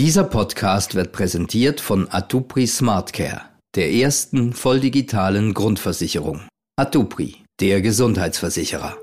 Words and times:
Dieser 0.00 0.24
Podcast 0.24 0.94
wird 0.94 1.12
präsentiert 1.12 1.78
von 1.78 2.08
Atupri 2.10 2.66
SmartCare, 2.66 3.42
der 3.76 3.92
ersten 3.92 4.54
volldigitalen 4.54 5.52
Grundversicherung. 5.52 6.40
Atupri, 6.76 7.36
der 7.60 7.82
Gesundheitsversicherer. 7.82 8.96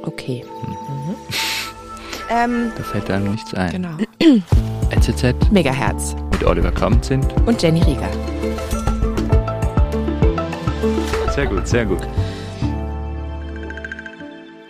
Okay. 0.00 0.42
Mhm. 0.42 1.14
Ähm, 2.30 2.72
Da 2.78 2.82
fällt 2.82 3.10
einem 3.10 3.32
nichts 3.32 3.52
ein. 3.52 3.72
genau. 3.72 3.98
NZZ 4.88 5.52
Megahertz. 5.52 6.16
mit 6.32 6.42
Oliver 6.44 6.72
Kramt 6.72 7.04
sind. 7.04 7.30
Und 7.46 7.60
Jenny 7.60 7.82
Rieger. 7.82 8.08
Sehr 11.34 11.46
gut, 11.46 11.68
sehr 11.68 11.84
gut. 11.84 12.00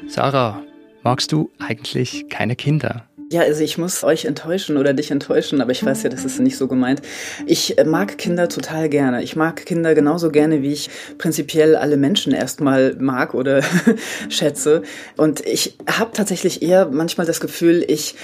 Sarah, 0.08 0.60
magst 1.04 1.30
du 1.30 1.52
eigentlich 1.60 2.28
keine 2.28 2.56
Kinder? 2.56 3.04
Ja, 3.34 3.40
also 3.40 3.64
ich 3.64 3.78
muss 3.78 4.04
euch 4.04 4.26
enttäuschen 4.26 4.76
oder 4.76 4.94
dich 4.94 5.10
enttäuschen, 5.10 5.60
aber 5.60 5.72
ich 5.72 5.84
weiß 5.84 6.04
ja, 6.04 6.08
das 6.08 6.24
ist 6.24 6.38
nicht 6.38 6.56
so 6.56 6.68
gemeint. 6.68 7.02
Ich 7.46 7.76
äh, 7.76 7.82
mag 7.82 8.16
Kinder 8.16 8.48
total 8.48 8.88
gerne. 8.88 9.25
Ich 9.25 9.34
mag 9.34 9.66
Kinder 9.66 9.96
genauso 9.96 10.30
gerne, 10.30 10.62
wie 10.62 10.72
ich 10.72 10.88
prinzipiell 11.18 11.75
alle 11.75 11.96
Menschen 11.96 12.32
erstmal 12.32 12.94
mag 13.00 13.34
oder 13.34 13.61
schätze. 14.28 14.82
Und 15.16 15.44
ich 15.44 15.76
habe 15.90 16.12
tatsächlich 16.12 16.62
eher 16.62 16.86
manchmal 16.86 17.26
das 17.26 17.40
Gefühl, 17.40 17.84
ich 17.89 18.14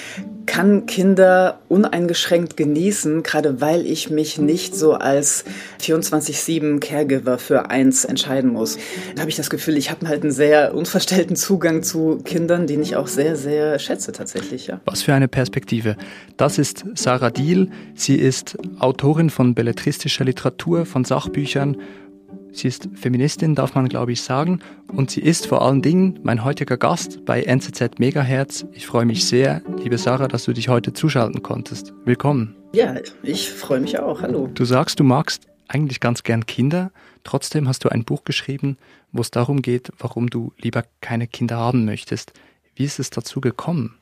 kann 0.47 0.87
Kinder 0.87 1.61
uneingeschränkt 1.69 2.57
genießen, 2.57 3.25
gerade 3.25 3.61
weil 3.61 3.87
ich 3.87 4.11
mich 4.11 4.39
nicht 4.39 4.77
so 4.77 4.95
als 4.95 5.45
24-7 5.81 6.79
Caregiver 6.79 7.39
für 7.39 7.71
eins 7.71 8.05
entscheiden 8.05 8.53
muss. 8.53 8.79
Da 9.15 9.23
habe 9.23 9.31
ich 9.31 9.37
das 9.37 9.51
Gefühl, 9.51 9.77
ich 9.77 9.91
habe 9.91 10.07
halt 10.07 10.23
einen 10.23 10.33
sehr 10.33 10.75
unverstellten 10.75 11.35
Zugang 11.35 11.83
zu 11.83 12.19
Kindern, 12.25 12.69
den 12.69 12.81
ich 12.81 12.95
auch 12.95 13.07
sehr, 13.07 13.35
sehr 13.35 13.79
schätze 13.81 14.13
tatsächlich, 14.13 14.69
ja. 14.69 14.81
Was 14.85 15.00
für 15.03 15.15
eine 15.15 15.29
Perspektive. 15.29 15.97
Das 16.37 16.59
ist 16.59 16.85
Sarah 16.95 17.31
Diel. 17.31 17.71
Sie 17.95 18.17
ist 18.17 18.57
Autorin 18.79 19.31
von 19.31 19.55
belletristischer 19.55 20.25
Literatur, 20.25 20.87
von 20.87 21.05
Sachbüchern. 21.05 21.77
Sie 22.53 22.69
ist 22.69 22.89
Feministin, 22.95 23.55
darf 23.55 23.75
man 23.75 23.89
glaube 23.89 24.13
ich 24.13 24.23
sagen. 24.23 24.61
Und 24.89 25.11
sie 25.11 25.21
ist 25.21 25.47
vor 25.47 25.63
allen 25.63 25.83
Dingen 25.83 26.19
mein 26.23 26.45
heutiger 26.45 26.77
Gast 26.77 27.25
bei 27.25 27.43
NZZ 27.43 27.99
Megahertz. 27.99 28.67
Ich 28.73 28.87
freue 28.87 29.05
mich 29.05 29.25
sehr, 29.25 29.63
liebe 29.83 29.99
Sarah, 29.99 30.29
dass 30.29 30.45
du 30.45 30.53
dich 30.53 30.69
heute 30.69 30.93
zuschalten 30.93 31.43
konntest. 31.43 31.93
Willkommen. 32.05 32.57
Ja, 32.73 32.95
ich 33.23 33.51
freue 33.51 33.81
mich 33.81 33.99
auch. 33.99 34.23
Hallo. 34.23 34.49
Du 34.53 34.65
sagst, 34.65 35.01
du 35.01 35.05
magst 35.05 35.47
eigentlich 35.69 36.01
ganz 36.01 36.23
gern 36.23 36.47
Kinder. 36.47 36.91
Trotzdem 37.25 37.69
hast 37.69 37.85
du 37.85 37.89
ein 37.89 38.05
Buch 38.05 38.25
geschrieben, 38.25 38.77
wo 39.13 39.21
es 39.21 39.31
darum 39.31 39.63
geht, 39.63 39.91
warum 39.99 40.31
du 40.31 40.53
lieber 40.59 40.85
keine 41.01 41.27
Kinder 41.27 41.57
haben 41.57 41.85
möchtest. 41.85 42.33
Wie 42.75 42.85
ist 42.85 42.99
es 42.99 43.11
dazu 43.11 43.41
gekommen? 43.41 43.97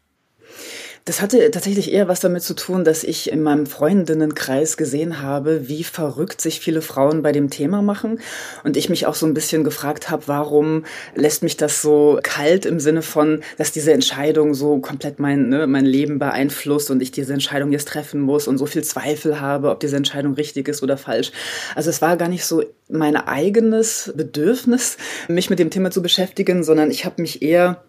Das 1.09 1.23
hatte 1.23 1.51
tatsächlich 1.51 1.91
eher 1.91 2.07
was 2.07 2.21
damit 2.21 2.43
zu 2.43 2.53
tun, 2.53 2.85
dass 2.85 3.03
ich 3.03 3.33
in 3.33 3.43
meinem 3.43 3.65
Freundinnenkreis 3.65 4.77
gesehen 4.77 5.23
habe, 5.23 5.67
wie 5.67 5.83
verrückt 5.83 6.43
sich 6.43 6.61
viele 6.61 6.83
Frauen 6.83 7.23
bei 7.23 7.33
dem 7.33 7.49
Thema 7.49 7.81
machen. 7.81 8.21
Und 8.63 8.77
ich 8.77 8.91
mich 8.91 9.07
auch 9.07 9.15
so 9.15 9.25
ein 9.25 9.33
bisschen 9.33 9.65
gefragt 9.65 10.11
habe, 10.11 10.25
warum 10.27 10.85
lässt 11.15 11.43
mich 11.43 11.57
das 11.57 11.81
so 11.81 12.21
kalt 12.23 12.67
im 12.67 12.79
Sinne 12.79 13.01
von, 13.01 13.41
dass 13.57 13.73
diese 13.73 13.95
Entscheidung 13.95 14.53
so 14.53 14.81
komplett 14.81 15.19
mein, 15.19 15.49
ne, 15.49 15.67
mein 15.67 15.87
Leben 15.87 16.19
beeinflusst 16.19 16.91
und 16.91 17.01
ich 17.01 17.11
diese 17.11 17.33
Entscheidung 17.33 17.73
jetzt 17.73 17.89
treffen 17.89 18.21
muss 18.21 18.47
und 18.47 18.59
so 18.59 18.67
viel 18.67 18.85
Zweifel 18.85 19.41
habe, 19.41 19.71
ob 19.71 19.81
diese 19.81 19.97
Entscheidung 19.97 20.35
richtig 20.35 20.69
ist 20.69 20.83
oder 20.83 20.99
falsch. 20.99 21.33
Also 21.75 21.89
es 21.89 22.03
war 22.03 22.19
gar 22.19 22.29
nicht 22.29 22.45
so 22.45 22.63
mein 22.91 23.17
eigenes 23.17 24.13
Bedürfnis, 24.15 24.99
mich 25.27 25.49
mit 25.49 25.59
dem 25.59 25.71
Thema 25.71 25.91
zu 25.91 26.03
beschäftigen, 26.03 26.65
sondern 26.65 26.91
ich 26.91 27.07
habe 27.07 27.23
mich 27.23 27.41
eher 27.41 27.83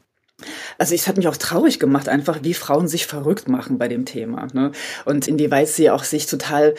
also 0.78 0.96
es 0.96 1.08
hat 1.08 1.18
mich 1.18 1.28
auch 1.28 1.38
traurig 1.38 1.80
gemacht, 1.80 2.10
einfach 2.10 2.40
wie 2.44 2.54
Frauen 2.54 2.88
sich 2.88 3.06
verrückt 3.06 3.48
machen 3.48 3.78
bei 3.78 3.88
dem 3.88 4.06
Thema. 4.06 4.48
Ne? 4.54 4.72
Und 5.06 5.28
inwieweit 5.28 5.68
sie 5.68 5.90
auch 5.90 6.04
sich 6.04 6.26
total, 6.26 6.76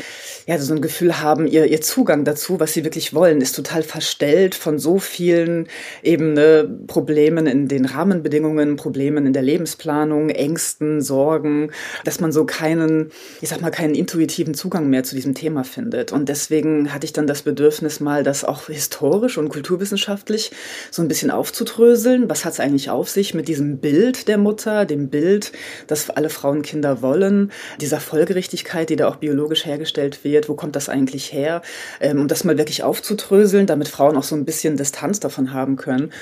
ja, 0.47 0.59
so 0.59 0.75
ein 0.75 0.81
Gefühl 0.81 1.21
haben, 1.21 1.47
ihr, 1.47 1.67
ihr 1.67 1.81
Zugang 1.81 2.25
dazu, 2.25 2.61
was 2.61 2.73
sie 2.73 2.85
wirklich 2.85 3.15
wollen, 3.15 3.41
ist 3.41 3.55
total 3.55 3.83
verstellt 3.83 4.55
von 4.55 4.79
so 4.79 4.99
vielen 4.99 5.69
eben 6.03 6.33
ne, 6.33 6.69
Problemen 6.87 7.47
in 7.47 7.69
den 7.69 7.85
Rahmenbedingungen, 7.85 8.77
Problemen 8.77 9.27
in 9.27 9.33
der 9.33 9.43
Lebensplanung, 9.43 10.31
Ängsten, 10.31 11.03
Sorgen, 11.03 11.71
dass 12.05 12.21
man 12.21 12.33
so 12.33 12.47
keinen, 12.47 13.11
ich 13.41 13.49
sag 13.49 13.61
mal, 13.61 13.71
keinen 13.71 13.95
intuitiven 13.95 14.55
Zugang 14.55 14.89
mehr 14.89 15.05
zu 15.05 15.15
diesem 15.15 15.35
Thema 15.35 15.65
findet. 15.65 16.13
Und 16.13 16.29
deswegen 16.29 16.93
hatte 16.93 17.05
ich 17.05 17.13
dann 17.13 17.27
das 17.27 17.43
Bedürfnis 17.43 18.01
mal, 18.01 18.25
das 18.25 18.45
auch 18.45 18.67
historisch 18.67 19.39
und 19.39 19.49
kulturwissenschaftlich 19.49 20.53
so 20.91 21.03
ein 21.03 21.09
bisschen 21.09 21.31
aufzudröseln. 21.31 22.31
Was 22.31 22.45
hat 22.45 22.55
es 22.55 22.61
eigentlich 22.61 22.91
auf 22.91 23.09
sich 23.09 23.35
mit 23.35 23.50
diesem 23.51 23.79
Bild 23.79 24.29
der 24.29 24.39
Mutter, 24.39 24.85
dem 24.87 25.09
Bild, 25.09 25.51
dass 25.89 26.09
alle 26.09 26.31
Frauen 26.31 26.63
Kinder 26.63 27.03
wollen, 27.03 27.51
dieser 27.81 27.99
Folgerichtigkeit, 27.99 28.89
die 28.91 28.95
da 28.95 29.09
auch 29.09 29.17
biologisch 29.17 29.67
hergestellt 29.67 30.23
wird, 30.23 30.49
wo 30.49 30.55
kommt 30.55 30.77
das 30.77 30.89
eigentlich 30.89 31.33
her? 31.33 31.63
Ähm, 32.01 32.21
um 32.21 32.29
das 32.29 32.45
mal 32.45 32.59
wirklich 32.59 32.85
aufzudröseln, 32.85 33.67
damit 33.67 33.89
Frauen 33.89 34.17
auch 34.17 34.23
so 34.23 34.37
ein 34.37 34.45
bisschen 34.45 34.77
Distanz 34.77 35.19
davon 35.19 35.53
haben 35.53 35.75
können. 35.75 36.13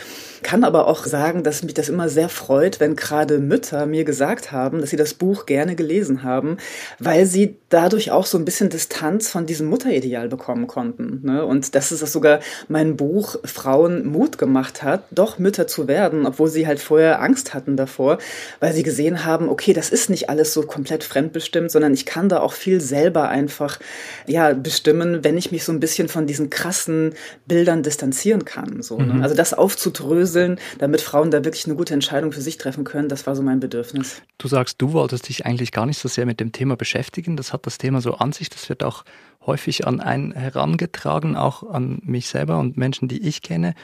Kann 0.42 0.64
aber 0.64 0.86
auch 0.86 1.04
sagen, 1.04 1.42
dass 1.42 1.62
mich 1.62 1.74
das 1.74 1.90
immer 1.90 2.08
sehr 2.08 2.30
freut, 2.30 2.80
wenn 2.80 2.96
gerade 2.96 3.40
Mütter 3.40 3.84
mir 3.84 4.04
gesagt 4.04 4.50
haben, 4.50 4.80
dass 4.80 4.88
sie 4.88 4.96
das 4.96 5.12
Buch 5.12 5.44
gerne 5.44 5.76
gelesen 5.76 6.22
haben, 6.22 6.56
weil 6.98 7.26
sie 7.26 7.56
dadurch 7.68 8.10
auch 8.10 8.24
so 8.24 8.38
ein 8.38 8.46
bisschen 8.46 8.70
Distanz 8.70 9.28
von 9.28 9.44
diesem 9.44 9.68
Mutterideal 9.68 10.28
bekommen 10.28 10.66
konnten. 10.66 11.20
Ne? 11.24 11.44
Und 11.44 11.74
dass 11.74 11.90
es 11.90 12.00
sogar 12.10 12.40
mein 12.68 12.96
Buch 12.96 13.36
Frauen 13.44 14.06
Mut 14.06 14.38
gemacht 14.38 14.82
hat, 14.82 15.04
doch 15.10 15.38
Mütter 15.38 15.66
zu 15.66 15.88
werden, 15.88 16.24
obwohl 16.24 16.48
sie 16.48 16.66
halt 16.66 16.80
vorher 16.80 17.17
Angst 17.20 17.54
hatten 17.54 17.76
davor, 17.76 18.18
weil 18.60 18.72
sie 18.72 18.82
gesehen 18.82 19.24
haben, 19.24 19.48
okay, 19.48 19.72
das 19.72 19.90
ist 19.90 20.10
nicht 20.10 20.30
alles 20.30 20.52
so 20.52 20.62
komplett 20.62 21.04
fremdbestimmt, 21.04 21.70
sondern 21.70 21.94
ich 21.94 22.06
kann 22.06 22.28
da 22.28 22.40
auch 22.40 22.52
viel 22.52 22.80
selber 22.80 23.28
einfach 23.28 23.78
ja 24.26 24.52
bestimmen, 24.52 25.24
wenn 25.24 25.36
ich 25.36 25.52
mich 25.52 25.64
so 25.64 25.72
ein 25.72 25.80
bisschen 25.80 26.08
von 26.08 26.26
diesen 26.26 26.50
krassen 26.50 27.14
Bildern 27.46 27.82
distanzieren 27.82 28.44
kann. 28.44 28.82
So, 28.82 28.98
ne? 28.98 29.22
Also 29.22 29.34
das 29.34 29.54
aufzudröseln, 29.54 30.58
damit 30.78 31.00
Frauen 31.00 31.30
da 31.30 31.44
wirklich 31.44 31.66
eine 31.66 31.74
gute 31.74 31.94
Entscheidung 31.94 32.32
für 32.32 32.40
sich 32.40 32.58
treffen 32.58 32.84
können, 32.84 33.08
das 33.08 33.26
war 33.26 33.36
so 33.36 33.42
mein 33.42 33.60
Bedürfnis. 33.60 34.22
Du 34.38 34.48
sagst, 34.48 34.80
du 34.80 34.92
wolltest 34.92 35.28
dich 35.28 35.46
eigentlich 35.46 35.72
gar 35.72 35.86
nicht 35.86 35.98
so 35.98 36.08
sehr 36.08 36.26
mit 36.26 36.40
dem 36.40 36.52
Thema 36.52 36.76
beschäftigen. 36.76 37.36
Das 37.36 37.52
hat 37.52 37.66
das 37.66 37.78
Thema 37.78 38.00
so 38.00 38.14
an 38.14 38.32
sich. 38.32 38.50
Das 38.50 38.68
wird 38.68 38.84
auch 38.84 39.04
häufig 39.44 39.86
an 39.86 40.00
einen 40.00 40.32
herangetragen, 40.32 41.36
auch 41.36 41.68
an 41.68 42.00
mich 42.04 42.28
selber 42.28 42.58
und 42.58 42.76
Menschen, 42.76 43.08
die 43.08 43.26
ich 43.26 43.42
kenne. 43.42 43.74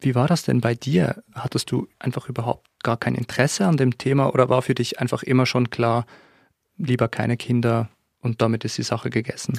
Wie 0.00 0.14
war 0.14 0.26
das 0.26 0.42
denn 0.42 0.60
bei 0.60 0.74
dir? 0.74 1.22
Hattest 1.34 1.70
du 1.70 1.88
einfach 1.98 2.28
überhaupt 2.28 2.68
gar 2.82 2.96
kein 2.96 3.14
Interesse 3.14 3.66
an 3.66 3.76
dem 3.76 3.96
Thema 3.96 4.32
oder 4.32 4.48
war 4.48 4.62
für 4.62 4.74
dich 4.74 5.00
einfach 5.00 5.22
immer 5.22 5.46
schon 5.46 5.70
klar, 5.70 6.06
lieber 6.76 7.08
keine 7.08 7.36
Kinder 7.36 7.88
und 8.20 8.42
damit 8.42 8.64
ist 8.64 8.76
die 8.78 8.82
Sache 8.82 9.10
gegessen? 9.10 9.58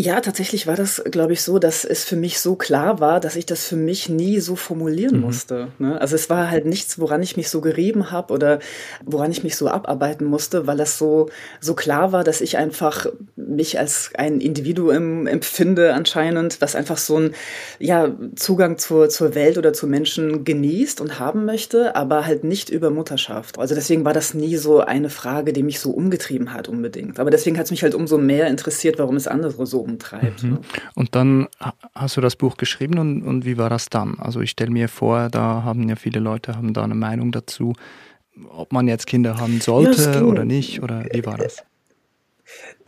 Ja, 0.00 0.20
tatsächlich 0.20 0.68
war 0.68 0.76
das, 0.76 1.02
glaube 1.10 1.32
ich, 1.32 1.42
so, 1.42 1.58
dass 1.58 1.84
es 1.84 2.04
für 2.04 2.14
mich 2.14 2.38
so 2.38 2.54
klar 2.54 3.00
war, 3.00 3.18
dass 3.18 3.34
ich 3.34 3.46
das 3.46 3.64
für 3.66 3.74
mich 3.74 4.08
nie 4.08 4.38
so 4.38 4.54
formulieren 4.54 5.16
Mhm. 5.16 5.20
musste. 5.22 5.72
Ne? 5.80 6.00
Also 6.00 6.14
es 6.14 6.30
war 6.30 6.52
halt 6.52 6.66
nichts, 6.66 7.00
woran 7.00 7.20
ich 7.20 7.36
mich 7.36 7.48
so 7.50 7.60
gerieben 7.60 8.12
habe 8.12 8.32
oder 8.32 8.60
woran 9.04 9.32
ich 9.32 9.42
mich 9.42 9.56
so 9.56 9.66
abarbeiten 9.66 10.24
musste, 10.24 10.68
weil 10.68 10.76
das 10.76 10.98
so 10.98 11.30
so 11.60 11.74
klar 11.74 12.12
war, 12.12 12.22
dass 12.22 12.40
ich 12.40 12.56
einfach 12.58 13.06
mich 13.34 13.80
als 13.80 14.12
ein 14.14 14.40
Individuum 14.40 15.26
empfinde 15.26 15.92
anscheinend, 15.94 16.60
was 16.60 16.76
einfach 16.76 16.98
so 16.98 17.18
ein 17.18 17.34
ja 17.80 18.14
Zugang 18.36 18.78
zur 18.78 19.08
zur 19.08 19.34
Welt 19.34 19.58
oder 19.58 19.72
zu 19.72 19.88
Menschen 19.88 20.44
genießt 20.44 21.00
und 21.00 21.18
haben 21.18 21.44
möchte, 21.44 21.96
aber 21.96 22.24
halt 22.24 22.44
nicht 22.44 22.70
über 22.70 22.90
Mutterschaft. 22.90 23.58
Also 23.58 23.74
deswegen 23.74 24.04
war 24.04 24.12
das 24.12 24.32
nie 24.32 24.56
so 24.58 24.78
eine 24.78 25.10
Frage, 25.10 25.52
die 25.52 25.64
mich 25.64 25.80
so 25.80 25.90
umgetrieben 25.90 26.52
hat 26.54 26.68
unbedingt. 26.68 27.18
Aber 27.18 27.30
deswegen 27.30 27.58
hat 27.58 27.64
es 27.64 27.72
mich 27.72 27.82
halt 27.82 27.96
umso 27.96 28.16
mehr 28.16 28.46
interessiert, 28.46 29.00
warum 29.00 29.16
es 29.16 29.26
andere 29.26 29.66
so 29.66 29.87
umtreibt. 29.90 30.42
Mhm. 30.42 30.50
Ne? 30.50 30.60
Und 30.94 31.14
dann 31.14 31.48
ha- 31.60 31.74
hast 31.94 32.16
du 32.16 32.20
das 32.20 32.36
Buch 32.36 32.56
geschrieben 32.56 32.98
und, 32.98 33.22
und 33.22 33.44
wie 33.44 33.58
war 33.58 33.70
das 33.70 33.88
dann? 33.88 34.18
Also 34.18 34.40
ich 34.40 34.50
stelle 34.50 34.70
mir 34.70 34.88
vor, 34.88 35.28
da 35.30 35.62
haben 35.64 35.88
ja 35.88 35.96
viele 35.96 36.20
Leute 36.20 36.56
haben 36.56 36.72
da 36.74 36.84
eine 36.84 36.94
Meinung 36.94 37.32
dazu, 37.32 37.72
ob 38.50 38.72
man 38.72 38.86
jetzt 38.88 39.06
Kinder 39.06 39.36
haben 39.38 39.54
Ja, 39.54 39.60
sollte 39.62 40.12
ging. 40.12 40.24
oder 40.24 40.44
nicht 40.44 40.82
oder 40.82 41.04
wie 41.12 41.24
war 41.26 41.38
das? 41.38 41.64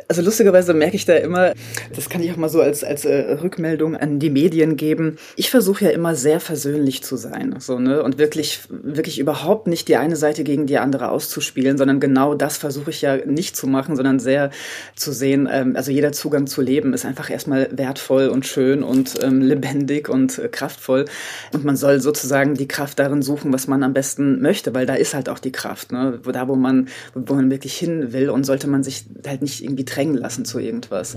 Also 0.09 0.23
lustigerweise 0.23 0.75
merke 0.75 0.97
ich 0.97 1.05
da 1.05 1.15
immer, 1.15 1.53
das 1.95 2.09
kann 2.09 2.23
ich 2.23 2.33
auch 2.33 2.37
mal 2.37 2.49
so 2.49 2.61
als, 2.61 2.83
als 2.83 3.05
äh, 3.05 3.33
Rückmeldung 3.35 3.97
an 3.97 4.19
die 4.19 4.31
Medien 4.31 4.77
geben. 4.77 5.19
Ich 5.37 5.51
versuche 5.51 5.85
ja 5.85 5.91
immer 5.91 6.15
sehr 6.15 6.41
versöhnlich 6.41 7.05
zu 7.05 7.17
sein, 7.17 7.55
so, 7.59 7.79
ne, 7.79 8.03
und 8.03 8.19
wirklich, 8.19 8.61
wirklich 8.69 9.19
überhaupt 9.19 9.67
nicht 9.67 9.89
die 9.89 9.97
eine 9.97 10.17
Seite 10.17 10.43
gegen 10.43 10.67
die 10.67 10.79
andere 10.79 11.11
auszuspielen, 11.11 11.79
sondern 11.79 12.01
genau 12.01 12.35
das 12.35 12.57
versuche 12.57 12.91
ich 12.91 13.03
ja 13.03 13.19
nicht 13.25 13.57
zu 13.57 13.67
machen, 13.67 13.95
sondern 13.95 14.19
sehr 14.19 14.51
zu 14.97 15.13
sehen, 15.13 15.49
ähm, 15.51 15.77
also 15.77 15.93
jeder 15.93 16.13
Zugang 16.13 16.47
zu 16.47 16.61
Leben 16.63 16.93
ist 16.93 17.05
einfach 17.05 17.31
erstmal 17.31 17.69
wertvoll 17.71 18.29
und 18.29 18.47
schön 18.47 18.83
und 18.83 19.23
ähm, 19.23 19.41
lebendig 19.41 20.09
und 20.09 20.39
äh, 20.39 20.49
kraftvoll. 20.49 21.05
Und 21.53 21.65
man 21.65 21.77
soll 21.77 22.01
sozusagen 22.01 22.55
die 22.55 22.69
Kraft 22.69 22.99
darin 22.99 23.23
suchen, 23.23 23.53
was 23.53 23.69
man 23.69 23.83
am 23.83 23.93
besten 23.93 24.41
möchte, 24.41 24.75
weil 24.75 24.87
da 24.87 24.95
ist 24.95 25.15
halt 25.15 25.29
auch 25.29 25.39
die 25.39 25.53
Kraft, 25.53 25.93
ne, 25.93 26.21
da 26.33 26.49
wo 26.49 26.57
man, 26.57 26.89
wo 27.15 27.35
man 27.35 27.51
wirklich 27.51 27.77
hin 27.77 28.13
will 28.13 28.31
und 28.31 28.45
sollte 28.45 28.67
man 28.67 28.83
sich 28.83 29.05
halt 29.27 29.43
nicht 29.43 29.50
nicht 29.51 29.65
irgendwie 29.65 29.85
drängen 29.85 30.15
lassen 30.15 30.45
zu 30.45 30.59
irgendwas. 30.59 31.17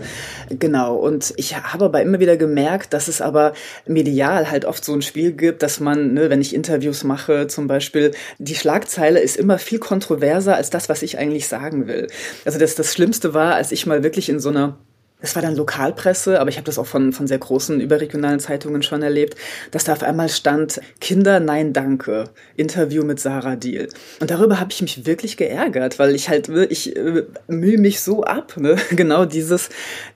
Genau. 0.49 0.95
Und 0.95 1.33
ich 1.37 1.55
habe 1.55 1.85
aber 1.85 2.01
immer 2.01 2.19
wieder 2.19 2.37
gemerkt, 2.37 2.93
dass 2.93 3.07
es 3.07 3.21
aber 3.21 3.53
medial 3.85 4.49
halt 4.49 4.65
oft 4.65 4.83
so 4.83 4.93
ein 4.93 5.01
Spiel 5.01 5.33
gibt, 5.33 5.63
dass 5.63 5.79
man, 5.79 6.13
ne, 6.13 6.29
wenn 6.29 6.41
ich 6.41 6.55
Interviews 6.55 7.03
mache 7.03 7.47
zum 7.47 7.67
Beispiel, 7.67 8.11
die 8.39 8.55
Schlagzeile 8.55 9.19
ist 9.19 9.37
immer 9.37 9.57
viel 9.57 9.79
kontroverser 9.79 10.55
als 10.55 10.69
das, 10.69 10.89
was 10.89 11.03
ich 11.03 11.17
eigentlich 11.17 11.47
sagen 11.47 11.87
will. 11.87 12.07
Also 12.45 12.59
das, 12.59 12.75
das 12.75 12.93
Schlimmste 12.93 13.33
war, 13.33 13.55
als 13.55 13.71
ich 13.71 13.85
mal 13.85 14.03
wirklich 14.03 14.29
in 14.29 14.39
so 14.39 14.49
einer 14.49 14.77
es 15.23 15.35
war 15.35 15.41
dann 15.41 15.55
Lokalpresse, 15.55 16.41
aber 16.41 16.49
ich 16.49 16.57
habe 16.57 16.65
das 16.65 16.77
auch 16.77 16.85
von, 16.85 17.13
von 17.13 17.27
sehr 17.27 17.37
großen 17.37 17.79
überregionalen 17.79 18.41
Zeitungen 18.41 18.83
schon 18.83 19.01
erlebt, 19.01 19.37
dass 19.71 19.85
da 19.85 19.93
auf 19.93 20.03
einmal 20.03 20.27
stand, 20.27 20.81
Kinder, 20.99 21.39
nein, 21.39 21.71
danke, 21.71 22.25
Interview 22.57 23.05
mit 23.05 23.21
Sarah 23.21 23.55
Deal. 23.55 23.87
Und 24.19 24.31
darüber 24.31 24.59
habe 24.59 24.71
ich 24.73 24.81
mich 24.81 25.05
wirklich 25.05 25.37
geärgert, 25.37 25.97
weil 25.97 26.13
ich 26.13 26.27
halt, 26.27 26.49
ich 26.49 26.97
äh, 26.97 27.23
mühe 27.47 27.77
mich 27.77 28.01
so 28.01 28.25
ab, 28.25 28.57
ne? 28.57 28.75
genau 28.91 29.23
dieses, 29.23 29.69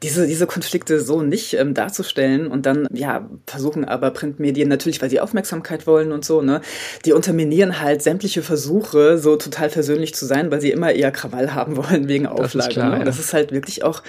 diese, 0.03 0.27
diese 0.27 0.45
Konflikte 0.45 0.99
so 0.99 1.21
nicht 1.21 1.53
ähm, 1.53 1.73
darzustellen 1.73 2.47
und 2.47 2.65
dann, 2.65 2.85
ja, 2.91 3.29
versuchen 3.45 3.85
aber 3.85 4.11
Printmedien 4.11 4.67
natürlich, 4.67 5.01
weil 5.01 5.09
sie 5.09 5.21
Aufmerksamkeit 5.21 5.87
wollen 5.87 6.11
und 6.11 6.25
so, 6.25 6.41
ne, 6.41 6.59
die 7.05 7.13
unterminieren 7.13 7.79
halt 7.79 8.01
sämtliche 8.01 8.41
Versuche, 8.41 9.17
so 9.17 9.37
total 9.37 9.69
versöhnlich 9.69 10.13
zu 10.13 10.25
sein, 10.25 10.51
weil 10.51 10.59
sie 10.59 10.71
immer 10.71 10.91
eher 10.91 11.11
Krawall 11.11 11.53
haben 11.53 11.77
wollen 11.77 12.09
wegen 12.09 12.27
Auflage. 12.27 12.51
Das 12.51 12.67
ist, 12.67 12.69
klar, 12.71 12.89
ne? 12.89 12.97
ja. 12.99 13.03
das 13.05 13.19
ist 13.19 13.33
halt 13.33 13.53
wirklich 13.53 13.85
auch 13.85 14.03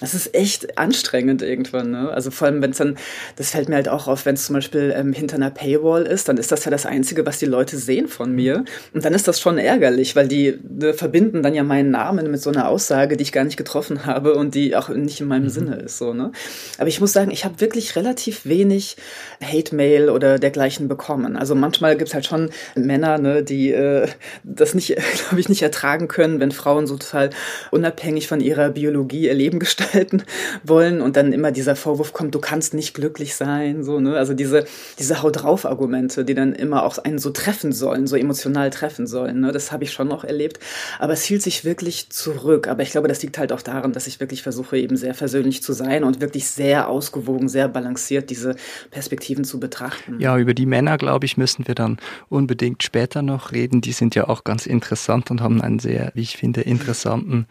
das 0.00 0.14
ist 0.14 0.34
echt 0.34 0.78
anstrengend 0.78 1.42
irgendwann. 1.42 1.90
Ne? 1.90 2.10
Also 2.10 2.30
vor 2.30 2.46
allem, 2.46 2.62
wenn 2.62 2.70
es 2.70 2.78
dann, 2.78 2.96
das 3.36 3.50
fällt 3.50 3.68
mir 3.68 3.76
halt 3.76 3.88
auch 3.88 4.08
auf, 4.08 4.26
wenn 4.26 4.34
es 4.34 4.46
zum 4.46 4.54
Beispiel 4.54 4.92
ähm, 4.96 5.12
hinter 5.12 5.36
einer 5.36 5.50
Paywall 5.50 6.02
ist, 6.02 6.28
dann 6.28 6.36
ist 6.36 6.52
das 6.52 6.64
ja 6.64 6.70
das 6.70 6.86
Einzige, 6.86 7.24
was 7.24 7.38
die 7.38 7.46
Leute 7.46 7.76
sehen 7.76 8.08
von 8.08 8.32
mir. 8.32 8.64
Und 8.92 9.04
dann 9.04 9.14
ist 9.14 9.26
das 9.26 9.40
schon 9.40 9.58
ärgerlich, 9.58 10.16
weil 10.16 10.28
die 10.28 10.58
ne, 10.68 10.92
verbinden 10.92 11.42
dann 11.42 11.54
ja 11.54 11.62
meinen 11.62 11.90
Namen 11.90 12.30
mit 12.30 12.42
so 12.42 12.50
einer 12.50 12.68
Aussage, 12.68 13.16
die 13.16 13.22
ich 13.22 13.32
gar 13.32 13.44
nicht 13.44 13.56
getroffen 13.56 14.06
habe 14.06 14.34
und 14.34 14.54
die 14.54 14.76
auch 14.76 14.88
nicht 14.90 15.20
in 15.20 15.28
meinem 15.28 15.44
mhm. 15.44 15.50
Sinne 15.50 15.76
ist. 15.76 15.98
So, 15.98 16.12
ne? 16.12 16.32
Aber 16.78 16.88
ich 16.88 17.00
muss 17.00 17.12
sagen, 17.12 17.30
ich 17.30 17.44
habe 17.44 17.60
wirklich 17.60 17.96
relativ 17.96 18.44
wenig 18.44 18.96
Hate-Mail 19.42 20.10
oder 20.10 20.38
dergleichen 20.38 20.88
bekommen. 20.88 21.36
Also 21.36 21.54
manchmal 21.54 21.96
gibt's 21.96 22.14
halt 22.14 22.26
schon 22.26 22.50
Männer, 22.74 23.18
ne, 23.18 23.42
die 23.42 23.72
äh, 23.72 24.08
das 24.44 24.74
nicht, 24.74 24.88
glaube 25.28 25.40
ich, 25.40 25.48
nicht 25.48 25.62
ertragen 25.62 26.08
können, 26.08 26.40
wenn 26.40 26.52
Frauen 26.52 26.86
so 26.86 26.96
total 26.96 27.30
unabhängig 27.70 28.28
von 28.28 28.40
ihrer 28.40 28.70
Biologie 28.70 29.26
ihr 29.26 29.34
Leben 29.34 29.58
gestalten 29.58 29.85
gestalten 29.86 30.22
wollen 30.64 31.00
und 31.00 31.16
dann 31.16 31.32
immer 31.32 31.52
dieser 31.52 31.76
Vorwurf 31.76 32.12
kommt, 32.12 32.34
du 32.34 32.40
kannst 32.40 32.74
nicht 32.74 32.94
glücklich 32.94 33.34
sein, 33.34 33.84
so, 33.84 34.00
ne? 34.00 34.16
Also 34.16 34.34
diese, 34.34 34.66
diese 34.98 35.22
Haut 35.22 35.42
drauf 35.42 35.64
Argumente, 35.64 36.24
die 36.24 36.34
dann 36.34 36.54
immer 36.54 36.84
auch 36.84 36.98
einen 36.98 37.18
so 37.18 37.30
treffen 37.30 37.72
sollen, 37.72 38.06
so 38.06 38.16
emotional 38.16 38.70
treffen 38.70 39.06
sollen, 39.06 39.40
ne? 39.40 39.52
Das 39.52 39.72
habe 39.72 39.84
ich 39.84 39.92
schon 39.92 40.08
noch 40.08 40.24
erlebt. 40.24 40.58
Aber 40.98 41.12
es 41.12 41.24
hielt 41.24 41.42
sich 41.42 41.64
wirklich 41.64 42.10
zurück. 42.10 42.68
Aber 42.68 42.82
ich 42.82 42.90
glaube, 42.90 43.08
das 43.08 43.22
liegt 43.22 43.38
halt 43.38 43.52
auch 43.52 43.62
daran, 43.62 43.92
dass 43.92 44.06
ich 44.06 44.20
wirklich 44.20 44.42
versuche, 44.42 44.78
eben 44.78 44.96
sehr 44.96 45.14
versöhnlich 45.14 45.62
zu 45.62 45.72
sein 45.72 46.04
und 46.04 46.20
wirklich 46.20 46.46
sehr 46.46 46.88
ausgewogen, 46.88 47.48
sehr 47.48 47.68
balanciert 47.68 48.30
diese 48.30 48.56
Perspektiven 48.90 49.44
zu 49.44 49.60
betrachten. 49.60 50.20
Ja, 50.20 50.38
über 50.38 50.54
die 50.54 50.66
Männer, 50.66 50.98
glaube 50.98 51.26
ich, 51.26 51.36
müssen 51.36 51.66
wir 51.66 51.74
dann 51.74 51.98
unbedingt 52.28 52.82
später 52.82 53.22
noch 53.22 53.52
reden. 53.52 53.80
Die 53.80 53.92
sind 53.92 54.14
ja 54.14 54.28
auch 54.28 54.44
ganz 54.44 54.66
interessant 54.66 55.30
und 55.30 55.40
haben 55.40 55.60
einen 55.60 55.78
sehr, 55.78 56.10
wie 56.14 56.22
ich 56.22 56.36
finde, 56.36 56.62
interessanten 56.62 57.46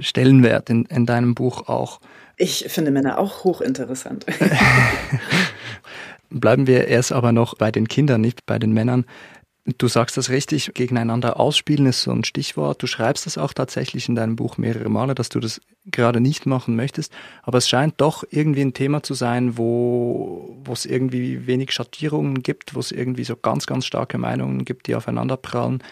Stellenwert 0.00 0.70
in, 0.70 0.84
in 0.86 1.06
deinem 1.06 1.34
Buch 1.34 1.68
auch. 1.68 2.00
Ich 2.36 2.66
finde 2.68 2.90
Männer 2.90 3.18
auch 3.18 3.44
hochinteressant. 3.44 4.26
Bleiben 6.30 6.66
wir 6.66 6.86
erst 6.86 7.12
aber 7.12 7.32
noch 7.32 7.54
bei 7.54 7.72
den 7.72 7.88
Kindern, 7.88 8.20
nicht 8.20 8.46
bei 8.46 8.58
den 8.58 8.72
Männern. 8.72 9.06
Du 9.76 9.86
sagst 9.86 10.16
das 10.16 10.30
richtig, 10.30 10.72
gegeneinander 10.72 11.38
ausspielen 11.38 11.86
ist 11.86 12.02
so 12.02 12.10
ein 12.10 12.24
Stichwort. 12.24 12.82
Du 12.82 12.86
schreibst 12.86 13.26
das 13.26 13.36
auch 13.36 13.52
tatsächlich 13.52 14.08
in 14.08 14.14
deinem 14.14 14.36
Buch 14.36 14.56
mehrere 14.56 14.88
Male, 14.88 15.14
dass 15.14 15.28
du 15.28 15.40
das 15.40 15.60
gerade 15.84 16.20
nicht 16.20 16.46
machen 16.46 16.74
möchtest. 16.74 17.12
Aber 17.42 17.58
es 17.58 17.68
scheint 17.68 17.94
doch 17.98 18.24
irgendwie 18.30 18.62
ein 18.62 18.72
Thema 18.72 19.02
zu 19.02 19.12
sein, 19.12 19.58
wo, 19.58 20.56
wo 20.64 20.72
es 20.72 20.86
irgendwie 20.86 21.46
wenig 21.46 21.72
Schattierungen 21.72 22.42
gibt, 22.42 22.74
wo 22.74 22.80
es 22.80 22.92
irgendwie 22.92 23.24
so 23.24 23.36
ganz, 23.36 23.66
ganz 23.66 23.84
starke 23.84 24.16
Meinungen 24.16 24.64
gibt, 24.64 24.86
die 24.86 24.94
aufeinanderprallen. 24.94 25.82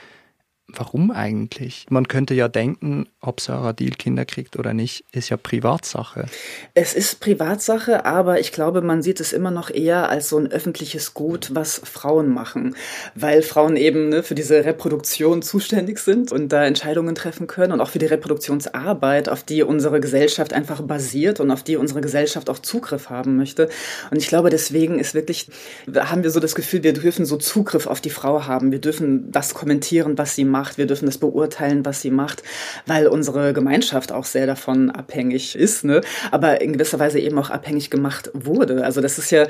Warum 0.78 1.10
eigentlich? 1.10 1.86
Man 1.88 2.06
könnte 2.06 2.34
ja 2.34 2.48
denken, 2.48 3.08
ob 3.22 3.40
Sarah 3.40 3.72
Deal 3.72 3.92
Kinder 3.92 4.26
kriegt 4.26 4.58
oder 4.58 4.74
nicht, 4.74 5.04
ist 5.10 5.30
ja 5.30 5.38
Privatsache. 5.38 6.26
Es 6.74 6.92
ist 6.92 7.20
Privatsache, 7.20 8.04
aber 8.04 8.40
ich 8.40 8.52
glaube, 8.52 8.82
man 8.82 9.00
sieht 9.00 9.20
es 9.20 9.32
immer 9.32 9.50
noch 9.50 9.70
eher 9.70 10.10
als 10.10 10.28
so 10.28 10.36
ein 10.36 10.46
öffentliches 10.46 11.14
Gut, 11.14 11.54
was 11.54 11.80
Frauen 11.82 12.28
machen, 12.28 12.76
weil 13.14 13.40
Frauen 13.40 13.76
eben 13.76 14.10
ne, 14.10 14.22
für 14.22 14.34
diese 14.34 14.66
Reproduktion 14.66 15.40
zuständig 15.40 15.98
sind 15.98 16.30
und 16.30 16.52
da 16.52 16.66
Entscheidungen 16.66 17.14
treffen 17.14 17.46
können 17.46 17.72
und 17.72 17.80
auch 17.80 17.88
für 17.88 17.98
die 17.98 18.06
Reproduktionsarbeit, 18.06 19.30
auf 19.30 19.42
die 19.44 19.62
unsere 19.62 20.00
Gesellschaft 20.00 20.52
einfach 20.52 20.82
basiert 20.82 21.40
und 21.40 21.50
auf 21.50 21.62
die 21.62 21.76
unsere 21.76 22.02
Gesellschaft 22.02 22.50
auch 22.50 22.58
Zugriff 22.58 23.08
haben 23.08 23.36
möchte. 23.36 23.70
Und 24.10 24.18
ich 24.18 24.28
glaube, 24.28 24.50
deswegen 24.50 24.98
ist 24.98 25.14
wirklich, 25.14 25.48
haben 25.94 26.22
wir 26.22 26.30
so 26.30 26.40
das 26.40 26.54
Gefühl, 26.54 26.82
wir 26.82 26.92
dürfen 26.92 27.24
so 27.24 27.38
Zugriff 27.38 27.86
auf 27.86 28.02
die 28.02 28.10
Frau 28.10 28.44
haben. 28.46 28.72
Wir 28.72 28.80
dürfen 28.80 29.32
das 29.32 29.54
kommentieren, 29.54 30.18
was 30.18 30.34
sie 30.34 30.44
macht 30.44 30.65
macht. 30.66 30.78
Wir 30.78 30.86
dürfen 30.86 31.06
das 31.06 31.18
beurteilen, 31.18 31.84
was 31.84 32.00
sie 32.00 32.10
macht, 32.10 32.42
weil 32.86 33.06
unsere 33.06 33.52
Gemeinschaft 33.52 34.10
auch 34.10 34.24
sehr 34.24 34.46
davon 34.46 34.90
abhängig 34.90 35.54
ist, 35.54 35.84
ne? 35.84 36.00
aber 36.32 36.60
in 36.60 36.72
gewisser 36.72 36.98
Weise 36.98 37.20
eben 37.20 37.38
auch 37.38 37.50
abhängig 37.50 37.88
gemacht 37.88 38.30
wurde. 38.34 38.84
Also 38.84 39.00
das 39.00 39.16
ist 39.18 39.30
ja 39.30 39.46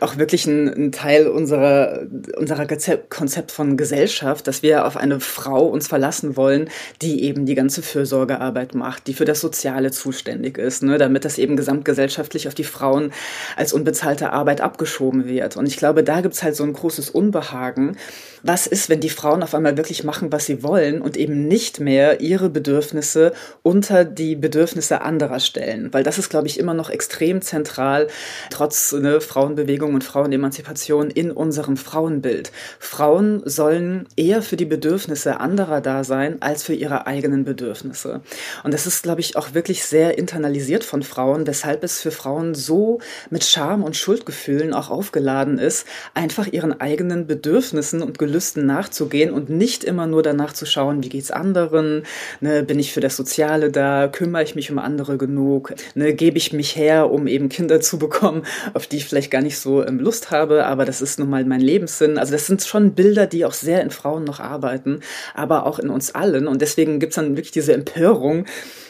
auch 0.00 0.18
wirklich 0.18 0.46
ein, 0.46 0.68
ein 0.68 0.92
Teil 0.92 1.26
unserer, 1.26 2.02
unserer 2.36 2.66
Konzept 3.08 3.50
von 3.50 3.78
Gesellschaft, 3.78 4.46
dass 4.46 4.62
wir 4.62 4.84
auf 4.84 4.98
eine 4.98 5.20
Frau 5.20 5.66
uns 5.66 5.88
verlassen 5.88 6.36
wollen, 6.36 6.68
die 7.00 7.24
eben 7.24 7.46
die 7.46 7.54
ganze 7.54 7.80
Fürsorgearbeit 7.80 8.74
macht, 8.74 9.06
die 9.06 9.14
für 9.14 9.24
das 9.24 9.40
Soziale 9.40 9.90
zuständig 9.90 10.58
ist, 10.58 10.82
ne? 10.82 10.98
damit 10.98 11.24
das 11.24 11.38
eben 11.38 11.56
gesamtgesellschaftlich 11.56 12.46
auf 12.46 12.54
die 12.54 12.64
Frauen 12.64 13.12
als 13.56 13.72
unbezahlte 13.72 14.32
Arbeit 14.34 14.60
abgeschoben 14.60 15.26
wird. 15.26 15.56
Und 15.56 15.66
ich 15.66 15.78
glaube, 15.78 16.04
da 16.04 16.20
gibt's 16.20 16.42
halt 16.42 16.56
so 16.56 16.64
ein 16.64 16.74
großes 16.74 17.08
Unbehagen. 17.08 17.96
Was 18.42 18.66
ist, 18.66 18.90
wenn 18.90 19.00
die 19.00 19.08
Frauen 19.08 19.42
auf 19.42 19.54
einmal 19.54 19.78
wirklich 19.78 20.04
machen, 20.04 20.30
was 20.30 20.47
sie 20.48 20.64
wollen 20.64 21.00
und 21.00 21.16
eben 21.16 21.46
nicht 21.46 21.78
mehr 21.78 22.20
ihre 22.20 22.50
Bedürfnisse 22.50 23.32
unter 23.62 24.04
die 24.04 24.34
Bedürfnisse 24.34 25.02
anderer 25.02 25.38
stellen? 25.38 25.92
Weil 25.92 26.02
das 26.02 26.18
ist, 26.18 26.28
glaube 26.28 26.48
ich, 26.48 26.58
immer 26.58 26.74
noch 26.74 26.90
extrem 26.90 27.40
zentral, 27.40 28.08
trotz 28.50 28.92
ne, 28.92 29.20
Frauenbewegung 29.20 29.94
und 29.94 30.02
Frauenemanzipation 30.02 31.10
in 31.10 31.30
unserem 31.30 31.76
Frauenbild. 31.76 32.50
Frauen 32.80 33.42
sollen 33.44 34.08
eher 34.16 34.42
für 34.42 34.56
die 34.56 34.64
Bedürfnisse 34.64 35.38
anderer 35.38 35.80
da 35.80 36.02
sein, 36.02 36.40
als 36.40 36.64
für 36.64 36.74
ihre 36.74 37.06
eigenen 37.06 37.44
Bedürfnisse. 37.44 38.22
Und 38.64 38.74
das 38.74 38.86
ist, 38.86 39.04
glaube 39.04 39.20
ich, 39.20 39.36
auch 39.36 39.54
wirklich 39.54 39.84
sehr 39.84 40.18
internalisiert 40.18 40.82
von 40.82 41.02
Frauen, 41.02 41.46
weshalb 41.46 41.84
es 41.84 42.00
für 42.00 42.10
Frauen 42.10 42.54
so 42.54 42.98
mit 43.30 43.44
Scham 43.44 43.84
und 43.84 43.96
Schuldgefühlen 43.96 44.72
auch 44.72 44.90
aufgeladen 44.90 45.58
ist, 45.58 45.86
einfach 46.14 46.46
ihren 46.46 46.80
eigenen 46.80 47.26
Bedürfnissen 47.26 48.02
und 48.02 48.18
Gelüsten 48.18 48.66
nachzugehen 48.66 49.32
und 49.32 49.50
nicht 49.50 49.84
immer 49.84 50.06
nur 50.06 50.22
danach 50.22 50.37
zu 50.52 50.66
schauen, 50.66 51.02
wie 51.02 51.08
geht's 51.08 51.30
anderen, 51.30 52.04
ne, 52.40 52.62
bin 52.62 52.78
ich 52.78 52.92
für 52.92 53.00
das 53.00 53.16
Soziale 53.16 53.70
da, 53.70 54.08
kümmere 54.08 54.42
ich 54.42 54.54
mich 54.54 54.70
um 54.70 54.78
andere 54.78 55.18
genug, 55.18 55.74
ne, 55.94 56.14
gebe 56.14 56.38
ich 56.38 56.52
mich 56.52 56.76
her, 56.76 57.10
um 57.10 57.26
eben 57.26 57.48
Kinder 57.48 57.80
zu 57.80 57.98
bekommen, 57.98 58.44
auf 58.74 58.86
die 58.86 58.96
ich 58.98 59.06
vielleicht 59.06 59.30
gar 59.30 59.42
nicht 59.42 59.58
so 59.58 59.84
ähm, 59.84 59.98
Lust 59.98 60.30
habe, 60.30 60.66
aber 60.66 60.84
das 60.84 61.00
ist 61.00 61.18
nun 61.18 61.30
mal 61.30 61.44
mein 61.44 61.60
Lebenssinn. 61.60 62.18
Also 62.18 62.32
das 62.32 62.46
sind 62.46 62.62
schon 62.62 62.92
Bilder, 62.92 63.26
die 63.26 63.44
auch 63.44 63.52
sehr 63.52 63.82
in 63.82 63.90
Frauen 63.90 64.24
noch 64.24 64.40
arbeiten, 64.40 65.00
aber 65.34 65.66
auch 65.66 65.78
in 65.78 65.90
uns 65.90 66.14
allen. 66.14 66.46
Und 66.46 66.62
deswegen 66.62 67.00
gibt's 67.00 67.16
dann 67.16 67.36
wirklich 67.36 67.50
diese 67.50 67.72
Empörung 67.72 68.46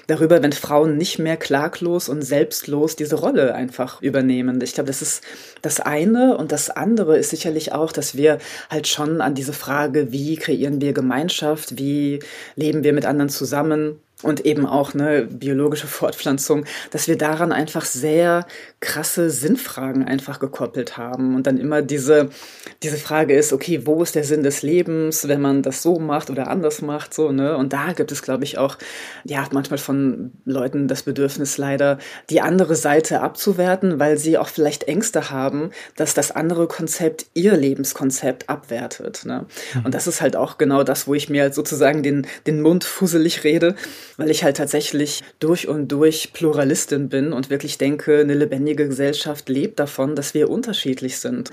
darüber, 0.09 0.43
wenn 0.43 0.53
Frauen 0.53 0.97
nicht 0.97 1.21
mehr 1.21 1.37
klaglos 1.37 2.09
und 2.09 2.23
selbstlos 2.23 2.97
diese 2.97 3.17
Rolle 3.17 3.55
einfach 3.55 4.03
übernehmen. 4.03 4.61
Ich 4.63 4.75
glaube, 4.75 4.89
das 4.89 5.03
ist 5.03 5.23
das 5.63 5.79
eine. 5.79 6.37
Und 6.37 6.51
das 6.51 6.71
andere 6.71 7.17
ist 7.17 7.31
sicherlich 7.31 7.73
auch, 7.73 7.93
dass 7.93 8.17
wir 8.17 8.39
halt 8.71 8.89
schon 8.89 9.21
an 9.21 9.37
diese 9.37 9.53
Frage, 9.53 10.11
wie 10.11 10.37
kreieren 10.37 10.81
wir 10.81 10.93
Gemeinschaft, 10.93 11.79
wie 11.79 12.21
leben 12.57 12.83
wir 12.83 12.93
mit 12.95 13.07
anderen 13.07 13.29
zusammen, 13.29 14.01
und 14.23 14.45
eben 14.45 14.67
auch 14.67 14.95
ne, 14.95 15.27
biologische 15.31 15.87
Fortpflanzung, 15.99 16.65
dass 16.91 17.09
wir 17.09 17.17
daran 17.17 17.53
einfach 17.53 17.85
sehr 17.85 18.47
krasse 18.81 19.31
Sinnfragen 19.31 20.05
einfach 20.05 20.41
gekoppelt 20.41 20.97
haben 20.97 21.35
und 21.35 21.47
dann 21.47 21.59
immer 21.59 21.83
diese 21.83 22.31
diese 22.83 22.97
Frage 22.97 23.35
ist, 23.35 23.53
okay, 23.53 23.87
wo 23.87 24.03
ist 24.03 24.15
der 24.15 24.25
Sinn 24.25 24.43
des 24.43 24.63
Lebens, 24.63 25.27
wenn 25.27 25.41
man 25.41 25.63
das 25.63 25.83
so 25.83 25.99
macht 25.99 26.31
oder 26.31 26.49
anders 26.49 26.81
macht, 26.83 27.13
so 27.13 27.33
ne? 27.33 27.57
Und 27.57 27.73
da 27.73 27.93
gibt 27.93 28.13
es, 28.13 28.23
glaube 28.23 28.45
ich, 28.45 28.59
auch 28.59 28.77
ja 29.25 29.47
manchmal 29.53 29.79
von 29.79 30.33
Leuten 30.45 30.87
das 30.87 31.03
Bedürfnis 31.03 31.59
leider 31.59 31.99
die 32.31 32.41
andere 32.41 32.77
Seite 32.77 33.21
abzuwerten, 33.21 33.99
weil 33.99 34.17
sie 34.17 34.39
auch 34.39 34.49
vielleicht 34.49 34.85
Ängste 34.85 35.31
haben, 35.31 35.71
dass 35.97 36.15
das 36.15 36.31
andere 36.31 36.69
Konzept 36.69 37.27
ihr 37.35 37.57
Lebenskonzept 37.57 38.49
abwertet. 38.49 39.25
Ne? 39.25 39.47
Mhm. 39.75 39.87
Und 39.87 39.95
das 39.95 40.07
ist 40.07 40.21
halt 40.21 40.37
auch 40.37 40.59
genau 40.59 40.85
das, 40.85 41.09
wo 41.09 41.15
ich 41.15 41.29
mir 41.29 41.43
halt 41.43 41.55
sozusagen 41.55 42.03
den 42.03 42.27
den 42.47 42.61
Mund 42.61 42.85
fusselig 42.85 43.45
rede 43.45 43.75
weil 44.19 44.31
ich 44.31 44.45
halt 44.45 44.57
tatsächlich 44.59 45.23
durch 45.39 45.69
und 45.69 45.89
durch 45.89 46.33
Pluralistin 46.35 47.09
bin 47.09 47.33
und 47.33 47.49
wirklich 47.49 47.79
denke, 47.79 48.19
eine 48.19 48.35
lebendige 48.35 48.89
Gesellschaft 48.89 49.49
lebt 49.49 49.79
davon, 49.79 50.17
dass 50.17 50.35
wir 50.35 50.51
unterschiedlich 50.51 51.19
sind. 51.19 51.51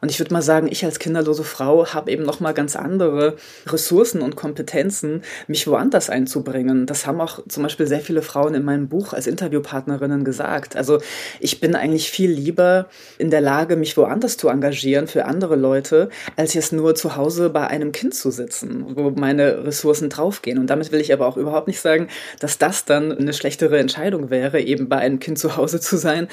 Und 0.00 0.10
ich 0.10 0.18
würde 0.18 0.34
mal 0.34 0.42
sagen, 0.42 0.68
ich 0.70 0.84
als 0.84 0.98
kinderlose 0.98 1.44
Frau 1.44 1.86
habe 1.86 2.10
eben 2.10 2.24
noch 2.24 2.40
mal 2.40 2.52
ganz 2.52 2.74
andere 2.76 3.36
Ressourcen 3.66 4.20
und 4.20 4.34
Kompetenzen, 4.34 5.22
mich 5.46 5.66
woanders 5.68 6.10
einzubringen. 6.10 6.86
Das 6.86 7.06
haben 7.06 7.20
auch 7.20 7.40
zum 7.48 7.62
Beispiel 7.62 7.86
sehr 7.86 8.00
viele 8.00 8.22
Frauen 8.22 8.54
in 8.54 8.64
meinem 8.64 8.88
Buch 8.88 9.12
als 9.12 9.28
Interviewpartnerinnen 9.28 10.24
gesagt. 10.24 10.74
Also 10.74 11.00
ich 11.38 11.60
bin 11.60 11.76
eigentlich 11.76 12.10
viel 12.10 12.32
lieber 12.32 12.88
in 13.18 13.30
der 13.30 13.40
Lage, 13.40 13.76
mich 13.76 13.96
woanders 13.96 14.36
zu 14.36 14.48
engagieren 14.48 15.06
für 15.06 15.24
andere 15.24 15.54
Leute, 15.54 16.08
als 16.34 16.54
jetzt 16.54 16.72
nur 16.72 16.96
zu 16.96 17.14
Hause 17.14 17.48
bei 17.50 17.68
einem 17.68 17.92
Kind 17.92 18.14
zu 18.14 18.32
sitzen, 18.32 18.84
wo 18.96 19.10
meine 19.10 19.64
Ressourcen 19.64 20.08
draufgehen. 20.08 20.58
Und 20.58 20.68
damit 20.68 20.90
will 20.90 21.00
ich 21.00 21.12
aber 21.12 21.28
auch 21.28 21.36
überhaupt 21.36 21.68
nicht 21.68 21.80
sagen, 21.80 22.07
dass 22.40 22.58
das 22.58 22.84
dann 22.84 23.12
eine 23.12 23.32
schlechtere 23.32 23.78
Entscheidung 23.78 24.30
wäre, 24.30 24.60
eben 24.60 24.88
bei 24.88 24.98
einem 24.98 25.20
Kind 25.20 25.38
zu 25.38 25.56
Hause 25.56 25.80
zu 25.80 25.96
sein, 25.96 26.28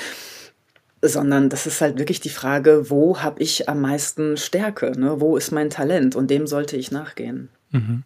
sondern 1.02 1.50
das 1.50 1.68
ist 1.68 1.82
halt 1.82 2.00
wirklich 2.00 2.20
die 2.20 2.30
Frage, 2.30 2.90
wo 2.90 3.22
habe 3.22 3.42
ich 3.42 3.70
am 3.70 3.82
meisten 3.82 4.38
Stärke, 4.38 4.92
ne? 4.98 5.20
wo 5.20 5.38
ist 5.38 5.52
mein 5.52 5.70
Talent 5.70 6.16
und 6.16 6.30
dem 6.30 6.48
sollte 6.48 6.78
ich 6.78 6.92
nachgehen. 6.92 7.50
Mhm. 7.72 8.04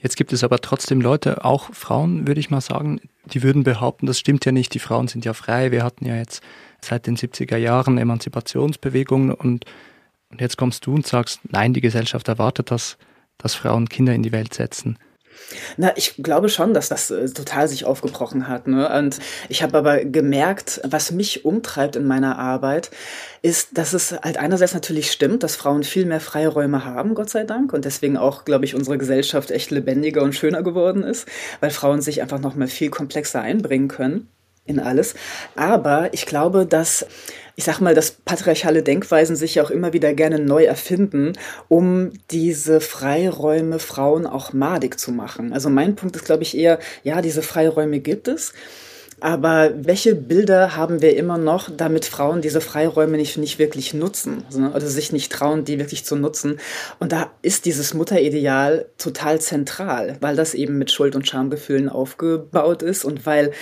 Jetzt 0.00 0.16
gibt 0.16 0.32
es 0.32 0.44
aber 0.44 0.60
trotzdem 0.60 1.00
Leute, 1.00 1.44
auch 1.44 1.72
Frauen, 1.72 2.26
würde 2.26 2.40
ich 2.40 2.50
mal 2.50 2.60
sagen, 2.60 3.00
die 3.24 3.42
würden 3.42 3.64
behaupten, 3.64 4.06
das 4.06 4.18
stimmt 4.18 4.44
ja 4.44 4.52
nicht, 4.52 4.74
die 4.74 4.78
Frauen 4.78 5.08
sind 5.08 5.24
ja 5.24 5.32
frei. 5.32 5.72
Wir 5.72 5.82
hatten 5.82 6.04
ja 6.04 6.16
jetzt 6.16 6.42
seit 6.82 7.06
den 7.06 7.16
70er 7.16 7.56
Jahren 7.56 7.96
Emanzipationsbewegungen 7.96 9.32
und, 9.32 9.64
und 10.30 10.40
jetzt 10.40 10.58
kommst 10.58 10.86
du 10.86 10.94
und 10.94 11.06
sagst, 11.06 11.40
nein, 11.50 11.72
die 11.72 11.80
Gesellschaft 11.80 12.28
erwartet 12.28 12.70
das, 12.70 12.98
dass 13.38 13.54
Frauen 13.54 13.88
Kinder 13.88 14.14
in 14.14 14.22
die 14.22 14.32
Welt 14.32 14.52
setzen. 14.52 14.98
Na, 15.76 15.92
ich 15.96 16.14
glaube 16.18 16.48
schon, 16.48 16.74
dass 16.74 16.88
das 16.88 17.10
äh, 17.10 17.28
total 17.28 17.68
sich 17.68 17.84
aufgebrochen 17.84 18.48
hat. 18.48 18.66
Ne? 18.66 18.88
Und 18.98 19.18
ich 19.48 19.62
habe 19.62 19.78
aber 19.78 20.04
gemerkt, 20.04 20.80
was 20.84 21.10
mich 21.10 21.44
umtreibt 21.44 21.96
in 21.96 22.06
meiner 22.06 22.38
Arbeit, 22.38 22.90
ist, 23.42 23.76
dass 23.76 23.92
es 23.92 24.12
halt 24.12 24.38
einerseits 24.38 24.74
natürlich 24.74 25.10
stimmt, 25.10 25.42
dass 25.42 25.56
Frauen 25.56 25.84
viel 25.84 26.06
mehr 26.06 26.20
Freiräume 26.20 26.84
haben, 26.84 27.14
Gott 27.14 27.30
sei 27.30 27.44
Dank, 27.44 27.72
und 27.72 27.84
deswegen 27.84 28.16
auch, 28.16 28.44
glaube 28.44 28.64
ich, 28.64 28.74
unsere 28.74 28.98
Gesellschaft 28.98 29.50
echt 29.50 29.70
lebendiger 29.70 30.22
und 30.22 30.34
schöner 30.34 30.62
geworden 30.62 31.02
ist, 31.02 31.26
weil 31.60 31.70
Frauen 31.70 32.00
sich 32.00 32.22
einfach 32.22 32.40
noch 32.40 32.54
mal 32.54 32.68
viel 32.68 32.90
komplexer 32.90 33.40
einbringen 33.40 33.88
können 33.88 34.28
in 34.66 34.80
alles. 34.80 35.14
Aber 35.56 36.12
ich 36.12 36.26
glaube, 36.26 36.66
dass 36.66 37.06
ich 37.56 37.64
sag 37.64 37.80
mal, 37.80 37.94
dass 37.94 38.10
patriarchale 38.10 38.82
Denkweisen 38.82 39.36
sich 39.36 39.54
ja 39.54 39.62
auch 39.62 39.70
immer 39.70 39.92
wieder 39.92 40.12
gerne 40.12 40.38
neu 40.38 40.64
erfinden, 40.64 41.34
um 41.68 42.10
diese 42.30 42.80
Freiräume 42.80 43.78
Frauen 43.78 44.26
auch 44.26 44.52
madig 44.52 44.98
zu 44.98 45.12
machen. 45.12 45.52
Also 45.52 45.70
mein 45.70 45.94
Punkt 45.94 46.16
ist, 46.16 46.24
glaube 46.24 46.42
ich, 46.42 46.56
eher, 46.56 46.78
ja, 47.04 47.22
diese 47.22 47.42
Freiräume 47.42 48.00
gibt 48.00 48.28
es. 48.28 48.52
Aber 49.20 49.72
welche 49.76 50.16
Bilder 50.16 50.76
haben 50.76 51.00
wir 51.00 51.16
immer 51.16 51.38
noch, 51.38 51.70
damit 51.74 52.04
Frauen 52.04 52.42
diese 52.42 52.60
Freiräume 52.60 53.16
nicht, 53.16 53.38
nicht 53.38 53.60
wirklich 53.60 53.94
nutzen 53.94 54.44
oder 54.52 54.80
sich 54.80 55.12
nicht 55.12 55.30
trauen, 55.30 55.64
die 55.64 55.78
wirklich 55.78 56.04
zu 56.04 56.16
nutzen? 56.16 56.58
Und 56.98 57.12
da 57.12 57.30
ist 57.40 57.64
dieses 57.64 57.94
Mutterideal 57.94 58.86
total 58.98 59.40
zentral, 59.40 60.16
weil 60.20 60.34
das 60.34 60.54
eben 60.54 60.78
mit 60.78 60.90
Schuld- 60.90 61.14
und 61.14 61.28
Schamgefühlen 61.28 61.88
aufgebaut 61.88 62.82
ist 62.82 63.04
und 63.04 63.24
weil 63.24 63.52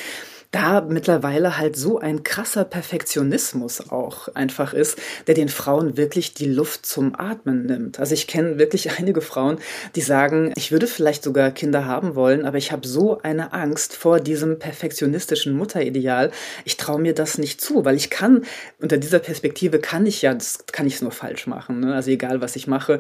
da 0.53 0.83
mittlerweile 0.83 1.57
halt 1.57 1.77
so 1.77 1.99
ein 1.99 2.25
krasser 2.25 2.65
Perfektionismus 2.65 3.91
auch 3.91 4.29
einfach 4.35 4.75
ist, 4.75 4.99
der 5.27 5.35
den 5.35 5.49
Frauen 5.49 5.97
wirklich 5.97 6.35
die 6.35 6.45
Luft 6.45 6.85
zum 6.85 7.19
Atmen 7.19 7.65
nimmt. 7.65 7.99
Also 7.99 8.13
ich 8.13 8.27
kenne 8.27 8.59
wirklich 8.59 8.91
einige 8.99 9.23
Frauen, 9.23 9.59
die 9.97 10.03
sagen, 10.03 10.53
ich 10.55 10.71
würde 10.71 10.87
vielleicht 10.87 11.25
sogar 11.25 11.51
Kinder 11.51 11.87
haben 11.87 12.15
wollen, 12.15 12.45
aber 12.45 12.59
ich 12.59 12.71
habe 12.71 12.87
so 12.87 13.19
eine 13.23 13.55
Angst 13.55 13.97
vor 13.97 14.21
diesem 14.21 14.59
perfektionistischen 14.59 15.55
Mutterideal. 15.55 16.31
Ich 16.67 16.77
traue 16.77 17.01
mir 17.01 17.15
das 17.15 17.39
nicht 17.39 17.63
zu, 17.63 17.87
weil 17.87 17.97
ich 17.97 18.11
kann, 18.11 18.45
unter 18.79 18.99
dieser 18.99 19.21
Perspektive 19.21 19.79
kann 19.79 20.05
ich 20.05 20.21
ja, 20.21 20.35
das 20.35 20.67
kann 20.71 20.87
ich 20.87 21.01
nur 21.01 21.13
falsch 21.13 21.47
machen, 21.47 21.81
ne? 21.81 21.95
also 21.95 22.11
egal 22.11 22.43
was 22.43 22.57
ich 22.57 22.67
mache. 22.67 22.99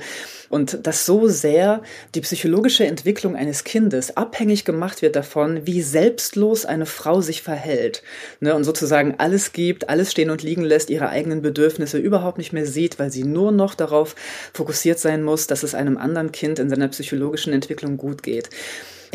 Und 0.49 0.87
dass 0.87 1.04
so 1.04 1.28
sehr 1.28 1.82
die 2.14 2.23
psychologische 2.23 2.87
Entwicklung 2.87 3.37
eines 3.37 3.64
Kindes 3.64 4.16
abhängig 4.16 4.64
gemacht 4.64 5.02
wird 5.02 5.16
davon, 5.16 5.66
wie 5.66 5.82
selbstlos 5.82 6.64
eine 6.64 6.87
Frau 6.87 7.21
sich 7.21 7.42
verhält 7.43 8.03
ne, 8.41 8.55
und 8.55 8.65
sozusagen 8.65 9.17
alles 9.19 9.53
gibt, 9.53 9.89
alles 9.89 10.11
stehen 10.13 10.31
und 10.31 10.43
liegen 10.43 10.63
lässt, 10.63 10.91
ihre 10.91 11.09
eigenen 11.09 11.43
Bedürfnisse 11.43 11.99
überhaupt 11.99 12.39
nicht 12.39 12.53
mehr 12.53 12.67
sieht, 12.67 12.99
weil 12.99 13.11
sie 13.11 13.25
nur 13.25 13.53
noch 13.53 13.75
darauf 13.75 14.15
fokussiert 14.55 14.99
sein 14.99 15.23
muss, 15.23 15.47
dass 15.47 15.63
es 15.63 15.75
einem 15.75 15.99
anderen 15.99 16.33
Kind 16.33 16.59
in 16.59 16.71
seiner 16.71 16.89
psychologischen 16.89 17.53
Entwicklung 17.53 17.97
gut 17.97 18.23
geht. 18.23 18.49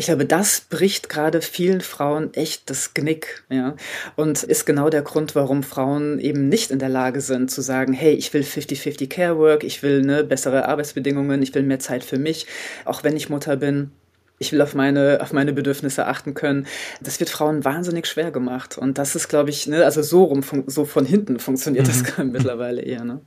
Ich 0.00 0.06
glaube, 0.06 0.26
das 0.26 0.60
bricht 0.60 1.08
gerade 1.08 1.42
vielen 1.42 1.80
Frauen 1.80 2.32
echt 2.34 2.70
das 2.70 2.94
Genick, 2.94 3.42
ja. 3.50 3.74
Und 4.14 4.44
ist 4.44 4.64
genau 4.64 4.90
der 4.90 5.02
Grund, 5.02 5.34
warum 5.34 5.64
Frauen 5.64 6.20
eben 6.20 6.48
nicht 6.48 6.70
in 6.70 6.78
der 6.78 6.88
Lage 6.88 7.20
sind 7.20 7.50
zu 7.50 7.62
sagen, 7.62 7.92
hey, 7.94 8.12
ich 8.12 8.32
will 8.32 8.42
50-50 8.42 9.08
Care 9.08 9.38
Work, 9.38 9.64
ich 9.64 9.82
will 9.82 10.02
ne, 10.02 10.22
bessere 10.22 10.68
Arbeitsbedingungen, 10.68 11.42
ich 11.42 11.52
will 11.52 11.64
mehr 11.64 11.80
Zeit 11.80 12.04
für 12.04 12.18
mich, 12.18 12.46
auch 12.84 13.02
wenn 13.02 13.16
ich 13.16 13.28
Mutter 13.28 13.56
bin 13.56 13.90
ich 14.38 14.52
will 14.52 14.62
auf 14.62 14.74
meine, 14.74 15.18
auf 15.20 15.32
meine 15.32 15.52
Bedürfnisse 15.52 16.06
achten 16.06 16.34
können. 16.34 16.66
Das 17.00 17.18
wird 17.20 17.30
Frauen 17.30 17.64
wahnsinnig 17.64 18.06
schwer 18.06 18.30
gemacht. 18.30 18.78
Und 18.78 18.98
das 18.98 19.16
ist, 19.16 19.28
glaube 19.28 19.50
ich, 19.50 19.66
ne, 19.66 19.84
also 19.84 20.02
so 20.02 20.24
rum, 20.24 20.42
so 20.66 20.84
von 20.84 21.04
hinten 21.04 21.38
funktioniert 21.38 21.86
mhm. 21.86 21.88
das 21.88 22.18
mittlerweile 22.24 22.82
eher. 22.82 23.04
Ne? 23.04 23.20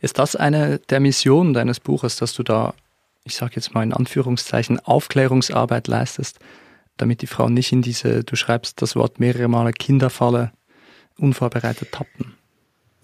Ist 0.00 0.18
das 0.18 0.36
eine 0.36 0.78
der 0.78 1.00
Missionen 1.00 1.52
deines 1.52 1.80
Buches, 1.80 2.16
dass 2.16 2.32
du 2.34 2.42
da, 2.42 2.74
ich 3.24 3.36
sage 3.36 3.52
jetzt 3.56 3.74
mal 3.74 3.82
in 3.82 3.92
Anführungszeichen, 3.92 4.80
Aufklärungsarbeit 4.80 5.86
leistest, 5.86 6.38
damit 6.96 7.20
die 7.22 7.26
Frauen 7.26 7.54
nicht 7.54 7.72
in 7.72 7.82
diese, 7.82 8.24
du 8.24 8.34
schreibst 8.34 8.80
das 8.80 8.96
Wort 8.96 9.20
mehrere 9.20 9.48
Male, 9.48 9.72
Kinderfalle 9.72 10.52
unvorbereitet 11.18 11.92
tappen? 11.92 12.37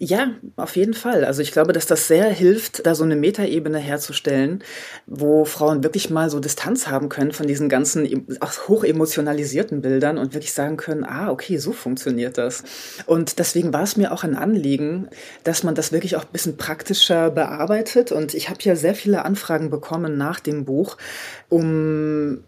Ja, 0.07 0.35
auf 0.55 0.75
jeden 0.75 0.93
Fall. 0.93 1.25
Also 1.25 1.41
ich 1.41 1.51
glaube, 1.51 1.73
dass 1.73 1.87
das 1.87 2.07
sehr 2.07 2.29
hilft, 2.29 2.85
da 2.85 2.93
so 2.93 3.03
eine 3.03 3.15
Metaebene 3.15 3.79
herzustellen, 3.79 4.63
wo 5.07 5.45
Frauen 5.45 5.81
wirklich 5.83 6.11
mal 6.11 6.29
so 6.29 6.39
Distanz 6.39 6.85
haben 6.85 7.09
können 7.09 7.31
von 7.31 7.47
diesen 7.47 7.69
ganzen 7.69 8.27
hoch 8.67 8.83
emotionalisierten 8.83 9.81
Bildern 9.81 10.19
und 10.19 10.35
wirklich 10.35 10.53
sagen 10.53 10.77
können, 10.77 11.05
ah, 11.05 11.31
okay, 11.31 11.57
so 11.57 11.71
funktioniert 11.71 12.37
das. 12.37 12.63
Und 13.07 13.39
deswegen 13.39 13.73
war 13.73 13.81
es 13.81 13.97
mir 13.97 14.11
auch 14.11 14.23
ein 14.23 14.35
Anliegen, 14.35 15.07
dass 15.43 15.63
man 15.63 15.73
das 15.73 15.91
wirklich 15.91 16.15
auch 16.17 16.25
ein 16.25 16.31
bisschen 16.31 16.55
praktischer 16.55 17.31
bearbeitet. 17.31 18.11
Und 18.11 18.35
ich 18.35 18.49
habe 18.49 18.59
ja 18.61 18.75
sehr 18.75 18.93
viele 18.93 19.25
Anfragen 19.25 19.71
bekommen 19.71 20.19
nach 20.19 20.39
dem 20.39 20.65
Buch, 20.65 20.97
um 21.49 22.43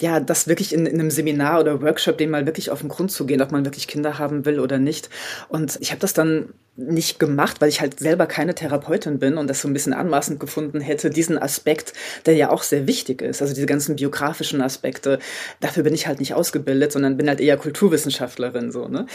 ja, 0.00 0.20
das 0.20 0.48
wirklich 0.48 0.72
in, 0.72 0.86
in 0.86 1.00
einem 1.00 1.10
Seminar 1.10 1.60
oder 1.60 1.82
Workshop, 1.82 2.18
dem 2.18 2.30
mal 2.30 2.46
wirklich 2.46 2.70
auf 2.70 2.80
den 2.80 2.88
Grund 2.88 3.10
zu 3.10 3.26
gehen, 3.26 3.42
ob 3.42 3.52
man 3.52 3.64
wirklich 3.64 3.88
Kinder 3.88 4.18
haben 4.18 4.44
will 4.44 4.60
oder 4.60 4.78
nicht. 4.78 5.08
Und 5.48 5.78
ich 5.80 5.90
habe 5.90 6.00
das 6.00 6.12
dann 6.12 6.52
nicht 6.76 7.18
gemacht, 7.18 7.60
weil 7.60 7.68
ich 7.68 7.80
halt 7.80 7.98
selber 7.98 8.26
keine 8.26 8.54
Therapeutin 8.54 9.18
bin 9.18 9.36
und 9.36 9.48
das 9.48 9.60
so 9.60 9.68
ein 9.68 9.72
bisschen 9.72 9.92
anmaßend 9.92 10.38
gefunden 10.38 10.80
hätte, 10.80 11.10
diesen 11.10 11.36
Aspekt, 11.36 11.92
der 12.24 12.34
ja 12.34 12.50
auch 12.50 12.62
sehr 12.62 12.86
wichtig 12.86 13.20
ist, 13.20 13.42
also 13.42 13.52
diese 13.52 13.66
ganzen 13.66 13.96
biografischen 13.96 14.62
Aspekte, 14.62 15.18
dafür 15.60 15.82
bin 15.82 15.94
ich 15.94 16.06
halt 16.06 16.20
nicht 16.20 16.34
ausgebildet, 16.34 16.92
sondern 16.92 17.16
bin 17.16 17.28
halt 17.28 17.40
eher 17.40 17.56
Kulturwissenschaftlerin 17.56 18.70
so, 18.70 18.86
ne? 18.86 19.06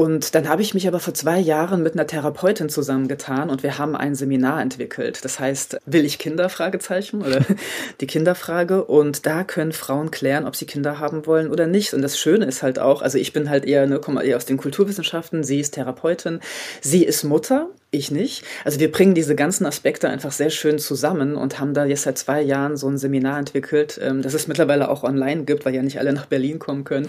Und 0.00 0.34
dann 0.34 0.48
habe 0.48 0.62
ich 0.62 0.72
mich 0.72 0.88
aber 0.88 0.98
vor 0.98 1.12
zwei 1.12 1.38
Jahren 1.38 1.82
mit 1.82 1.92
einer 1.92 2.06
Therapeutin 2.06 2.70
zusammengetan 2.70 3.50
und 3.50 3.62
wir 3.62 3.76
haben 3.76 3.94
ein 3.94 4.14
Seminar 4.14 4.62
entwickelt. 4.62 5.22
Das 5.26 5.38
heißt, 5.38 5.76
will 5.84 6.06
ich 6.06 6.18
Kinder? 6.18 6.48
Fragezeichen 6.48 7.20
oder 7.20 7.44
die 8.00 8.06
Kinderfrage. 8.06 8.82
Und 8.82 9.26
da 9.26 9.44
können 9.44 9.72
Frauen 9.72 10.10
klären, 10.10 10.46
ob 10.46 10.56
sie 10.56 10.64
Kinder 10.64 11.00
haben 11.00 11.26
wollen 11.26 11.50
oder 11.50 11.66
nicht. 11.66 11.92
Und 11.92 12.00
das 12.00 12.18
Schöne 12.18 12.46
ist 12.46 12.62
halt 12.62 12.78
auch, 12.78 13.02
also 13.02 13.18
ich 13.18 13.34
bin 13.34 13.50
halt 13.50 13.66
eher, 13.66 13.86
ne, 13.86 13.98
komme 13.98 14.24
eher 14.24 14.38
aus 14.38 14.46
den 14.46 14.56
Kulturwissenschaften, 14.56 15.44
sie 15.44 15.60
ist 15.60 15.72
Therapeutin, 15.72 16.40
sie 16.80 17.04
ist 17.04 17.22
Mutter 17.22 17.68
ich 17.92 18.10
nicht. 18.10 18.44
Also 18.64 18.78
wir 18.78 18.92
bringen 18.92 19.14
diese 19.14 19.34
ganzen 19.34 19.66
Aspekte 19.66 20.08
einfach 20.08 20.30
sehr 20.30 20.50
schön 20.50 20.78
zusammen 20.78 21.34
und 21.34 21.58
haben 21.58 21.74
da 21.74 21.84
jetzt 21.84 22.02
seit 22.02 22.18
zwei 22.18 22.40
Jahren 22.40 22.76
so 22.76 22.88
ein 22.88 22.98
Seminar 22.98 23.38
entwickelt, 23.38 23.98
ähm, 24.00 24.22
das 24.22 24.34
es 24.34 24.46
mittlerweile 24.46 24.88
auch 24.88 25.02
online 25.02 25.42
gibt, 25.42 25.64
weil 25.64 25.74
ja 25.74 25.82
nicht 25.82 25.98
alle 25.98 26.12
nach 26.12 26.26
Berlin 26.26 26.60
kommen 26.60 26.84
können, 26.84 27.08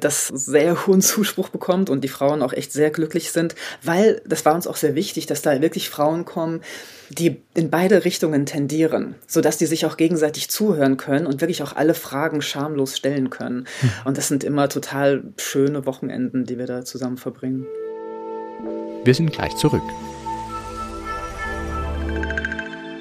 das 0.00 0.26
sehr 0.28 0.86
hohen 0.86 1.00
Zuspruch 1.00 1.48
bekommt 1.48 1.88
und 1.88 2.04
die 2.04 2.08
Frauen 2.08 2.42
auch 2.42 2.52
echt 2.52 2.72
sehr 2.72 2.90
glücklich 2.90 3.32
sind, 3.32 3.54
weil 3.82 4.20
das 4.26 4.44
war 4.44 4.54
uns 4.54 4.66
auch 4.66 4.76
sehr 4.76 4.94
wichtig, 4.94 5.26
dass 5.26 5.40
da 5.40 5.62
wirklich 5.62 5.88
Frauen 5.88 6.26
kommen, 6.26 6.60
die 7.08 7.40
in 7.54 7.70
beide 7.70 8.04
Richtungen 8.04 8.44
tendieren, 8.44 9.14
sodass 9.26 9.56
die 9.56 9.64
sich 9.64 9.86
auch 9.86 9.96
gegenseitig 9.96 10.50
zuhören 10.50 10.98
können 10.98 11.26
und 11.26 11.40
wirklich 11.40 11.62
auch 11.62 11.74
alle 11.74 11.94
Fragen 11.94 12.42
schamlos 12.42 12.98
stellen 12.98 13.30
können. 13.30 13.66
Hm. 13.80 13.90
Und 14.04 14.18
das 14.18 14.28
sind 14.28 14.44
immer 14.44 14.68
total 14.68 15.22
schöne 15.38 15.86
Wochenenden, 15.86 16.44
die 16.44 16.58
wir 16.58 16.66
da 16.66 16.84
zusammen 16.84 17.16
verbringen. 17.16 17.66
Wir 19.04 19.14
sind 19.14 19.32
gleich 19.32 19.56
zurück. 19.56 19.82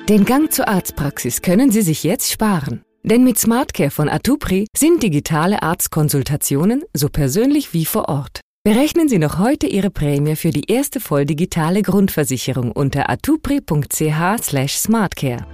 Den 0.09 0.23
Gang 0.23 0.53
zur 0.53 0.69
Arztpraxis 0.69 1.41
können 1.41 1.69
Sie 1.69 1.81
sich 1.81 2.05
jetzt 2.05 2.31
sparen. 2.31 2.81
Denn 3.03 3.25
mit 3.25 3.37
SmartCare 3.37 3.91
von 3.91 4.07
Atupri 4.07 4.65
sind 4.73 5.03
digitale 5.03 5.61
Arztkonsultationen 5.61 6.85
so 6.93 7.09
persönlich 7.09 7.73
wie 7.73 7.83
vor 7.83 8.07
Ort. 8.07 8.39
Berechnen 8.63 9.09
Sie 9.09 9.19
noch 9.19 9.37
heute 9.37 9.67
Ihre 9.67 9.89
Prämie 9.89 10.37
für 10.37 10.51
die 10.51 10.71
erste 10.71 11.01
volldigitale 11.01 11.81
Grundversicherung 11.81 12.71
unter 12.71 13.09
atupri.ch/smartcare. 13.09 15.45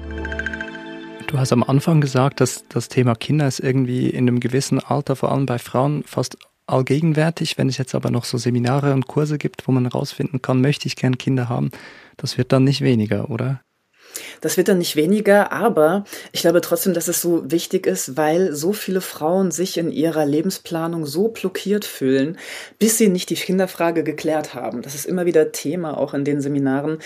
Du 1.26 1.40
hast 1.40 1.52
am 1.52 1.64
Anfang 1.64 2.00
gesagt, 2.00 2.40
dass 2.40 2.64
das 2.70 2.90
Thema 2.90 3.16
Kinder 3.16 3.48
ist 3.48 3.60
irgendwie 3.60 4.12
in 4.12 4.28
einem 4.28 4.40
gewissen 4.40 4.80
Alter, 4.80 5.16
vor 5.16 5.32
allem 5.32 5.48
bei 5.48 5.58
Frauen, 5.58 6.04
fast 6.06 6.38
allgegenwärtig. 6.68 7.58
Wenn 7.58 7.70
es 7.70 7.80
jetzt 7.80 7.96
aber 7.96 8.12
noch 8.12 8.26
so 8.26 8.38
Seminare 8.38 8.94
und 8.94 9.08
Kurse 9.08 9.40
gibt, 9.40 9.68
wo 9.68 9.72
man 9.72 9.86
herausfinden 9.86 10.44
kann, 10.44 10.62
möchte 10.62 10.88
ich 10.88 10.96
gern 10.96 11.18
Kinder 11.18 11.50
haben, 11.50 11.72
das 12.18 12.38
wird 12.38 12.52
dann 12.52 12.66
nicht 12.66 12.82
weniger, 12.82 13.32
oder? 13.32 13.60
Das 14.42 14.58
wird 14.58 14.68
dann 14.68 14.78
nicht 14.78 14.96
weniger, 14.96 15.52
aber 15.52 16.04
ich 16.32 16.42
glaube 16.42 16.62
trotzdem, 16.62 16.94
dass 16.94 17.08
es 17.08 17.22
so 17.22 17.50
wichtig 17.50 17.88
ist, 17.88 18.18
weil 18.18 18.54
so 18.54 18.74
viele 18.74 19.02
Frauen 19.02 19.52
sich 19.52 19.78
in 19.78 19.92
ihrer 19.92 20.26
Lebensplanung 20.26 21.06
so 21.06 21.30
blockiert 21.30 21.86
fühlen, 21.86 22.38
bis 22.80 22.98
sie 22.98 23.10
nicht 23.10 23.30
die 23.30 23.36
Kinderfrage 23.36 24.04
geklärt 24.04 24.54
haben. 24.54 24.82
Das 24.82 24.96
ist 24.96 25.06
immer 25.06 25.26
wieder 25.26 25.52
Thema 25.52 25.98
auch 25.98 26.14
in 26.14 26.26
den 26.26 26.42
Seminaren 26.42 27.00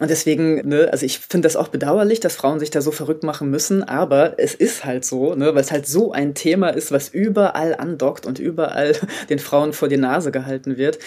und 0.00 0.10
deswegen, 0.10 0.68
ne, 0.68 0.88
also 0.90 1.06
ich 1.06 1.20
finde 1.20 1.46
das 1.46 1.54
auch 1.54 1.68
bedauerlich, 1.68 2.18
dass 2.18 2.34
Frauen 2.34 2.58
sich 2.58 2.70
da 2.70 2.80
so 2.80 2.90
verrückt 2.90 3.22
machen 3.22 3.48
müssen, 3.48 3.84
aber 3.84 4.34
es 4.38 4.52
ist 4.52 4.84
halt 4.84 5.04
so, 5.04 5.36
ne, 5.36 5.54
weil 5.54 5.60
es 5.60 5.70
halt 5.70 5.86
so 5.86 6.10
ein 6.10 6.34
Thema 6.34 6.70
ist, 6.70 6.90
was 6.90 7.10
überall 7.10 7.76
andockt 7.76 8.26
und 8.26 8.40
überall 8.40 8.96
den 9.28 9.38
Frauen 9.38 9.72
vor 9.72 9.86
die 9.86 9.96
Nase 9.96 10.32
gehalten 10.32 10.78
wird, 10.78 10.98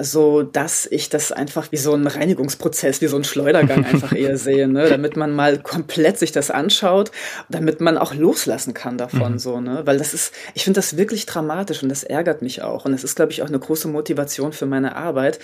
so 0.00 0.42
dass 0.42 0.86
ich 0.86 1.10
das 1.10 1.32
einfach 1.32 1.70
wie 1.70 1.76
so 1.76 1.92
ein 1.92 2.06
Reinigungsprozess, 2.06 3.02
wie 3.02 3.08
so 3.08 3.16
ein 3.16 3.24
Schleudergang 3.24 3.84
einfach 3.84 4.14
eher 4.14 4.36
sehe, 4.38 4.68
ne, 4.68 4.88
damit 4.88 5.18
man 5.18 5.32
mal 5.32 5.58
komplett 5.58 6.18
sich 6.18 6.32
das 6.32 6.50
anschaut, 6.50 7.10
damit 7.50 7.82
man 7.82 7.98
auch 7.98 8.14
loslassen 8.14 8.72
kann 8.72 8.96
davon, 8.96 9.32
mhm. 9.32 9.38
so, 9.38 9.60
ne, 9.60 9.82
weil 9.84 9.98
das 9.98 10.14
ist, 10.14 10.32
ich 10.54 10.64
finde 10.64 10.78
das 10.78 10.96
wirklich 10.96 11.26
dramatisch 11.26 11.82
und 11.82 11.90
das 11.90 12.04
ärgert 12.04 12.40
mich 12.40 12.62
auch 12.62 12.86
und 12.86 12.92
das 12.92 13.04
ist, 13.04 13.16
glaube 13.16 13.32
ich, 13.32 13.42
auch 13.42 13.48
eine 13.48 13.58
große 13.58 13.88
Motivation 13.88 14.54
für 14.54 14.64
meine 14.64 14.96
Arbeit, 14.96 15.40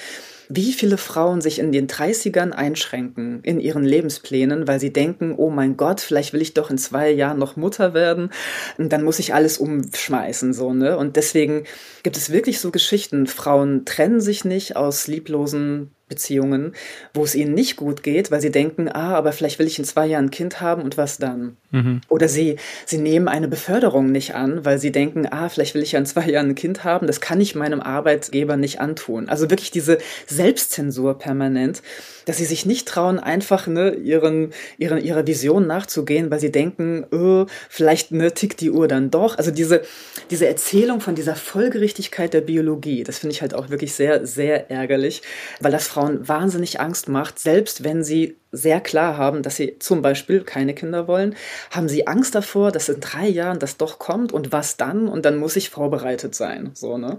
wie 0.48 0.72
viele 0.72 0.96
Frauen 0.96 1.40
sich 1.40 1.58
in 1.58 1.72
den 1.72 1.88
30ern 1.88 2.52
einschränken 2.86 3.40
in 3.42 3.60
ihren 3.60 3.84
Lebensplänen, 3.84 4.68
weil 4.68 4.80
sie 4.80 4.92
denken, 4.92 5.34
oh 5.36 5.50
mein 5.50 5.76
Gott, 5.76 6.00
vielleicht 6.00 6.32
will 6.32 6.42
ich 6.42 6.54
doch 6.54 6.70
in 6.70 6.78
zwei 6.78 7.10
Jahren 7.10 7.38
noch 7.38 7.56
Mutter 7.56 7.94
werden, 7.94 8.30
und 8.78 8.92
dann 8.92 9.02
muss 9.02 9.18
ich 9.18 9.34
alles 9.34 9.58
umschmeißen, 9.58 10.52
so, 10.52 10.72
ne? 10.72 10.96
Und 10.96 11.16
deswegen 11.16 11.64
gibt 12.02 12.16
es 12.16 12.30
wirklich 12.30 12.60
so 12.60 12.70
Geschichten. 12.70 13.26
Frauen 13.26 13.84
trennen 13.84 14.20
sich 14.20 14.44
nicht 14.44 14.76
aus 14.76 15.06
lieblosen 15.06 15.90
Beziehungen, 16.08 16.72
wo 17.14 17.24
es 17.24 17.34
ihnen 17.34 17.54
nicht 17.54 17.76
gut 17.76 18.02
geht, 18.02 18.30
weil 18.30 18.40
sie 18.40 18.52
denken, 18.52 18.88
ah, 18.88 19.14
aber 19.14 19.32
vielleicht 19.32 19.58
will 19.58 19.66
ich 19.66 19.78
in 19.78 19.84
zwei 19.84 20.06
Jahren 20.06 20.26
ein 20.26 20.30
Kind 20.30 20.60
haben 20.60 20.82
und 20.82 20.96
was 20.96 21.18
dann? 21.18 21.56
Mhm. 21.76 22.00
Oder 22.08 22.28
sie, 22.28 22.56
sie 22.86 22.96
nehmen 22.96 23.28
eine 23.28 23.48
Beförderung 23.48 24.10
nicht 24.10 24.34
an, 24.34 24.64
weil 24.64 24.78
sie 24.78 24.92
denken, 24.92 25.26
ah, 25.30 25.50
vielleicht 25.50 25.74
will 25.74 25.82
ich 25.82 25.92
ja 25.92 25.98
in 25.98 26.06
zwei 26.06 26.26
Jahren 26.30 26.50
ein 26.50 26.54
Kind 26.54 26.84
haben, 26.84 27.06
das 27.06 27.20
kann 27.20 27.40
ich 27.40 27.54
meinem 27.54 27.80
Arbeitgeber 27.80 28.56
nicht 28.56 28.80
antun. 28.80 29.28
Also 29.28 29.50
wirklich 29.50 29.70
diese 29.70 29.98
Selbstzensur 30.26 31.18
permanent 31.18 31.82
dass 32.26 32.36
sie 32.36 32.44
sich 32.44 32.66
nicht 32.66 32.86
trauen, 32.86 33.18
einfach 33.18 33.66
ne, 33.66 33.94
ihren, 33.94 34.52
ihren, 34.76 35.02
ihrer 35.02 35.26
Vision 35.26 35.66
nachzugehen, 35.66 36.30
weil 36.30 36.40
sie 36.40 36.52
denken, 36.52 37.06
oh, 37.12 37.46
vielleicht 37.70 38.10
ne, 38.10 38.34
tickt 38.34 38.60
die 38.60 38.70
Uhr 38.70 38.88
dann 38.88 39.10
doch. 39.10 39.38
Also 39.38 39.50
diese, 39.50 39.82
diese 40.30 40.46
Erzählung 40.46 41.00
von 41.00 41.14
dieser 41.14 41.36
Folgerichtigkeit 41.36 42.34
der 42.34 42.40
Biologie, 42.42 43.04
das 43.04 43.20
finde 43.20 43.32
ich 43.32 43.42
halt 43.42 43.54
auch 43.54 43.70
wirklich 43.70 43.94
sehr, 43.94 44.26
sehr 44.26 44.70
ärgerlich, 44.70 45.22
weil 45.60 45.72
das 45.72 45.86
Frauen 45.86 46.28
wahnsinnig 46.28 46.80
Angst 46.80 47.08
macht, 47.08 47.38
selbst 47.38 47.84
wenn 47.84 48.02
sie 48.02 48.36
sehr 48.52 48.80
klar 48.80 49.16
haben, 49.16 49.42
dass 49.42 49.56
sie 49.56 49.78
zum 49.78 50.02
Beispiel 50.02 50.42
keine 50.42 50.74
Kinder 50.74 51.06
wollen, 51.06 51.36
haben 51.70 51.88
sie 51.88 52.06
Angst 52.06 52.34
davor, 52.34 52.72
dass 52.72 52.88
in 52.88 53.00
drei 53.00 53.28
Jahren 53.28 53.58
das 53.58 53.76
doch 53.76 53.98
kommt 53.98 54.32
und 54.32 54.52
was 54.52 54.76
dann 54.76 55.08
und 55.08 55.24
dann 55.24 55.36
muss 55.36 55.56
ich 55.56 55.70
vorbereitet 55.70 56.34
sein. 56.34 56.70
So, 56.74 56.98
ne? 56.98 57.18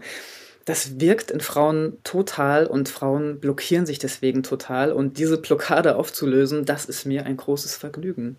das 0.67 0.99
wirkt 0.99 1.31
in 1.31 1.39
Frauen 1.39 1.97
total 2.03 2.67
und 2.67 2.89
Frauen 2.89 3.39
blockieren 3.39 3.85
sich 3.85 3.99
deswegen 3.99 4.43
total. 4.43 4.91
Und 4.91 5.17
diese 5.17 5.37
Blockade 5.37 5.95
aufzulösen, 5.95 6.65
das 6.65 6.83
ist 6.83 7.05
mir 7.05 7.25
ein 7.25 7.37
großes 7.37 7.77
Vergnügen. 7.77 8.37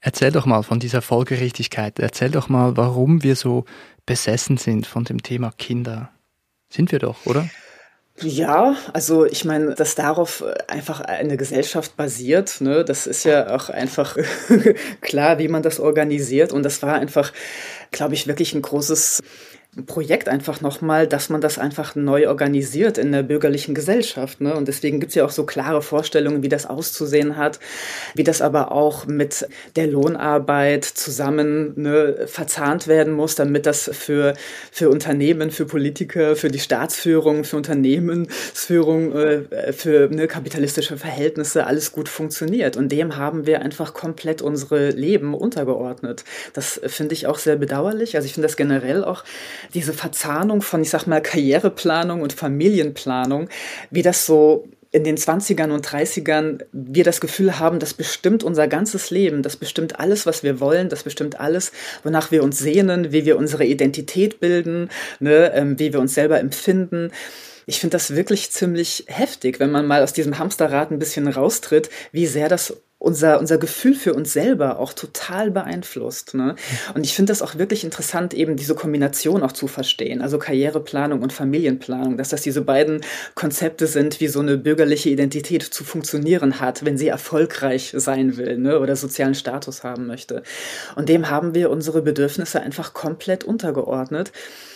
Erzähl 0.00 0.32
doch 0.32 0.46
mal 0.46 0.62
von 0.62 0.80
dieser 0.80 1.02
Folgerichtigkeit. 1.02 1.98
Erzähl 1.98 2.30
doch 2.30 2.48
mal, 2.48 2.78
warum 2.78 3.22
wir 3.22 3.36
so 3.36 3.66
besessen 4.06 4.56
sind 4.56 4.86
von 4.86 5.04
dem 5.04 5.22
Thema 5.22 5.52
Kinder. 5.58 6.10
Sind 6.72 6.92
wir 6.92 6.98
doch, 6.98 7.26
oder? 7.26 7.46
Ja, 8.20 8.76
also 8.92 9.24
ich 9.24 9.44
meine, 9.44 9.74
dass 9.74 9.96
darauf 9.96 10.44
einfach 10.68 11.00
eine 11.00 11.36
Gesellschaft 11.36 11.96
basiert, 11.96 12.60
ne, 12.60 12.84
das 12.84 13.08
ist 13.08 13.24
ja 13.24 13.52
auch 13.54 13.70
einfach 13.70 14.16
klar, 15.00 15.40
wie 15.40 15.48
man 15.48 15.62
das 15.64 15.80
organisiert. 15.80 16.52
Und 16.52 16.62
das 16.62 16.80
war 16.82 16.94
einfach, 16.94 17.32
glaube 17.90 18.14
ich, 18.14 18.28
wirklich 18.28 18.54
ein 18.54 18.62
großes 18.62 19.20
Projekt 19.86 20.28
einfach 20.28 20.60
nochmal, 20.60 21.08
dass 21.08 21.30
man 21.30 21.40
das 21.40 21.58
einfach 21.58 21.96
neu 21.96 22.28
organisiert 22.28 22.96
in 22.96 23.10
der 23.10 23.22
bürgerlichen 23.22 23.74
Gesellschaft. 23.74 24.40
Ne? 24.40 24.54
Und 24.54 24.68
deswegen 24.68 25.00
gibt 25.00 25.10
es 25.10 25.16
ja 25.16 25.24
auch 25.24 25.30
so 25.30 25.44
klare 25.44 25.82
Vorstellungen, 25.82 26.42
wie 26.42 26.48
das 26.48 26.66
auszusehen 26.66 27.36
hat, 27.36 27.58
wie 28.14 28.22
das 28.22 28.40
aber 28.40 28.70
auch 28.70 29.06
mit 29.06 29.48
der 29.74 29.88
Lohnarbeit 29.88 30.84
zusammen 30.84 31.72
ne, 31.76 32.26
verzahnt 32.26 32.86
werden 32.86 33.12
muss, 33.12 33.34
damit 33.34 33.66
das 33.66 33.90
für, 33.92 34.34
für 34.70 34.90
Unternehmen, 34.90 35.50
für 35.50 35.66
Politiker, 35.66 36.36
für 36.36 36.50
die 36.50 36.60
Staatsführung, 36.60 37.42
für 37.44 37.56
Unternehmensführung, 37.56 39.12
äh, 39.12 39.72
für 39.72 40.08
ne, 40.08 40.28
kapitalistische 40.28 40.96
Verhältnisse 40.96 41.66
alles 41.66 41.90
gut 41.90 42.08
funktioniert. 42.08 42.76
Und 42.76 42.92
dem 42.92 43.16
haben 43.16 43.46
wir 43.46 43.62
einfach 43.62 43.92
komplett 43.92 44.40
unsere 44.40 44.90
Leben 44.90 45.34
untergeordnet. 45.34 46.24
Das 46.52 46.80
finde 46.86 47.14
ich 47.14 47.26
auch 47.26 47.38
sehr 47.38 47.56
bedauerlich. 47.56 48.14
Also 48.14 48.26
ich 48.26 48.34
finde 48.34 48.46
das 48.46 48.56
generell 48.56 49.02
auch 49.02 49.24
diese 49.72 49.92
Verzahnung 49.92 50.62
von, 50.62 50.82
ich 50.82 50.90
sag 50.90 51.06
mal, 51.06 51.22
Karriereplanung 51.22 52.22
und 52.22 52.32
Familienplanung, 52.32 53.48
wie 53.90 54.02
das 54.02 54.26
so 54.26 54.68
in 54.94 55.02
den 55.02 55.16
20ern 55.16 55.72
und 55.72 55.84
30ern 55.84 56.64
wir 56.70 57.02
das 57.02 57.20
Gefühl 57.20 57.58
haben, 57.58 57.80
das 57.80 57.94
bestimmt 57.94 58.44
unser 58.44 58.68
ganzes 58.68 59.10
Leben, 59.10 59.42
das 59.42 59.56
bestimmt 59.56 59.98
alles, 59.98 60.24
was 60.24 60.44
wir 60.44 60.60
wollen, 60.60 60.88
das 60.88 61.02
bestimmt 61.02 61.40
alles, 61.40 61.72
wonach 62.04 62.30
wir 62.30 62.44
uns 62.44 62.60
sehnen, 62.60 63.10
wie 63.10 63.24
wir 63.24 63.36
unsere 63.36 63.64
Identität 63.64 64.38
bilden, 64.38 64.90
ne, 65.18 65.52
ähm, 65.52 65.80
wie 65.80 65.92
wir 65.92 65.98
uns 65.98 66.14
selber 66.14 66.38
empfinden. 66.38 67.10
Ich 67.66 67.80
finde 67.80 67.96
das 67.96 68.14
wirklich 68.14 68.52
ziemlich 68.52 69.04
heftig, 69.08 69.58
wenn 69.58 69.72
man 69.72 69.84
mal 69.84 70.04
aus 70.04 70.12
diesem 70.12 70.38
Hamsterrad 70.38 70.92
ein 70.92 71.00
bisschen 71.00 71.26
raustritt, 71.26 71.90
wie 72.12 72.28
sehr 72.28 72.48
das 72.48 72.76
unser, 73.04 73.38
unser 73.38 73.58
Gefühl 73.58 73.94
für 73.94 74.14
uns 74.14 74.32
selber 74.32 74.78
auch 74.78 74.94
total 74.94 75.50
beeinflusst. 75.50 76.34
Ne? 76.34 76.56
Und 76.94 77.04
ich 77.04 77.14
finde 77.14 77.32
das 77.32 77.42
auch 77.42 77.58
wirklich 77.58 77.84
interessant, 77.84 78.32
eben 78.32 78.56
diese 78.56 78.74
Kombination 78.74 79.42
auch 79.42 79.52
zu 79.52 79.66
verstehen, 79.66 80.22
also 80.22 80.38
Karriereplanung 80.38 81.20
und 81.20 81.32
Familienplanung, 81.32 82.16
dass 82.16 82.30
das 82.30 82.40
diese 82.40 82.62
beiden 82.62 83.02
Konzepte 83.34 83.86
sind, 83.86 84.20
wie 84.20 84.28
so 84.28 84.40
eine 84.40 84.56
bürgerliche 84.56 85.10
Identität 85.10 85.62
zu 85.62 85.84
funktionieren 85.84 86.60
hat, 86.60 86.84
wenn 86.86 86.96
sie 86.96 87.08
erfolgreich 87.08 87.92
sein 87.94 88.38
will 88.38 88.56
ne? 88.56 88.80
oder 88.80 88.96
sozialen 88.96 89.34
Status 89.34 89.84
haben 89.84 90.06
möchte. 90.06 90.42
Und 90.96 91.10
dem 91.10 91.28
haben 91.28 91.54
wir 91.54 91.68
unsere 91.70 92.00
Bedürfnisse 92.00 92.60
einfach 92.60 92.94
komplett 92.94 93.44
untergeordnet 93.44 94.32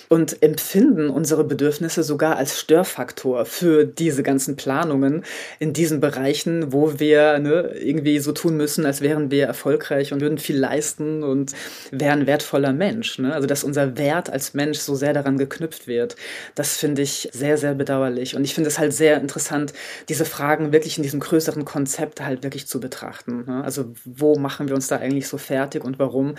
und 0.09 0.43
empfinden 0.43 1.11
unsere 1.11 1.45
Bedürfnisse 1.45 2.03
sogar 2.03 2.37
als 2.37 2.59
Störfaktor 2.59 3.45
für 3.45 3.85
diese 3.85 4.23
ganzen 4.23 4.57
Planungen 4.57 5.25
in 5.59 5.73
diesen 5.73 6.01
Bereichen, 6.01 6.73
wo 6.73 6.99
wir 6.99 7.39
ne, 7.39 7.75
irgendwie 7.79 8.19
so 8.19 8.33
tun 8.33 8.57
müssen, 8.57 8.87
als 8.87 9.01
wären 9.01 9.31
wir 9.31 9.47
erfolgreich 9.47 10.13
und 10.13 10.21
würden 10.21 10.39
viel 10.39 10.59
leisten 10.59 11.23
und 11.23 11.53
wären 11.91 12.27
wertvoller 12.27 12.73
Mensch. 12.73 13.19
Ne? 13.19 13.35
Also 13.35 13.47
dass 13.47 13.65
unser 13.65 13.99
Wert 13.99 14.31
als 14.31 14.55
Mensch 14.55 14.79
so 14.79 14.95
sehr 14.95 15.13
daran 15.13 15.37
geknüpft 15.37 15.87
wird, 15.87 16.17
das 16.55 16.77
finde 16.77 17.03
ich 17.03 17.29
sehr, 17.33 17.59
sehr 17.59 17.75
bedauerlich. 17.75 18.35
Und 18.35 18.45
ich 18.45 18.55
finde 18.55 18.69
es 18.69 18.79
halt 18.79 18.93
sehr 18.93 19.21
interessant, 19.21 19.73
diese 20.09 20.25
Fragen 20.25 20.73
wirklich 20.73 20.97
in 20.97 21.03
diesem 21.03 21.21
größeren 21.21 21.65
Konzept 21.65 22.21
halt 22.23 22.43
wirklich 22.43 22.67
zu 22.67 22.81
betrachten. 22.81 23.45
Ne? 23.47 23.63
Also 23.63 23.93
wo 24.05 24.37
machen 24.37 24.69
wir 24.69 24.75
uns 24.75 24.89
da 24.89 24.97
eigentlich 24.97 25.29
so 25.29 25.39
fertig 25.39 25.85
und 25.85 25.99
warum? 25.99 26.37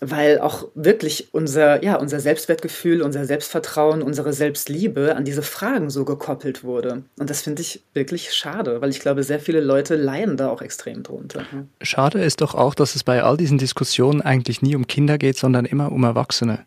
Weil 0.00 0.38
auch 0.38 0.68
wirklich 0.74 1.28
unser, 1.32 1.82
ja, 1.82 1.96
unser 1.96 2.20
Selbstwertgefühl 2.20 3.02
unser 3.08 3.24
Selbstvertrauen, 3.24 4.02
unsere 4.02 4.32
Selbstliebe 4.32 5.16
an 5.16 5.24
diese 5.24 5.42
Fragen 5.42 5.90
so 5.90 6.04
gekoppelt 6.04 6.62
wurde. 6.62 7.02
Und 7.18 7.30
das 7.30 7.42
finde 7.42 7.62
ich 7.62 7.82
wirklich 7.94 8.32
schade, 8.32 8.80
weil 8.80 8.90
ich 8.90 9.00
glaube, 9.00 9.22
sehr 9.22 9.40
viele 9.40 9.60
Leute 9.60 9.96
leiden 9.96 10.36
da 10.36 10.50
auch 10.50 10.62
extrem 10.62 11.02
drunter. 11.02 11.42
Schade 11.80 12.22
ist 12.22 12.40
doch 12.42 12.54
auch, 12.54 12.74
dass 12.74 12.94
es 12.94 13.02
bei 13.02 13.22
all 13.22 13.36
diesen 13.36 13.58
Diskussionen 13.58 14.20
eigentlich 14.20 14.62
nie 14.62 14.76
um 14.76 14.86
Kinder 14.86 15.18
geht, 15.18 15.36
sondern 15.38 15.64
immer 15.64 15.90
um 15.90 16.04
Erwachsene. 16.04 16.66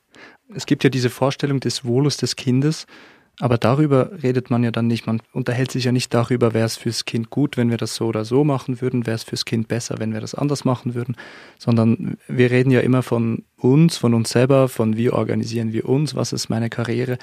Es 0.53 0.65
gibt 0.65 0.83
ja 0.83 0.89
diese 0.89 1.09
Vorstellung 1.09 1.59
des 1.59 1.85
Wohles 1.85 2.17
des 2.17 2.35
Kindes, 2.35 2.85
aber 3.41 3.57
darüber 3.57 4.11
redet 4.21 4.51
man 4.51 4.63
ja 4.63 4.69
dann 4.69 4.85
nicht. 4.85 5.07
Man 5.07 5.19
unterhält 5.33 5.71
sich 5.71 5.85
ja 5.85 5.91
nicht 5.91 6.13
darüber, 6.13 6.53
wäre 6.53 6.67
es 6.67 6.77
fürs 6.77 7.05
Kind 7.05 7.31
gut, 7.31 7.57
wenn 7.57 7.71
wir 7.71 7.77
das 7.77 7.95
so 7.95 8.05
oder 8.05 8.23
so 8.23 8.43
machen 8.43 8.81
würden, 8.81 9.07
wäre 9.07 9.15
es 9.15 9.23
fürs 9.23 9.45
Kind 9.45 9.67
besser, 9.67 9.95
wenn 9.97 10.13
wir 10.13 10.21
das 10.21 10.35
anders 10.35 10.63
machen 10.63 10.93
würden, 10.93 11.15
sondern 11.57 12.17
wir 12.27 12.51
reden 12.51 12.69
ja 12.69 12.81
immer 12.81 13.01
von 13.01 13.43
uns, 13.57 13.97
von 13.97 14.13
uns 14.13 14.29
selber, 14.29 14.69
von 14.69 14.95
wie 14.95 15.09
organisieren 15.09 15.73
wir 15.73 15.89
uns, 15.89 16.13
was 16.13 16.33
ist 16.33 16.49
meine 16.49 16.69
Karriere, 16.69 17.17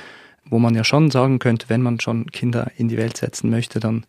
wo 0.44 0.58
man 0.58 0.74
ja 0.74 0.82
schon 0.82 1.12
sagen 1.12 1.38
könnte, 1.38 1.68
wenn 1.68 1.82
man 1.82 2.00
schon 2.00 2.26
Kinder 2.26 2.72
in 2.76 2.88
die 2.88 2.96
Welt 2.96 3.16
setzen 3.16 3.48
möchte, 3.48 3.78
dann 3.78 4.04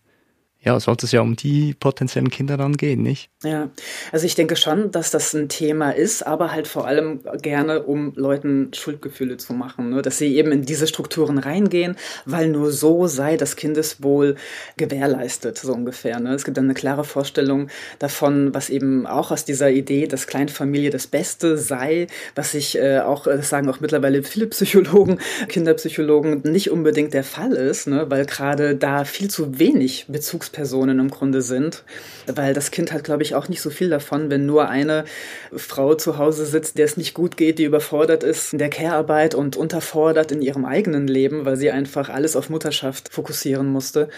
ja, 0.61 0.77
sollte 0.77 1.05
es 1.05 1.13
ja 1.13 1.21
um 1.21 1.37
die 1.37 1.73
potenziellen 1.73 2.29
Kinder 2.29 2.57
dann 2.57 2.75
gehen, 2.75 3.01
nicht? 3.01 3.29
Ja, 3.43 3.69
also 4.11 4.25
ich 4.25 4.35
denke 4.35 4.57
schon, 4.57 4.91
dass 4.91 5.09
das 5.09 5.33
ein 5.33 5.47
Thema 5.47 5.91
ist, 5.91 6.27
aber 6.27 6.51
halt 6.51 6.67
vor 6.67 6.85
allem 6.85 7.21
gerne, 7.41 7.83
um 7.83 8.11
Leuten 8.15 8.73
Schuldgefühle 8.73 9.37
zu 9.37 9.53
machen, 9.53 9.91
ne? 9.91 10.01
dass 10.01 10.17
sie 10.17 10.35
eben 10.35 10.51
in 10.51 10.63
diese 10.63 10.85
Strukturen 10.87 11.37
reingehen, 11.37 11.95
weil 12.25 12.49
nur 12.49 12.73
so 12.73 13.07
sei 13.07 13.37
das 13.37 13.55
Kindeswohl 13.55 14.35
gewährleistet, 14.75 15.57
so 15.57 15.71
ungefähr. 15.71 16.19
Ne? 16.19 16.33
Es 16.33 16.43
gibt 16.43 16.57
dann 16.57 16.65
eine 16.65 16.73
klare 16.73 17.05
Vorstellung 17.05 17.69
davon, 17.99 18.53
was 18.53 18.69
eben 18.69 19.07
auch 19.07 19.31
aus 19.31 19.45
dieser 19.45 19.69
Idee, 19.69 20.07
dass 20.07 20.27
Kleinfamilie 20.27 20.89
das 20.89 21.07
Beste 21.07 21.57
sei, 21.57 22.07
was 22.35 22.51
sich 22.51 22.77
äh, 22.77 22.99
auch, 22.99 23.23
das 23.23 23.47
sagen 23.47 23.69
auch 23.69 23.79
mittlerweile 23.79 24.23
viele 24.23 24.47
Psychologen, 24.47 25.19
Kinderpsychologen, 25.47 26.41
nicht 26.43 26.69
unbedingt 26.69 27.13
der 27.13 27.23
Fall 27.23 27.53
ist, 27.53 27.87
ne? 27.87 28.07
weil 28.09 28.25
gerade 28.25 28.75
da 28.75 29.05
viel 29.05 29.29
zu 29.29 29.57
wenig 29.57 30.07
Bezugs 30.09 30.48
Bezugspersonen 30.49 30.99
im 30.99 31.09
Grunde 31.09 31.41
sind, 31.41 31.83
weil 32.27 32.53
das 32.53 32.71
Kind 32.71 32.91
hat, 32.91 33.03
glaube 33.03 33.23
ich, 33.23 33.35
auch 33.35 33.47
nicht 33.47 33.61
so 33.61 33.69
viel 33.69 33.89
davon, 33.89 34.29
wenn 34.29 34.45
nur 34.45 34.69
eine 34.69 35.05
Frau 35.55 35.95
zu 35.95 36.17
Hause 36.17 36.45
sitzt, 36.45 36.77
der 36.77 36.85
es 36.85 36.97
nicht 36.97 37.13
gut 37.13 37.37
geht, 37.37 37.59
die 37.59 37.63
überfordert 37.63 38.23
ist 38.23 38.53
in 38.53 38.59
der 38.59 38.69
Care-Arbeit 38.69 39.35
und 39.35 39.55
unterfordert 39.55 40.31
in 40.31 40.41
ihrem 40.41 40.65
eigenen 40.65 41.07
Leben, 41.07 41.45
weil 41.45 41.57
sie 41.57 41.71
einfach 41.71 42.09
alles 42.09 42.35
auf 42.35 42.49
Mutterschaft 42.49 43.13
fokussieren 43.13 43.67
musste. 43.67 44.09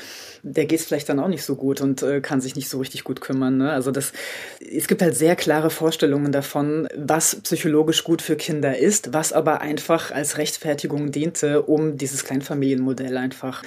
Der 0.44 0.66
geht 0.66 0.80
es 0.80 0.86
vielleicht 0.86 1.10
dann 1.10 1.20
auch 1.20 1.28
nicht 1.28 1.44
so 1.44 1.56
gut 1.56 1.82
und 1.82 2.02
äh, 2.02 2.22
kann 2.22 2.42
sich 2.42 2.56
nicht 2.56 2.70
so 2.70 2.80
richtig 2.80 3.04
gut 3.04 3.22
kümmern. 3.22 3.58
Ne? 3.58 3.72
Also 3.72 3.92
das, 3.92 4.12
es 4.60 4.88
gibt 4.88 5.02
halt 5.02 5.16
sehr 5.16 5.36
klare 5.36 5.70
Vorstellungen 5.70 6.32
davon, 6.32 6.88
was 6.96 7.36
psychologisch 7.44 8.04
gut 8.04 8.22
für 8.22 8.36
Kinder 8.36 8.78
ist, 8.78 9.14
was 9.14 9.34
aber 9.34 9.62
einfach 9.62 10.12
als 10.12 10.38
Rechtfertigung 10.38 11.12
diente, 11.12 11.62
um 11.62 11.98
dieses 11.98 12.24
Kleinfamilienmodell 12.24 13.18
einfach 13.18 13.64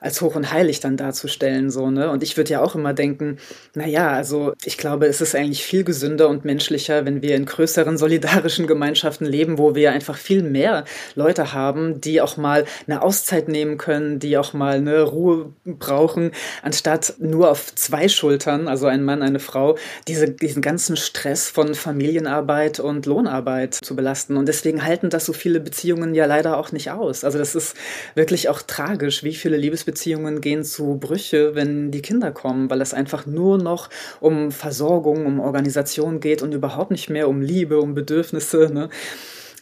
als 0.00 0.20
hoch 0.20 0.34
und 0.36 0.52
heilig 0.52 0.80
dann 0.80 0.96
darzustellen, 0.96 1.70
so, 1.70 1.90
ne? 1.90 2.10
Und 2.10 2.22
ich 2.22 2.36
würde 2.36 2.52
ja 2.52 2.62
auch 2.62 2.74
immer 2.74 2.92
denken, 2.92 3.38
na 3.74 3.86
ja, 3.86 4.10
also 4.10 4.52
ich 4.64 4.78
glaube, 4.78 5.06
es 5.06 5.20
ist 5.20 5.34
eigentlich 5.34 5.64
viel 5.64 5.84
gesünder 5.84 6.28
und 6.28 6.44
menschlicher, 6.44 7.04
wenn 7.04 7.22
wir 7.22 7.36
in 7.36 7.46
größeren 7.46 7.98
solidarischen 7.98 8.66
Gemeinschaften 8.66 9.24
leben, 9.24 9.58
wo 9.58 9.74
wir 9.74 9.92
einfach 9.92 10.16
viel 10.16 10.42
mehr 10.42 10.84
Leute 11.14 11.52
haben, 11.52 12.00
die 12.00 12.20
auch 12.20 12.36
mal 12.36 12.64
eine 12.86 13.02
Auszeit 13.02 13.48
nehmen 13.48 13.78
können, 13.78 14.18
die 14.18 14.36
auch 14.38 14.52
mal 14.52 14.76
eine 14.76 15.02
Ruhe 15.02 15.52
brauchen, 15.64 16.32
anstatt 16.62 17.14
nur 17.18 17.50
auf 17.50 17.74
zwei 17.74 18.08
Schultern, 18.08 18.68
also 18.68 18.86
ein 18.86 19.04
Mann, 19.04 19.22
eine 19.22 19.40
Frau, 19.40 19.76
diese, 20.08 20.28
diesen 20.28 20.62
ganzen 20.62 20.96
Stress 20.96 21.48
von 21.48 21.74
Familienarbeit 21.74 22.80
und 22.80 23.06
Lohnarbeit 23.06 23.74
zu 23.74 23.96
belasten. 23.96 24.36
Und 24.36 24.46
deswegen 24.46 24.84
halten 24.84 25.10
das 25.10 25.24
so 25.24 25.32
viele 25.32 25.60
Beziehungen 25.60 26.14
ja 26.14 26.26
leider 26.26 26.58
auch 26.58 26.72
nicht 26.72 26.90
aus. 26.90 27.24
Also 27.24 27.38
das 27.38 27.54
ist 27.54 27.76
wirklich 28.14 28.48
auch 28.48 28.62
tragisch, 28.62 29.22
wie 29.22 29.34
viele 29.34 29.56
Liebes 29.56 29.84
Liebesbeziehungen 29.86 30.40
gehen 30.40 30.64
zu 30.64 30.98
Brüche, 30.98 31.54
wenn 31.54 31.90
die 31.90 32.02
Kinder 32.02 32.32
kommen, 32.32 32.68
weil 32.70 32.80
es 32.80 32.92
einfach 32.92 33.26
nur 33.26 33.58
noch 33.58 33.88
um 34.20 34.50
Versorgung, 34.50 35.26
um 35.26 35.40
Organisation 35.40 36.20
geht 36.20 36.42
und 36.42 36.52
überhaupt 36.52 36.90
nicht 36.90 37.08
mehr 37.08 37.28
um 37.28 37.40
Liebe, 37.40 37.80
um 37.80 37.94
Bedürfnisse. 37.94 38.70
Ne? 38.72 38.88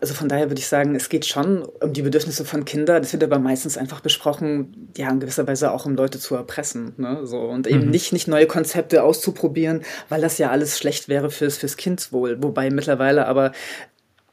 Also 0.01 0.15
von 0.15 0.29
daher 0.29 0.51
würde 0.51 0.59
ich 0.59 0.67
sagen, 0.67 0.95
es 0.95 1.09
geht 1.09 1.27
schon 1.27 1.63
um 1.63 1.93
die 1.93 2.03
Bedürfnisse 2.03 2.45
von 2.45 2.65
Kindern. 2.65 3.03
Das 3.03 3.13
wird 3.13 3.23
aber 3.23 3.39
meistens 3.39 3.77
einfach 3.77 4.01
besprochen, 4.01 4.91
ja, 4.97 5.11
in 5.11 5.21
gewisser 5.21 5.47
Weise 5.47 5.71
auch 5.71 5.87
um 5.87 5.95
Leute 5.95 6.19
zu 6.19 6.35
erpressen. 6.35 6.95
Ne? 6.97 7.21
So, 7.25 7.41
und 7.41 7.67
eben 7.67 7.85
mhm. 7.85 7.91
nicht, 7.91 8.13
nicht 8.13 8.29
neue 8.29 8.47
Konzepte 8.47 9.03
auszuprobieren, 9.03 9.83
weil 10.09 10.21
das 10.21 10.39
ja 10.39 10.51
alles 10.51 10.79
schlecht 10.79 11.09
wäre 11.09 11.31
fürs, 11.31 11.59
fürs 11.59 11.77
Kindswohl. 11.77 12.43
Wobei 12.43 12.71
mittlerweile 12.71 13.27
aber 13.27 13.53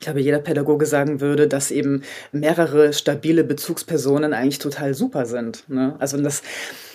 ich 0.02 0.06
glaube, 0.06 0.20
jeder 0.20 0.40
Pädagoge 0.40 0.88
sagen 0.88 1.22
würde, 1.22 1.48
dass 1.48 1.70
eben 1.70 2.02
mehrere 2.32 2.92
stabile 2.92 3.44
Bezugspersonen 3.44 4.34
eigentlich 4.34 4.58
total 4.58 4.96
super 4.96 5.28
sind. 5.28 5.64
Ne? 5.68 5.96
Also 6.00 6.20
das 6.20 6.42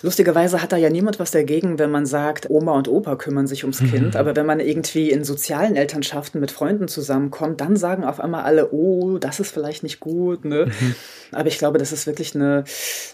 lustigerweise 0.01 0.61
hat 0.61 0.73
da 0.73 0.77
ja 0.77 0.89
niemand 0.89 1.17
was 1.17 1.31
dagegen, 1.31 1.79
wenn 1.79 1.89
man 1.89 2.05
sagt, 2.05 2.49
Oma 2.49 2.73
und 2.73 2.89
Opa 2.89 3.15
kümmern 3.15 3.47
sich 3.47 3.63
ums 3.63 3.79
mhm. 3.79 3.91
Kind. 3.91 4.15
Aber 4.17 4.35
wenn 4.35 4.45
man 4.45 4.59
irgendwie 4.59 5.09
in 5.09 5.23
sozialen 5.23 5.77
Elternschaften 5.77 6.41
mit 6.41 6.51
Freunden 6.51 6.89
zusammenkommt, 6.89 7.61
dann 7.61 7.77
sagen 7.77 8.03
auf 8.03 8.19
einmal 8.19 8.43
alle, 8.43 8.73
oh, 8.73 9.19
das 9.19 9.39
ist 9.39 9.53
vielleicht 9.53 9.83
nicht 9.83 10.01
gut. 10.01 10.43
Ne? 10.43 10.65
Mhm. 10.65 10.95
Aber 11.31 11.47
ich 11.47 11.59
glaube, 11.59 11.77
das 11.77 11.93
ist 11.93 12.07
wirklich 12.07 12.35
eine, 12.35 12.65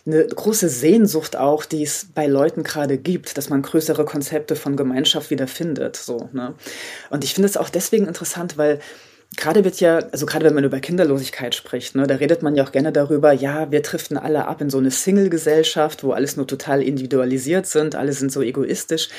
eine 0.08 0.26
große 0.26 0.70
Sehnsucht 0.70 1.36
auch, 1.36 1.66
die 1.66 1.84
es 1.84 2.08
bei 2.16 2.26
Leuten 2.26 2.64
gerade 2.64 2.98
gibt, 2.98 3.38
dass 3.38 3.50
man 3.50 3.62
größere 3.62 4.06
Konzepte 4.06 4.56
von 4.56 4.76
Gemeinschaft 4.76 5.30
wieder 5.30 5.46
findet. 5.46 5.98
So, 5.98 6.30
ne? 6.34 6.56
Und 7.12 7.24
ich 7.24 7.36
finde 7.36 7.48
es 7.48 7.58
auch 7.58 7.70
deswegen 7.70 8.08
interessant, 8.08 8.58
weil 8.58 8.80
gerade 9.36 9.64
wird 9.64 9.80
ja, 9.80 10.00
also 10.12 10.26
gerade 10.26 10.46
wenn 10.46 10.54
man 10.54 10.64
über 10.64 10.80
Kinderlosigkeit 10.80 11.56
spricht, 11.56 11.96
ne, 11.96 12.08
da 12.08 12.16
redet 12.16 12.42
man 12.42 12.56
ja 12.56 12.64
auch 12.64 12.72
gerne 12.72 12.92
darüber, 12.92 13.32
ja, 13.32 13.72
wir 13.72 13.82
driften 13.82 14.18
alle 14.18 14.48
ab 14.48 14.62
in 14.62 14.70
so 14.70 14.78
eine 14.78 14.92
Single-Gesellschaft, 14.92 16.04
wo 16.04 16.12
alles 16.12 16.38
nur 16.38 16.48
total 16.48 16.82
individualisiert 16.82 17.66
sind, 17.66 17.96
alle 17.96 18.14
sind 18.14 18.32
so 18.32 18.42
egoistisch 18.42 19.10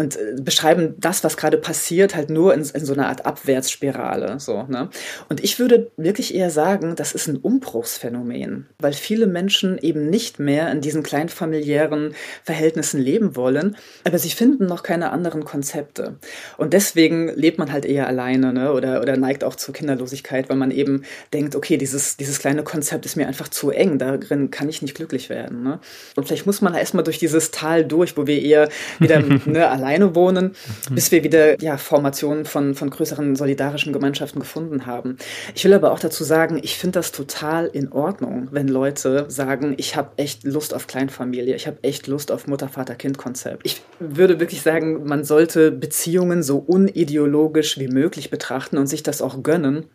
und 0.00 0.16
äh, 0.16 0.34
beschreiben 0.40 0.94
das, 0.98 1.22
was 1.24 1.36
gerade 1.36 1.58
passiert, 1.58 2.16
halt 2.16 2.30
nur 2.30 2.54
in, 2.54 2.60
in, 2.60 2.84
so 2.86 2.94
einer 2.94 3.08
Art 3.08 3.26
Abwärtsspirale. 3.26 4.40
So, 4.40 4.62
ne? 4.62 4.88
Und 5.28 5.44
ich 5.44 5.58
würde 5.58 5.90
wirklich 5.98 6.34
eher 6.34 6.50
sagen, 6.50 6.96
das 6.96 7.12
ist 7.12 7.28
ein 7.28 7.36
Umbruchsphänomen, 7.36 8.66
weil 8.78 8.94
viele 8.94 9.26
Menschen 9.26 9.76
eben 9.76 10.08
nicht 10.08 10.38
mehr 10.38 10.72
in 10.72 10.80
diesen 10.80 11.02
kleinfamiliären 11.02 12.14
Verhältnissen 12.44 12.98
leben 12.98 13.36
wollen, 13.36 13.76
aber 14.04 14.18
sie 14.18 14.30
finden 14.30 14.64
noch 14.64 14.82
keine 14.82 15.10
anderen 15.10 15.44
Konzepte. 15.44 16.16
Und 16.56 16.72
deswegen 16.72 17.28
lebt 17.34 17.58
man 17.58 17.70
halt 17.70 17.84
eher 17.84 18.06
alleine 18.06 18.54
ne? 18.54 18.72
oder, 18.72 19.02
oder 19.02 19.18
neigt 19.18 19.44
auch 19.44 19.54
zur 19.54 19.74
Kinderlosigkeit, 19.74 20.48
weil 20.48 20.56
man 20.56 20.70
eben 20.70 21.02
denkt, 21.34 21.54
okay, 21.54 21.76
dieses, 21.76 22.16
dieses 22.16 22.38
kleine 22.38 22.62
Konzept 22.62 23.04
ist 23.04 23.16
mir 23.16 23.28
einfach 23.28 23.48
zu 23.48 23.70
eng, 23.70 23.98
darin 23.98 24.50
kann 24.50 24.70
ich 24.70 24.80
nicht 24.80 24.94
glücklich 24.94 25.28
werden. 25.28 25.62
Ne? 25.62 25.78
Und 26.16 26.26
vielleicht 26.26 26.46
muss 26.46 26.62
man 26.62 26.72
erstmal 26.72 27.04
durch 27.04 27.18
dieses 27.18 27.50
Tal 27.50 27.84
durch, 27.84 28.16
wo 28.16 28.26
wir 28.26 28.40
eher 28.40 28.70
wieder 28.98 29.20
ne, 29.20 29.68
allein 29.68 29.89
alleine 29.90 30.14
wohnen, 30.14 30.54
mhm. 30.88 30.94
bis 30.94 31.10
wir 31.10 31.24
wieder 31.24 31.60
ja, 31.60 31.76
Formationen 31.76 32.44
von, 32.44 32.74
von 32.74 32.90
größeren 32.90 33.36
solidarischen 33.36 33.92
Gemeinschaften 33.92 34.40
gefunden 34.40 34.86
haben. 34.86 35.16
Ich 35.54 35.64
will 35.64 35.74
aber 35.74 35.92
auch 35.92 35.98
dazu 35.98 36.24
sagen, 36.24 36.60
ich 36.62 36.76
finde 36.76 36.98
das 36.98 37.12
total 37.12 37.66
in 37.66 37.92
Ordnung, 37.92 38.48
wenn 38.52 38.68
Leute 38.68 39.26
sagen, 39.28 39.74
ich 39.76 39.96
habe 39.96 40.10
echt 40.16 40.44
Lust 40.44 40.74
auf 40.74 40.86
Kleinfamilie, 40.86 41.54
ich 41.54 41.66
habe 41.66 41.78
echt 41.82 42.06
Lust 42.06 42.30
auf 42.30 42.46
Mutter-Vater-Kind-Konzept. 42.46 43.62
Ich 43.64 43.82
würde 43.98 44.40
wirklich 44.40 44.62
sagen, 44.62 45.04
man 45.04 45.24
sollte 45.24 45.72
Beziehungen 45.72 46.42
so 46.42 46.58
unideologisch 46.58 47.78
wie 47.78 47.88
möglich 47.88 48.30
betrachten 48.30 48.78
und 48.78 48.86
sich 48.86 49.02
das 49.02 49.22
auch 49.22 49.42
gönnen. 49.42 49.86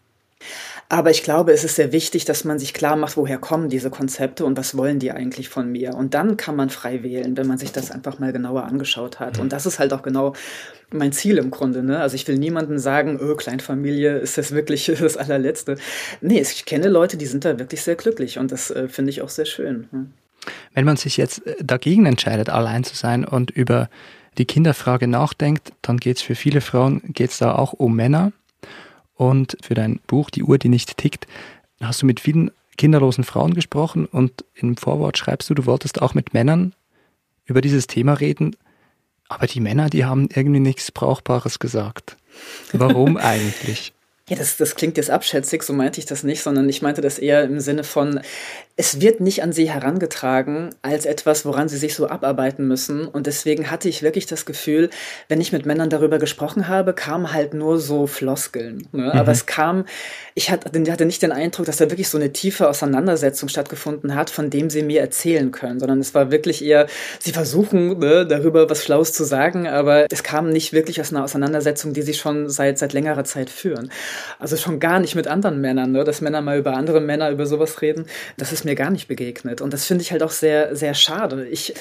Aber 0.87 1.09
ich 1.09 1.23
glaube, 1.23 1.51
es 1.51 1.63
ist 1.63 1.75
sehr 1.75 1.91
wichtig, 1.91 2.25
dass 2.25 2.43
man 2.43 2.59
sich 2.59 2.73
klar 2.73 2.95
macht, 2.95 3.17
woher 3.17 3.39
kommen 3.39 3.69
diese 3.69 3.89
Konzepte 3.89 4.45
und 4.45 4.55
was 4.55 4.77
wollen 4.77 4.99
die 4.99 5.11
eigentlich 5.11 5.49
von 5.49 5.71
mir. 5.71 5.95
Und 5.95 6.13
dann 6.13 6.37
kann 6.37 6.55
man 6.55 6.69
frei 6.69 7.01
wählen, 7.01 7.35
wenn 7.37 7.47
man 7.47 7.57
sich 7.57 7.71
das 7.71 7.89
einfach 7.89 8.19
mal 8.19 8.31
genauer 8.31 8.65
angeschaut 8.65 9.19
hat. 9.19 9.39
Und 9.39 9.51
das 9.51 9.65
ist 9.65 9.79
halt 9.79 9.93
auch 9.93 10.03
genau 10.03 10.33
mein 10.91 11.11
Ziel 11.11 11.39
im 11.39 11.49
Grunde. 11.49 11.81
Ne? 11.81 11.99
Also 11.99 12.15
ich 12.15 12.27
will 12.27 12.37
niemandem 12.37 12.77
sagen, 12.77 13.19
oh, 13.19 13.35
Kleinfamilie 13.35 14.17
ist 14.17 14.37
das 14.37 14.51
wirklich 14.51 14.85
das 14.99 15.17
allerletzte. 15.17 15.77
Nee, 16.21 16.41
ich 16.41 16.65
kenne 16.65 16.87
Leute, 16.87 17.17
die 17.17 17.25
sind 17.25 17.45
da 17.45 17.57
wirklich 17.57 17.81
sehr 17.81 17.95
glücklich 17.95 18.37
und 18.37 18.51
das 18.51 18.69
äh, 18.69 18.87
finde 18.87 19.09
ich 19.09 19.23
auch 19.23 19.29
sehr 19.29 19.45
schön. 19.45 19.87
Ne? 19.91 20.07
Wenn 20.73 20.85
man 20.85 20.97
sich 20.97 21.17
jetzt 21.17 21.45
äh, 21.47 21.55
dagegen 21.63 22.05
entscheidet, 22.05 22.49
allein 22.49 22.83
zu 22.83 22.95
sein 22.95 23.25
und 23.25 23.49
über 23.49 23.89
die 24.37 24.45
Kinderfrage 24.45 25.07
nachdenkt, 25.07 25.73
dann 25.81 25.97
geht 25.97 26.17
es 26.17 26.21
für 26.21 26.35
viele 26.35 26.61
Frauen, 26.61 27.01
geht 27.13 27.31
es 27.31 27.39
da 27.39 27.55
auch 27.55 27.73
um 27.73 27.95
Männer. 27.95 28.31
Und 29.15 29.57
für 29.61 29.73
dein 29.73 29.99
Buch 30.07 30.29
Die 30.29 30.43
Uhr, 30.43 30.57
die 30.57 30.69
nicht 30.69 30.97
tickt, 30.97 31.27
hast 31.81 32.01
du 32.01 32.05
mit 32.05 32.19
vielen 32.19 32.51
kinderlosen 32.77 33.23
Frauen 33.23 33.53
gesprochen 33.53 34.05
und 34.05 34.43
im 34.53 34.75
Vorwort 34.75 35.17
schreibst 35.17 35.49
du, 35.49 35.53
du 35.53 35.65
wolltest 35.65 36.01
auch 36.01 36.13
mit 36.13 36.33
Männern 36.33 36.73
über 37.45 37.61
dieses 37.61 37.87
Thema 37.87 38.13
reden, 38.13 38.55
aber 39.29 39.47
die 39.47 39.61
Männer, 39.61 39.89
die 39.89 40.05
haben 40.05 40.27
irgendwie 40.33 40.59
nichts 40.59 40.91
Brauchbares 40.91 41.59
gesagt. 41.59 42.17
Warum 42.73 43.17
eigentlich? 43.17 43.93
Ja, 44.27 44.35
das, 44.35 44.57
das 44.57 44.75
klingt 44.75 44.97
jetzt 44.97 45.11
abschätzig, 45.11 45.61
so 45.61 45.71
meinte 45.71 45.99
ich 45.99 46.07
das 46.07 46.23
nicht, 46.23 46.41
sondern 46.41 46.67
ich 46.67 46.81
meinte 46.81 46.99
das 46.99 47.19
eher 47.19 47.43
im 47.43 47.59
Sinne 47.59 47.83
von, 47.83 48.21
es 48.75 48.99
wird 48.99 49.21
nicht 49.21 49.43
an 49.43 49.53
sie 49.53 49.71
herangetragen 49.71 50.73
als 50.81 51.05
etwas, 51.05 51.45
woran 51.45 51.69
sie 51.69 51.77
sich 51.77 51.93
so 51.93 52.09
abarbeiten 52.09 52.67
müssen. 52.67 53.07
Und 53.07 53.27
deswegen 53.27 53.69
hatte 53.69 53.87
ich 53.87 54.01
wirklich 54.01 54.25
das 54.25 54.45
Gefühl, 54.45 54.89
wenn 55.29 55.39
ich 55.39 55.53
mit 55.53 55.65
Männern 55.65 55.91
darüber 55.91 56.17
gesprochen 56.17 56.67
habe, 56.67 56.93
kamen 56.93 57.31
halt 57.31 57.53
nur 57.53 57.79
so 57.79 58.07
Floskeln. 58.07 58.87
Ne? 58.91 59.03
Mhm. 59.03 59.11
Aber 59.11 59.31
es 59.31 59.45
kam, 59.45 59.85
ich 60.33 60.49
hatte, 60.49 60.91
hatte 60.91 61.05
nicht 61.05 61.21
den 61.21 61.31
Eindruck, 61.31 61.67
dass 61.67 61.77
da 61.77 61.91
wirklich 61.91 62.09
so 62.09 62.17
eine 62.17 62.33
tiefe 62.33 62.67
Auseinandersetzung 62.67 63.47
stattgefunden 63.47 64.15
hat, 64.15 64.31
von 64.31 64.49
dem 64.49 64.71
sie 64.71 64.81
mir 64.81 65.01
erzählen 65.01 65.51
können, 65.51 65.79
sondern 65.79 65.99
es 65.99 66.15
war 66.15 66.31
wirklich 66.31 66.65
eher, 66.65 66.87
sie 67.19 67.31
versuchen 67.31 67.99
ne, 67.99 68.25
darüber 68.25 68.69
was 68.69 68.83
Schlaues 68.83 69.13
zu 69.13 69.23
sagen, 69.23 69.67
aber 69.67 70.07
es 70.11 70.23
kam 70.23 70.49
nicht 70.49 70.73
wirklich 70.73 70.99
aus 70.99 71.13
einer 71.13 71.23
Auseinandersetzung, 71.23 71.93
die 71.93 72.01
sie 72.01 72.15
schon 72.15 72.49
seit, 72.49 72.77
seit 72.79 72.91
längerer 72.91 73.23
Zeit 73.23 73.49
führen. 73.49 73.91
Also 74.39 74.57
schon 74.57 74.79
gar 74.79 74.99
nicht 74.99 75.15
mit 75.15 75.27
anderen 75.27 75.61
Männern, 75.61 75.91
ne? 75.91 76.03
dass 76.03 76.21
Männer 76.21 76.41
mal 76.41 76.57
über 76.57 76.73
andere 76.73 77.01
Männer 77.01 77.29
über 77.29 77.45
sowas 77.45 77.81
reden. 77.81 78.05
Das 78.37 78.51
ist 78.51 78.65
mir 78.65 78.75
gar 78.75 78.89
nicht 78.89 79.07
begegnet. 79.07 79.61
Und 79.61 79.73
das 79.73 79.85
finde 79.85 80.03
ich 80.03 80.11
halt 80.11 80.23
auch 80.23 80.31
sehr, 80.31 80.75
sehr 80.75 80.93
schade. 80.93 81.47
Ich, 81.47 81.73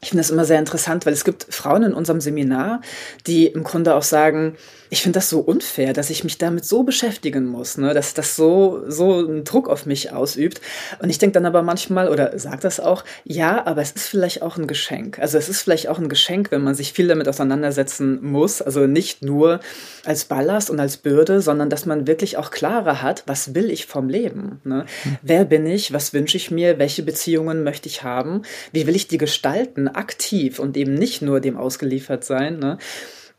Ich 0.00 0.10
finde 0.10 0.22
das 0.22 0.30
immer 0.30 0.44
sehr 0.44 0.60
interessant, 0.60 1.06
weil 1.06 1.12
es 1.12 1.24
gibt 1.24 1.46
Frauen 1.50 1.82
in 1.82 1.92
unserem 1.92 2.20
Seminar, 2.20 2.82
die 3.26 3.48
im 3.48 3.64
Grunde 3.64 3.96
auch 3.96 4.04
sagen, 4.04 4.56
ich 4.90 5.02
finde 5.02 5.18
das 5.18 5.28
so 5.28 5.40
unfair, 5.40 5.92
dass 5.92 6.10
ich 6.10 6.24
mich 6.24 6.38
damit 6.38 6.64
so 6.64 6.82
beschäftigen 6.82 7.46
muss, 7.46 7.76
ne? 7.76 7.92
dass 7.92 8.14
das 8.14 8.36
so, 8.36 8.82
so 8.88 9.18
einen 9.18 9.44
Druck 9.44 9.68
auf 9.68 9.86
mich 9.86 10.12
ausübt. 10.12 10.60
Und 11.00 11.10
ich 11.10 11.18
denke 11.18 11.34
dann 11.34 11.46
aber 11.46 11.62
manchmal, 11.62 12.08
oder 12.08 12.38
sage 12.38 12.60
das 12.62 12.80
auch, 12.80 13.04
ja, 13.24 13.66
aber 13.66 13.82
es 13.82 13.92
ist 13.92 14.08
vielleicht 14.08 14.42
auch 14.42 14.56
ein 14.56 14.66
Geschenk. 14.66 15.18
Also 15.18 15.36
es 15.36 15.48
ist 15.48 15.62
vielleicht 15.62 15.88
auch 15.88 15.98
ein 15.98 16.08
Geschenk, 16.08 16.50
wenn 16.50 16.62
man 16.62 16.74
sich 16.74 16.92
viel 16.92 17.08
damit 17.08 17.28
auseinandersetzen 17.28 18.22
muss. 18.22 18.62
Also 18.62 18.86
nicht 18.86 19.22
nur 19.22 19.60
als 20.04 20.24
Ballast 20.24 20.70
und 20.70 20.80
als 20.80 20.96
Bürde, 20.96 21.42
sondern 21.42 21.70
dass 21.70 21.86
man 21.86 22.06
wirklich 22.06 22.36
auch 22.36 22.50
klarer 22.50 23.02
hat, 23.02 23.24
was 23.26 23.54
will 23.54 23.70
ich 23.70 23.86
vom 23.86 24.08
Leben? 24.08 24.60
Ne? 24.64 24.86
Mhm. 25.04 25.18
Wer 25.22 25.44
bin 25.44 25.66
ich? 25.66 25.92
Was 25.92 26.12
wünsche 26.14 26.36
ich 26.36 26.50
mir? 26.50 26.78
Welche 26.78 27.02
Beziehungen 27.02 27.62
möchte 27.62 27.88
ich 27.88 28.02
haben? 28.02 28.42
Wie 28.72 28.86
will 28.86 28.96
ich 28.96 29.08
die 29.08 29.18
gestalten? 29.18 29.88
aktiv 29.98 30.58
und 30.58 30.76
eben 30.76 30.94
nicht 30.94 31.22
nur 31.22 31.40
dem 31.40 31.56
ausgeliefert 31.56 32.24
sein. 32.24 32.58
Ne? 32.58 32.78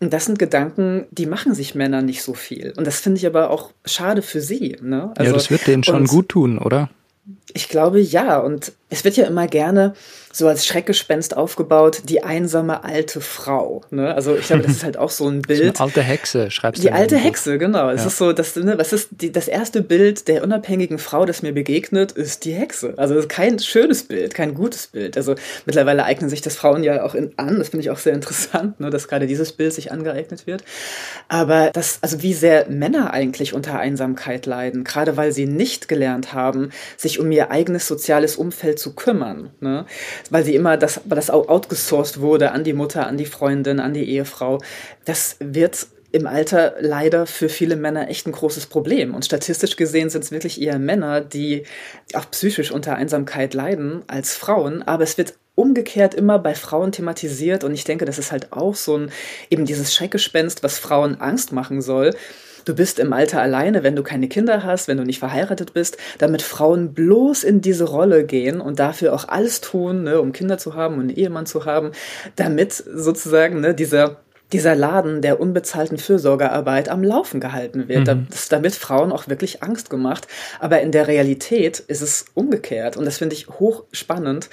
Und 0.02 0.14
das 0.14 0.26
sind 0.26 0.40
Gedanken, 0.40 1.06
die 1.12 1.26
machen 1.26 1.54
sich 1.54 1.76
Männer 1.76 2.02
nicht 2.02 2.24
so 2.24 2.34
viel. 2.34 2.74
Und 2.78 2.88
das 2.88 3.02
finde 3.02 3.18
ich 3.18 3.28
aber 3.28 3.50
auch 3.50 3.72
schade 3.86 4.22
für 4.22 4.40
sie. 4.40 4.78
Ne? 4.82 5.12
Also, 5.18 5.32
ja, 5.32 5.34
das 5.34 5.52
wird 5.52 5.68
denen 5.68 5.84
schon 5.84 6.06
gut 6.06 6.30
tun, 6.30 6.58
oder? 6.58 6.90
Ich 7.54 7.68
glaube 7.68 8.00
ja. 8.00 8.40
Und 8.40 8.72
es 8.89 9.04
wird 9.04 9.17
ja 9.17 9.28
immer 9.28 9.47
gerne 9.47 9.93
so 10.32 10.47
als 10.47 10.65
Schreckgespenst 10.65 11.36
aufgebaut, 11.36 12.04
die 12.06 12.23
einsame 12.23 12.84
alte 12.84 13.19
Frau. 13.19 13.82
Ne? 13.89 14.13
Also 14.13 14.36
ich 14.36 14.47
glaube, 14.47 14.63
das 14.63 14.73
ist 14.73 14.84
halt 14.84 14.97
auch 14.97 15.10
so 15.10 15.28
ein 15.28 15.41
Bild. 15.41 15.60
So 15.80 15.84
eine 15.84 15.89
alte 15.91 16.02
Hexe, 16.02 16.52
schreibst 16.52 16.82
du. 16.82 16.88
Die 16.88 16.93
alte 16.93 17.17
Hexe, 17.17 17.58
genau. 17.58 17.89
Es 17.89 18.06
ist 18.06 18.17
so, 18.17 18.32
das, 18.32 18.56
ne, 18.56 18.78
was 18.78 18.93
ist 18.93 19.10
die, 19.12 19.32
das 19.32 19.47
erste 19.47 19.82
Bild 19.82 20.28
der 20.28 20.43
unabhängigen 20.43 20.99
Frau, 20.99 21.25
das 21.25 21.41
mir 21.41 21.52
begegnet, 21.52 22.12
ist 22.13 22.45
die 22.45 22.54
Hexe. 22.54 22.93
Also 22.97 23.19
kein 23.28 23.60
schönes 23.60 24.04
Bild, 24.04 24.34
kein 24.34 24.54
gutes 24.54 24.88
Bild. 24.88 25.17
Also 25.17 25.36
mittlerweile 25.65 26.06
eignen 26.06 26.30
sich 26.30 26.41
das 26.41 26.56
Frauen 26.56 26.84
ja 26.84 27.04
auch 27.04 27.15
in, 27.15 27.34
an. 27.38 27.60
Das 27.60 27.69
finde 27.69 27.84
ich 27.84 27.91
auch 27.91 27.97
sehr 27.97 28.13
interessant, 28.13 28.80
ne, 28.80 28.89
dass 28.89 29.08
gerade 29.08 29.28
dieses 29.28 29.52
Bild 29.52 29.73
sich 29.73 29.91
angeeignet 29.91 30.47
wird. 30.47 30.63
Aber 31.28 31.71
das, 31.71 31.99
also 32.02 32.21
wie 32.21 32.34
sehr 32.34 32.67
Männer 32.69 33.12
eigentlich 33.12 33.54
unter 33.54 33.80
Einsamkeit 33.80 34.45
leiden, 34.45 34.84
gerade 34.84 35.17
weil 35.17 35.32
sie 35.32 35.45
nicht 35.45 35.88
gelernt 35.88 36.34
haben, 36.34 36.71
sich 36.97 37.19
um 37.19 37.32
ihr 37.32 37.52
eigenes 37.52 37.88
soziales 37.88 38.36
Umfeld 38.36 38.79
zu 38.80 38.96
kümmern. 38.96 39.52
Ne? 39.60 39.86
Weil 40.30 40.44
sie 40.44 40.56
immer 40.56 40.78
das, 40.78 41.02
weil 41.06 41.15
das 41.15 41.30
auch 41.30 41.48
outgesourced 41.48 42.20
wurde 42.20 42.52
an 42.52 42.63
die 42.63 42.74
Mutter, 42.74 43.08
an 43.08 43.18
die 43.18 43.26
Freundin, 43.26 43.80
an 43.80 43.94
die 43.94 44.10
Ehefrau. 44.10 44.60
Das 45.06 45.38
wird 45.39 45.88
im 46.12 46.26
Alter 46.26 46.76
leider 46.80 47.28
für 47.28 47.50
viele 47.50 47.76
Männer 47.76 48.10
echt 48.10 48.26
ein 48.26 48.32
großes 48.32 48.65
Problem. 48.65 49.13
Und 49.13 49.26
statistisch 49.26 49.76
gesehen 49.76 50.10
sind 50.10 50.24
es 50.24 50.32
wirklich 50.32 50.60
eher 50.60 50.80
Männer, 50.80 51.22
die 51.22 51.63
auch 52.13 52.30
psychisch 52.32 52.72
unter 52.72 52.96
Einsamkeit 52.96 53.54
leiden, 53.54 54.02
als 54.08 54.36
Frauen. 54.36 54.82
Aber 54.82 55.04
es 55.04 55.18
wird 55.18 55.36
umgekehrt 55.54 56.15
immer 56.15 56.39
bei 56.39 56.56
Frauen 56.56 56.92
thematisiert. 56.92 57.63
Und 57.63 57.74
ich 57.74 57.84
denke, 57.84 58.06
das 58.06 58.18
ist 58.18 58.32
halt 58.32 58.54
auch 58.54 58.76
so 58.76 58.98
ein, 58.98 59.12
eben 59.50 59.65
dieses 59.65 59.94
Schreckgespenst, 59.94 60.63
was 60.63 60.80
Frauen 60.80 61.22
Angst 61.22 61.52
machen 61.52 61.82
soll 61.82 62.15
du 62.69 62.75
bist 62.75 62.99
im 62.99 63.13
Alter 63.13 63.41
alleine, 63.41 63.84
wenn 63.84 63.95
du 63.95 64.03
keine 64.03 64.27
Kinder 64.27 64.63
hast, 64.63 64.88
wenn 64.88 64.97
du 64.97 65.03
nicht 65.03 65.19
verheiratet 65.19 65.73
bist, 65.73 65.97
damit 66.19 66.43
Frauen 66.43 66.93
bloß 66.93 67.43
in 67.43 67.62
diese 67.62 67.86
Rolle 67.86 68.23
gehen 68.23 68.62
und 68.62 68.79
dafür 68.79 69.13
auch 69.13 69.27
alles 69.27 69.60
tun, 69.60 70.03
ne, 70.03 70.21
um 70.21 70.32
Kinder 70.32 70.60
zu 70.60 70.75
haben 70.75 70.95
und 70.95 71.01
einen 71.01 71.10
Ehemann 71.10 71.47
zu 71.47 71.65
haben, 71.65 71.91
damit 72.36 72.73
sozusagen 72.73 73.60
ne, 73.60 73.73
dieser 73.73 74.17
dieser 74.51 74.73
Laden 74.73 75.21
der 75.21 75.39
unbezahlten 75.39 75.99
Fürsorgearbeit 75.99 76.89
am 76.89 77.03
Laufen 77.03 77.39
gehalten 77.39 77.88
wird. 77.88 78.08
Mhm. 78.08 78.27
Das 78.32 78.39
ist 78.39 78.51
damit 78.51 78.73
Frauen 78.73 79.12
auch 79.12 79.27
wirklich 79.27 79.62
Angst 79.62 79.91
gemacht. 79.91 80.27
Aber 80.60 80.82
in 80.82 80.91
der 80.91 81.08
Realität 81.08 81.77
ist 81.79 82.01
es 82.01 82.25
umgekehrt. 82.34 82.97
Und 82.97 83.05
das 83.05 83.19
finde 83.19 83.36
ich 83.36 83.47
hochspannend 83.47 84.49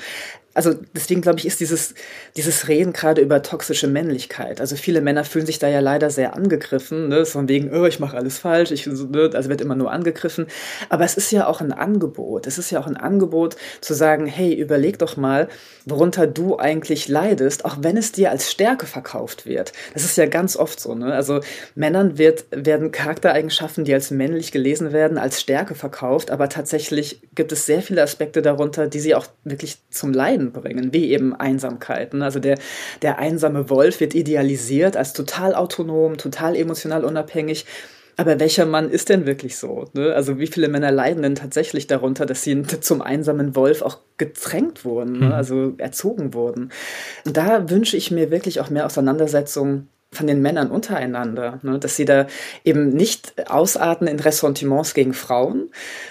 also 0.56 0.74
deswegen 0.94 1.20
glaube 1.20 1.38
ich, 1.38 1.46
ist 1.46 1.60
dieses, 1.60 1.94
dieses 2.34 2.66
Reden 2.66 2.94
gerade 2.94 3.20
über 3.20 3.42
toxische 3.42 3.88
Männlichkeit. 3.88 4.58
Also 4.58 4.74
viele 4.74 5.02
Männer 5.02 5.24
fühlen 5.24 5.44
sich 5.44 5.58
da 5.58 5.68
ja 5.68 5.80
leider 5.80 6.08
sehr 6.08 6.34
angegriffen, 6.34 7.08
ne? 7.08 7.26
von 7.26 7.46
wegen, 7.46 7.74
oh, 7.74 7.84
ich 7.84 8.00
mache 8.00 8.16
alles 8.16 8.38
falsch, 8.38 8.70
ich, 8.70 8.88
also 8.88 9.12
wird 9.12 9.60
immer 9.60 9.74
nur 9.74 9.92
angegriffen. 9.92 10.46
Aber 10.88 11.04
es 11.04 11.18
ist 11.18 11.30
ja 11.30 11.46
auch 11.46 11.60
ein 11.60 11.72
Angebot. 11.72 12.46
Es 12.46 12.56
ist 12.56 12.70
ja 12.70 12.80
auch 12.80 12.86
ein 12.86 12.96
Angebot 12.96 13.56
zu 13.82 13.92
sagen, 13.92 14.24
hey, 14.24 14.54
überleg 14.54 14.98
doch 14.98 15.18
mal, 15.18 15.48
worunter 15.84 16.26
du 16.26 16.58
eigentlich 16.58 17.06
leidest, 17.06 17.66
auch 17.66 17.76
wenn 17.80 17.98
es 17.98 18.12
dir 18.12 18.30
als 18.30 18.50
Stärke 18.50 18.86
verkauft 18.86 19.44
wird. 19.44 19.74
Das 19.92 20.04
ist 20.04 20.16
ja 20.16 20.24
ganz 20.24 20.56
oft 20.56 20.80
so. 20.80 20.94
Ne? 20.94 21.12
Also 21.12 21.40
Männern 21.74 22.16
wird, 22.16 22.46
werden 22.50 22.92
Charaktereigenschaften, 22.92 23.84
die 23.84 23.92
als 23.92 24.10
männlich 24.10 24.52
gelesen 24.52 24.94
werden, 24.94 25.18
als 25.18 25.38
Stärke 25.38 25.74
verkauft, 25.74 26.30
aber 26.30 26.48
tatsächlich 26.48 27.20
gibt 27.34 27.52
es 27.52 27.66
sehr 27.66 27.82
viele 27.82 28.02
Aspekte 28.02 28.40
darunter, 28.40 28.86
die 28.86 29.00
sie 29.00 29.14
auch 29.14 29.26
wirklich 29.44 29.76
zum 29.90 30.14
Leiden 30.14 30.45
bringen, 30.52 30.92
wie 30.92 31.12
eben 31.12 31.34
Einsamkeiten. 31.34 32.22
Also 32.22 32.38
der, 32.38 32.58
der 33.02 33.18
einsame 33.18 33.70
Wolf 33.70 34.00
wird 34.00 34.14
idealisiert 34.14 34.96
als 34.96 35.12
total 35.12 35.54
autonom, 35.54 36.16
total 36.16 36.56
emotional 36.56 37.04
unabhängig. 37.04 37.66
Aber 38.18 38.40
welcher 38.40 38.64
Mann 38.64 38.90
ist 38.90 39.10
denn 39.10 39.26
wirklich 39.26 39.58
so? 39.58 39.84
Ne? 39.92 40.14
Also 40.14 40.38
wie 40.38 40.46
viele 40.46 40.68
Männer 40.68 40.90
leiden 40.90 41.22
denn 41.22 41.34
tatsächlich 41.34 41.86
darunter, 41.86 42.24
dass 42.24 42.42
sie 42.42 42.62
zum 42.62 43.02
einsamen 43.02 43.54
Wolf 43.54 43.82
auch 43.82 43.98
gedrängt 44.16 44.86
wurden, 44.86 45.18
ne? 45.18 45.26
Mhm. 45.26 45.32
also 45.32 45.74
erzogen 45.76 46.32
wurden? 46.32 46.70
Und 47.26 47.36
da 47.36 47.68
wünsche 47.68 47.96
ich 47.96 48.10
mir 48.10 48.30
wirklich 48.30 48.60
auch 48.60 48.70
mehr 48.70 48.86
Auseinandersetzung 48.86 49.88
von 50.12 50.26
den 50.26 50.40
Männern 50.40 50.70
untereinander, 50.70 51.58
ne, 51.62 51.78
dass 51.78 51.96
sie 51.96 52.04
da 52.04 52.26
eben 52.64 52.90
nicht 52.90 53.34
ausarten 53.50 54.06
in 54.06 54.20
Ressentiments 54.20 54.94
gegen 54.94 55.14
Frauen, 55.14 55.70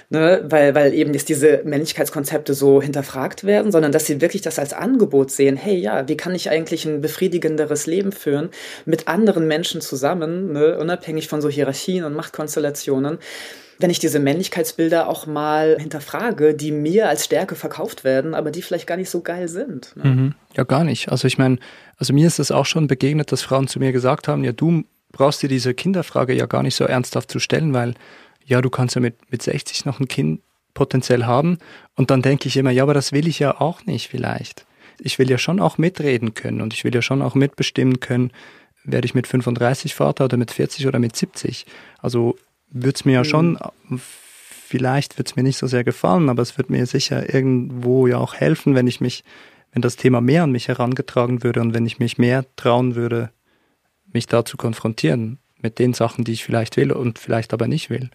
ne, 0.10 0.44
weil, 0.48 0.76
weil 0.76 0.94
eben 0.94 1.14
jetzt 1.14 1.30
diese 1.30 1.62
Männlichkeitskonzepte 1.64 2.54
so 2.54 2.82
hinterfragt 2.82 3.46
werden, 3.46 3.72
sondern 3.72 3.92
dass 3.92 4.06
sie 4.06 4.22
wirklich 4.22 4.42
das 4.42 4.60
als 4.60 4.74
Angebot 4.74 5.32
sehen, 5.32 5.56
hey 5.56 5.78
ja, 5.78 6.08
wie 6.08 6.18
kann 6.18 6.36
ich 6.36 6.50
eigentlich 6.50 6.86
ein 6.86 7.02
befriedigenderes 7.02 7.86
Leben 7.88 8.12
führen 8.12 8.50
mit 8.86 9.08
anderen 9.08 9.48
Menschen 9.48 9.82
zusammen, 9.82 10.52
ne, 10.52 10.78
unabhängig 10.78 11.28
von 11.28 11.42
so 11.42 11.50
Hierarchien 11.50 12.04
und 12.04 12.14
Machtkonstellationen, 12.14 13.18
wenn 13.80 13.90
ich 13.90 14.00
diese 14.00 14.20
Männlichkeitsbilder 14.20 15.10
auch 15.10 15.28
mal 15.28 15.78
hinterfrage, 15.80 16.54
die 16.54 16.72
mir 16.72 17.10
als 17.10 17.26
Stärke 17.26 17.56
verkauft 17.56 18.04
werden, 18.04 18.34
aber 18.34 18.52
die 18.52 18.62
vielleicht 18.62 18.88
gar 18.88 18.98
nicht 18.98 19.10
so 19.10 19.22
geil 19.22 19.48
sind. 19.48 19.96
Ne? 19.96 20.04
Mhm. 20.06 20.36
Ja, 20.56 20.64
gar 20.64 20.84
nicht. 20.84 21.10
Also 21.10 21.28
ich 21.28 21.38
meine, 21.38 21.58
also 21.98 22.14
mir 22.14 22.28
ist 22.28 22.40
es 22.40 22.52
auch 22.52 22.66
schon 22.66 22.88
begegnet, 22.88 23.32
dass 23.32 23.42
Frauen 23.42 23.68
zu 23.68 23.80
mir 23.80 23.92
gesagt 23.92 24.28
haben, 24.28 24.44
ja, 24.44 24.52
du 24.52 24.84
brauchst 25.12 25.42
dir 25.44 25.50
diese 25.50 25.74
Kinderfrage 25.74 26.34
ja 26.34 26.46
gar 26.46 26.64
nicht 26.64 26.76
so 26.76 26.86
ernsthaft 26.86 27.32
zu 27.32 27.40
stellen, 27.40 27.74
weil 27.74 27.96
ja, 28.46 28.62
du 28.62 28.70
kannst 28.70 28.96
ja 28.96 29.02
mit, 29.02 29.32
mit 29.32 29.42
60 29.42 29.86
noch 29.86 30.00
ein 30.00 30.08
Kind 30.08 30.42
potenziell 30.74 31.26
haben. 31.26 31.58
Und 31.96 32.12
dann 32.12 32.22
denke 32.22 32.48
ich 32.48 32.58
immer, 32.58 32.72
ja, 32.72 32.84
aber 32.84 32.94
das 32.94 33.12
will 33.12 33.28
ich 33.28 33.40
ja 33.40 33.60
auch 33.60 33.86
nicht 33.86 34.10
vielleicht. 34.10 34.66
Ich 35.00 35.20
will 35.20 35.30
ja 35.30 35.38
schon 35.38 35.60
auch 35.60 35.78
mitreden 35.78 36.34
können 36.34 36.62
und 36.62 36.74
ich 36.74 36.84
will 36.84 36.94
ja 36.94 37.02
schon 37.02 37.22
auch 37.22 37.36
mitbestimmen 37.36 38.00
können, 38.00 38.32
werde 38.84 39.06
ich 39.06 39.16
mit 39.16 39.26
35 39.28 39.96
Vater 39.96 40.26
oder 40.26 40.38
mit 40.38 40.52
40 40.52 40.88
oder 40.88 41.00
mit 41.00 41.16
70. 41.16 41.66
Also 42.00 42.38
würde 42.70 42.96
es 42.96 43.06
mir 43.06 43.14
ja 43.14 43.20
mhm. 43.20 43.26
schon, 43.26 43.60
vielleicht 44.00 45.18
wird 45.18 45.30
es 45.30 45.36
mir 45.36 45.44
nicht 45.44 45.58
so 45.58 45.68
sehr 45.68 45.84
gefallen, 45.84 46.30
aber 46.30 46.42
es 46.42 46.58
wird 46.58 46.70
mir 46.70 46.86
sicher 46.86 47.34
irgendwo 47.34 48.08
ja 48.08 48.18
auch 48.18 48.36
helfen, 48.36 48.76
wenn 48.76 48.88
ich 48.88 49.02
mich, 49.02 49.24
wenn 49.72 49.82
das 49.82 49.96
Thema 49.96 50.22
mehr 50.22 50.44
an 50.44 50.52
mich 50.52 50.68
herangetragen 50.68 51.44
würde 51.44 51.62
und 51.62 51.74
wenn 51.74 51.86
ich 51.86 52.00
mich 52.00 52.18
mehr 52.18 52.46
trauen 52.56 52.96
würde, 52.96 53.32
mich 54.12 54.28
da 54.28 54.46
zu 54.46 54.58
konfrontieren 54.58 55.40
mit 55.62 55.80
den 55.80 55.94
Sachen, 55.94 56.24
die 56.24 56.34
ich 56.34 56.44
vielleicht 56.44 56.78
will 56.78 56.92
und 56.92 57.20
vielleicht 57.20 57.54
aber 57.54 57.68
nicht 57.68 57.90
will. 57.90 58.10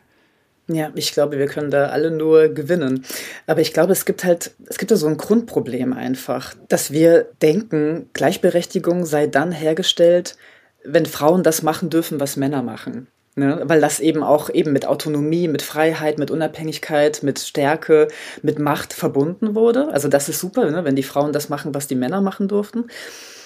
Ja, 0.73 0.93
ich 0.95 1.13
glaube, 1.13 1.39
wir 1.39 1.47
können 1.47 1.71
da 1.71 1.87
alle 1.87 2.13
nur 2.13 2.49
gewinnen. 2.49 3.05
Aber 3.47 3.61
ich 3.61 3.73
glaube, 3.73 3.93
es 3.93 4.05
gibt 4.05 4.23
halt, 4.23 4.53
es 4.69 4.79
gibt 4.79 4.93
da 4.93 4.97
so 4.97 5.09
ein 5.09 5.17
Grundproblem 5.17 5.93
einfach, 5.93 6.55
dass 6.69 6.93
wir 6.93 7.27
denken, 7.43 8.09
Gleichberechtigung 8.13 9.05
sei 9.05 9.27
dann 9.27 9.51
hergestellt, 9.51 10.37
wenn 10.85 11.07
Frauen 11.07 11.43
das 11.43 11.63
machen 11.63 11.91
dürfen, 11.91 12.21
was 12.21 12.37
Männer 12.37 12.63
machen. 12.63 13.09
Ne? 13.37 13.61
Weil 13.65 13.81
das 13.81 14.01
eben 14.01 14.23
auch 14.23 14.51
eben 14.51 14.73
mit 14.73 14.87
Autonomie, 14.87 15.49
mit 15.49 15.63
Freiheit, 15.63 16.19
mit 16.19 16.31
Unabhängigkeit, 16.31 17.23
mit 17.23 17.39
Stärke, 17.39 18.09
mit 18.43 18.59
Macht 18.59 18.93
verbunden 18.93 19.55
wurde. 19.55 19.89
Also 19.93 20.09
das 20.09 20.29
ist 20.29 20.41
super, 20.41 20.71
ne? 20.71 20.85
wenn 20.85 20.97
die 20.97 21.03
Frauen 21.03 21.33
das 21.33 21.49
machen, 21.49 21.75
was 21.75 21.87
die 21.87 21.95
Männer 21.95 22.21
machen 22.21 22.49
durften. 22.49 22.87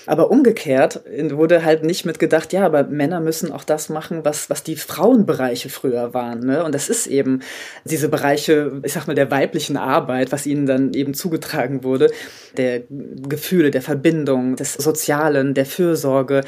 Aber 0.07 0.31
umgekehrt 0.31 1.01
wurde 1.31 1.65
halt 1.65 1.83
nicht 1.83 2.05
mitgedacht, 2.05 2.53
ja, 2.53 2.67
aber 2.67 2.85
Männer 2.85 3.21
müssen 3.21 3.51
auch 3.51 3.65
das 3.65 3.89
machen, 3.89 4.25
was, 4.25 4.51
was 4.51 4.63
die 4.63 4.77
Frauenbereiche 4.77 5.71
früher 5.71 6.13
waren. 6.13 6.41
Ne? 6.41 6.63
Und 6.65 6.75
das 6.75 6.89
ist 6.89 7.07
eben 7.07 7.41
diese 7.85 8.09
Bereiche, 8.09 8.81
ich 8.83 8.93
sag 8.93 9.07
mal, 9.07 9.15
der 9.15 9.31
weiblichen 9.31 9.77
Arbeit, 9.77 10.31
was 10.31 10.47
ihnen 10.47 10.67
dann 10.67 10.93
eben 10.93 11.15
zugetragen 11.15 11.85
wurde, 11.85 12.11
der 12.57 12.83
Gefühle, 12.91 13.71
der 13.71 13.83
Verbindung, 13.83 14.57
des 14.57 14.75
Sozialen, 14.75 15.55
der 15.55 15.67
Fürsorge. 15.67 16.43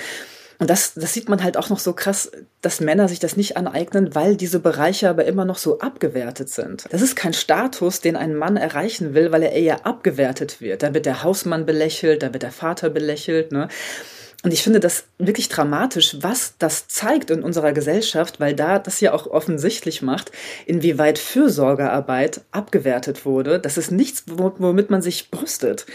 Und 0.58 0.70
das, 0.70 0.94
das 0.94 1.12
sieht 1.12 1.28
man 1.28 1.42
halt 1.42 1.56
auch 1.56 1.68
noch 1.68 1.78
so 1.78 1.92
krass, 1.92 2.30
dass 2.62 2.80
Männer 2.80 3.08
sich 3.08 3.18
das 3.18 3.36
nicht 3.36 3.56
aneignen, 3.56 4.14
weil 4.14 4.36
diese 4.36 4.58
Bereiche 4.58 5.10
aber 5.10 5.26
immer 5.26 5.44
noch 5.44 5.58
so 5.58 5.80
abgewertet 5.80 6.48
sind. 6.48 6.84
Das 6.90 7.02
ist 7.02 7.14
kein 7.14 7.34
Status, 7.34 8.00
den 8.00 8.16
ein 8.16 8.34
Mann 8.34 8.56
erreichen 8.56 9.14
will, 9.14 9.32
weil 9.32 9.42
er 9.42 9.52
eher 9.52 9.84
abgewertet 9.86 10.60
wird. 10.60 10.82
Da 10.82 10.94
wird 10.94 11.06
der 11.06 11.22
Hausmann 11.22 11.66
belächelt, 11.66 12.22
da 12.22 12.32
wird 12.32 12.42
der 12.42 12.52
Vater 12.52 12.88
belächelt. 12.88 13.52
Ne? 13.52 13.68
Und 14.42 14.52
ich 14.52 14.62
finde 14.62 14.80
das 14.80 15.04
wirklich 15.18 15.48
dramatisch, 15.48 16.18
was 16.20 16.54
das 16.58 16.88
zeigt 16.88 17.30
in 17.30 17.42
unserer 17.42 17.72
Gesellschaft, 17.72 18.40
weil 18.40 18.54
da 18.54 18.78
das 18.78 19.00
ja 19.00 19.12
auch 19.12 19.26
offensichtlich 19.26 20.02
macht, 20.02 20.30
inwieweit 20.66 21.18
Fürsorgearbeit 21.18 22.42
abgewertet 22.52 23.24
wurde. 23.24 23.58
Das 23.58 23.76
ist 23.76 23.90
nichts, 23.90 24.24
womit 24.26 24.88
man 24.88 25.02
sich 25.02 25.30
brüstet. 25.30 25.86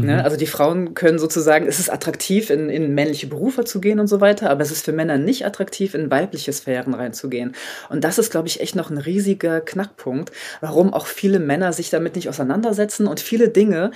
Mhm. 0.00 0.06
Ne? 0.06 0.24
Also 0.24 0.36
die 0.36 0.46
Frauen 0.46 0.94
können 0.94 1.18
sozusagen, 1.18 1.66
es 1.66 1.78
ist 1.78 1.90
attraktiv, 1.90 2.50
in, 2.50 2.70
in 2.70 2.94
männliche 2.94 3.26
Berufe 3.26 3.64
zu 3.64 3.80
gehen 3.80 4.00
und 4.00 4.06
so 4.06 4.20
weiter, 4.20 4.50
aber 4.50 4.62
es 4.62 4.70
ist 4.70 4.84
für 4.84 4.92
Männer 4.92 5.18
nicht 5.18 5.44
attraktiv, 5.44 5.94
in 5.94 6.10
weibliche 6.10 6.52
Sphären 6.52 6.94
reinzugehen. 6.94 7.54
Und 7.88 8.04
das 8.04 8.18
ist, 8.18 8.30
glaube 8.30 8.48
ich, 8.48 8.60
echt 8.60 8.76
noch 8.76 8.90
ein 8.90 8.98
riesiger 8.98 9.60
Knackpunkt, 9.60 10.32
warum 10.60 10.92
auch 10.92 11.06
viele 11.06 11.38
Männer 11.38 11.72
sich 11.72 11.90
damit 11.90 12.16
nicht 12.16 12.28
auseinandersetzen 12.28 13.06
und 13.06 13.20
viele 13.20 13.48
Dinge, 13.48 13.90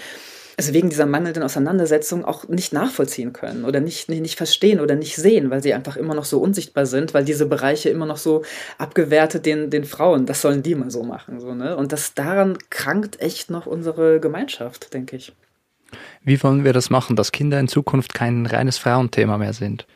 also 0.56 0.74
wegen 0.74 0.90
dieser 0.90 1.06
mangelnden 1.06 1.42
Auseinandersetzung 1.42 2.24
auch 2.24 2.48
nicht 2.48 2.72
nachvollziehen 2.72 3.32
können 3.32 3.64
oder 3.64 3.80
nicht, 3.80 4.08
nicht, 4.08 4.20
nicht 4.20 4.36
verstehen 4.36 4.80
oder 4.80 4.94
nicht 4.94 5.16
sehen, 5.16 5.50
weil 5.50 5.62
sie 5.62 5.74
einfach 5.74 5.96
immer 5.96 6.14
noch 6.14 6.24
so 6.24 6.40
unsichtbar 6.40 6.86
sind, 6.86 7.14
weil 7.14 7.24
diese 7.24 7.46
Bereiche 7.46 7.88
immer 7.88 8.06
noch 8.06 8.18
so 8.18 8.44
abgewertet 8.78 9.46
den, 9.46 9.70
den 9.70 9.84
Frauen, 9.84 10.26
das 10.26 10.42
sollen 10.42 10.62
die 10.62 10.74
mal 10.74 10.90
so 10.90 11.02
machen. 11.02 11.40
So, 11.40 11.54
ne? 11.54 11.76
Und 11.76 11.92
das 11.92 12.14
daran 12.14 12.58
krankt 12.70 13.20
echt 13.20 13.50
noch 13.50 13.66
unsere 13.66 14.20
Gemeinschaft, 14.20 14.92
denke 14.92 15.16
ich. 15.16 15.32
Wie 16.24 16.42
wollen 16.42 16.64
wir 16.64 16.72
das 16.72 16.90
machen, 16.90 17.16
dass 17.16 17.32
Kinder 17.32 17.58
in 17.60 17.68
Zukunft 17.68 18.14
kein 18.14 18.46
reines 18.46 18.78
Frauenthema 18.78 19.38
mehr 19.38 19.52
sind? 19.52 19.86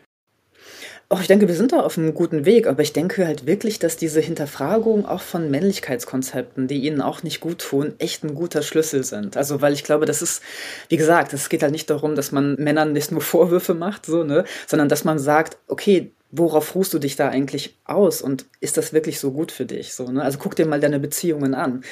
Oh, 1.09 1.19
ich 1.21 1.29
denke, 1.29 1.47
wir 1.47 1.55
sind 1.55 1.71
da 1.71 1.83
auf 1.83 1.97
einem 1.97 2.15
guten 2.15 2.45
Weg, 2.47 2.67
aber 2.67 2.83
ich 2.83 2.93
denke 2.93 3.25
halt 3.25 3.47
wirklich, 3.47 3.79
dass 3.79 3.97
diese 3.97 4.21
Hinterfragung 4.21 5.07
auch 5.07 5.21
von 5.21 5.53
Männlichkeitskonzepten, 5.53 6.67
die 6.67 6.85
ihnen 6.85 7.01
auch 7.01 7.23
nicht 7.23 7.41
gut 7.41 7.61
tun, 7.61 7.95
echt 7.99 8.25
ein 8.25 8.35
guter 8.35 8.63
Schlüssel 8.63 9.05
sind. 9.05 9.37
Also, 9.37 9.61
weil 9.61 9.73
ich 9.73 9.85
glaube, 9.85 10.05
das 10.05 10.21
ist, 10.21 10.43
wie 10.89 10.97
gesagt, 10.97 11.33
es 11.33 11.49
geht 11.49 11.63
halt 11.63 11.71
nicht 11.71 11.91
darum, 11.91 12.17
dass 12.17 12.33
man 12.33 12.57
Männern 12.57 12.93
nicht 12.93 13.13
nur 13.13 13.21
Vorwürfe 13.21 13.75
macht, 13.75 14.05
so, 14.05 14.25
ne, 14.25 14.45
sondern 14.67 14.89
dass 14.89 15.05
man 15.05 15.21
sagt, 15.21 15.59
okay, 15.69 16.11
worauf 16.33 16.75
ruhst 16.75 16.93
du 16.93 16.99
dich 16.99 17.15
da 17.15 17.29
eigentlich 17.29 17.77
aus 17.85 18.21
und 18.21 18.47
ist 18.59 18.77
das 18.77 18.93
wirklich 18.93 19.21
so 19.21 19.31
gut 19.31 19.53
für 19.53 19.65
dich, 19.65 19.95
so, 19.95 20.11
ne? 20.11 20.23
Also 20.23 20.39
guck 20.39 20.57
dir 20.57 20.67
mal 20.67 20.81
deine 20.81 20.99
Beziehungen 20.99 21.55
an 21.55 21.85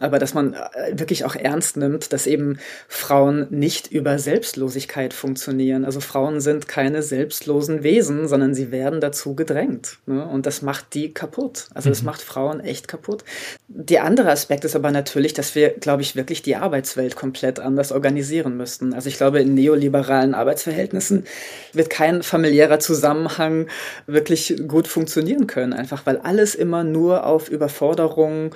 aber 0.00 0.18
dass 0.18 0.34
man 0.34 0.54
äh, 0.54 0.98
wirklich 0.98 1.24
auch 1.24 1.34
ernst 1.34 1.76
nimmt, 1.76 2.12
dass 2.12 2.26
eben 2.26 2.58
Frauen 2.88 3.46
nicht 3.50 3.90
über 3.90 4.18
Selbstlosigkeit 4.18 5.12
funktionieren. 5.12 5.84
Also 5.84 6.00
Frauen 6.00 6.40
sind 6.40 6.68
keine 6.68 7.02
selbstlosen 7.02 7.82
Wesen, 7.82 8.28
sondern 8.28 8.54
sie 8.54 8.70
werden 8.70 9.00
dazu 9.00 9.34
gedrängt. 9.34 9.98
Ne? 10.06 10.24
Und 10.26 10.46
das 10.46 10.62
macht 10.62 10.94
die 10.94 11.12
kaputt. 11.12 11.68
Also 11.74 11.88
das 11.88 12.02
mhm. 12.02 12.06
macht 12.06 12.22
Frauen 12.22 12.60
echt 12.60 12.88
kaputt. 12.88 13.24
Der 13.68 14.04
andere 14.04 14.30
Aspekt 14.30 14.64
ist 14.64 14.76
aber 14.76 14.90
natürlich, 14.90 15.34
dass 15.34 15.54
wir, 15.54 15.70
glaube 15.70 16.02
ich, 16.02 16.16
wirklich 16.16 16.42
die 16.42 16.56
Arbeitswelt 16.56 17.16
komplett 17.16 17.60
anders 17.60 17.92
organisieren 17.92 18.56
müssten. 18.56 18.94
Also 18.94 19.08
ich 19.08 19.16
glaube, 19.16 19.40
in 19.40 19.54
neoliberalen 19.54 20.34
Arbeitsverhältnissen 20.34 21.24
wird 21.72 21.90
kein 21.90 22.22
familiärer 22.22 22.78
Zusammenhang 22.78 23.66
wirklich 24.06 24.54
gut 24.66 24.88
funktionieren 24.88 25.46
können, 25.46 25.72
einfach 25.72 26.06
weil 26.06 26.18
alles 26.18 26.54
immer 26.54 26.84
nur 26.84 27.26
auf 27.26 27.48
Überforderung 27.48 28.54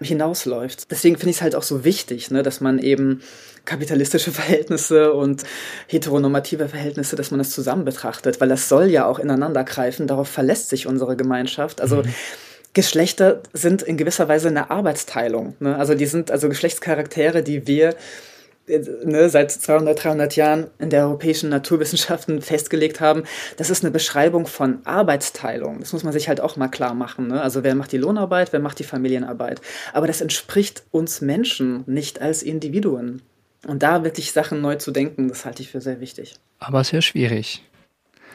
hinausläuft 0.00 0.83
deswegen 0.90 1.16
finde 1.16 1.30
ich 1.30 1.36
es 1.36 1.42
halt 1.42 1.54
auch 1.54 1.62
so 1.62 1.84
wichtig, 1.84 2.30
ne, 2.30 2.42
dass 2.42 2.60
man 2.60 2.78
eben 2.78 3.22
kapitalistische 3.64 4.30
Verhältnisse 4.32 5.12
und 5.12 5.44
heteronormative 5.86 6.68
Verhältnisse, 6.68 7.16
dass 7.16 7.30
man 7.30 7.38
das 7.38 7.50
zusammen 7.50 7.84
betrachtet, 7.84 8.40
weil 8.40 8.48
das 8.48 8.68
soll 8.68 8.86
ja 8.86 9.06
auch 9.06 9.18
ineinander 9.18 9.64
greifen. 9.64 10.06
Darauf 10.06 10.28
verlässt 10.28 10.68
sich 10.68 10.86
unsere 10.86 11.16
Gemeinschaft. 11.16 11.80
Also 11.80 11.96
mhm. 11.96 12.14
Geschlechter 12.74 13.40
sind 13.52 13.82
in 13.82 13.96
gewisser 13.96 14.28
Weise 14.28 14.48
eine 14.48 14.70
Arbeitsteilung. 14.70 15.54
Ne? 15.60 15.76
Also 15.76 15.94
die 15.94 16.06
sind 16.06 16.30
also 16.30 16.48
Geschlechtscharaktere, 16.48 17.42
die 17.42 17.66
wir 17.66 17.94
ne, 18.66 19.28
seit 19.28 19.50
200, 19.50 20.04
300 20.04 20.36
Jahren 20.36 20.70
in 20.78 20.90
der 20.90 21.04
europäischen 21.04 21.50
Naturwissenschaften 21.50 22.40
festgelegt 22.40 23.00
haben, 23.00 23.24
das 23.56 23.70
ist 23.70 23.84
eine 23.84 23.90
Beschreibung 23.90 24.46
von 24.46 24.78
Arbeitsteilung. 24.84 25.80
Das 25.80 25.92
muss 25.92 26.04
man 26.04 26.12
sich 26.12 26.28
halt 26.28 26.40
auch 26.40 26.56
mal 26.56 26.68
klar 26.68 26.94
machen. 26.94 27.28
Ne? 27.28 27.40
Also 27.40 27.62
wer 27.62 27.74
macht 27.74 27.92
die 27.92 27.98
Lohnarbeit, 27.98 28.52
wer 28.52 28.60
macht 28.60 28.78
die 28.78 28.84
Familienarbeit. 28.84 29.60
Aber 29.92 30.06
das 30.06 30.20
entspricht 30.20 30.84
uns 30.90 31.20
Menschen 31.20 31.84
nicht 31.86 32.20
als 32.20 32.42
Individuen. 32.42 33.22
Und 33.66 33.82
da 33.82 34.04
wirklich 34.04 34.32
Sachen 34.32 34.60
neu 34.60 34.76
zu 34.76 34.90
denken, 34.90 35.28
das 35.28 35.44
halte 35.44 35.62
ich 35.62 35.70
für 35.70 35.80
sehr 35.80 36.00
wichtig. 36.00 36.34
Aber 36.58 36.84
sehr 36.84 37.02
schwierig. 37.02 37.62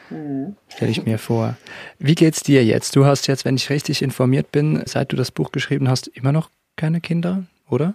Mhm. 0.09 0.55
Stelle 0.67 0.91
ich 0.91 1.05
mir 1.05 1.19
vor. 1.19 1.55
Wie 1.99 2.15
geht's 2.15 2.41
dir 2.41 2.65
jetzt? 2.65 2.95
Du 2.95 3.05
hast 3.05 3.27
jetzt, 3.27 3.45
wenn 3.45 3.55
ich 3.55 3.69
richtig 3.69 4.01
informiert 4.01 4.51
bin, 4.51 4.81
seit 4.85 5.11
du 5.11 5.15
das 5.15 5.31
Buch 5.31 5.51
geschrieben 5.51 5.87
hast, 5.87 6.07
immer 6.07 6.31
noch 6.31 6.49
keine 6.75 6.99
Kinder? 7.01 7.43
Oder? 7.69 7.93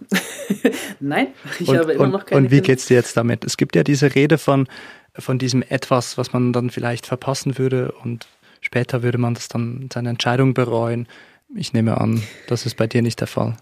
Nein, 1.01 1.29
ich 1.59 1.69
und, 1.69 1.79
habe 1.79 1.93
immer 1.93 2.05
und, 2.05 2.11
noch 2.11 2.27
keine 2.27 2.43
Und 2.43 2.51
wie 2.51 2.61
geht 2.61 2.79
es 2.79 2.87
dir 2.87 2.95
jetzt 2.95 3.17
damit? 3.17 3.45
Es 3.45 3.57
gibt 3.57 3.77
ja 3.77 3.83
diese 3.83 4.15
Rede 4.15 4.39
von, 4.39 4.67
von 5.17 5.39
diesem 5.39 5.63
etwas, 5.63 6.19
was 6.19 6.33
man 6.33 6.53
dann 6.53 6.71
vielleicht 6.71 7.07
verpassen 7.07 7.59
würde 7.59 7.93
und 7.93 8.27
später 8.61 9.03
würde 9.03 9.19
man 9.19 9.35
das 9.35 9.49
dann 9.49 9.89
seine 9.93 10.11
Entscheidung 10.11 10.55
bereuen. 10.55 11.07
Ich 11.55 11.73
nehme 11.73 12.01
an, 12.01 12.23
das 12.49 12.67
ist 12.67 12.77
bei 12.77 12.87
dir 12.87 13.03
nicht 13.03 13.21
der 13.21 13.29
Fall. 13.29 13.57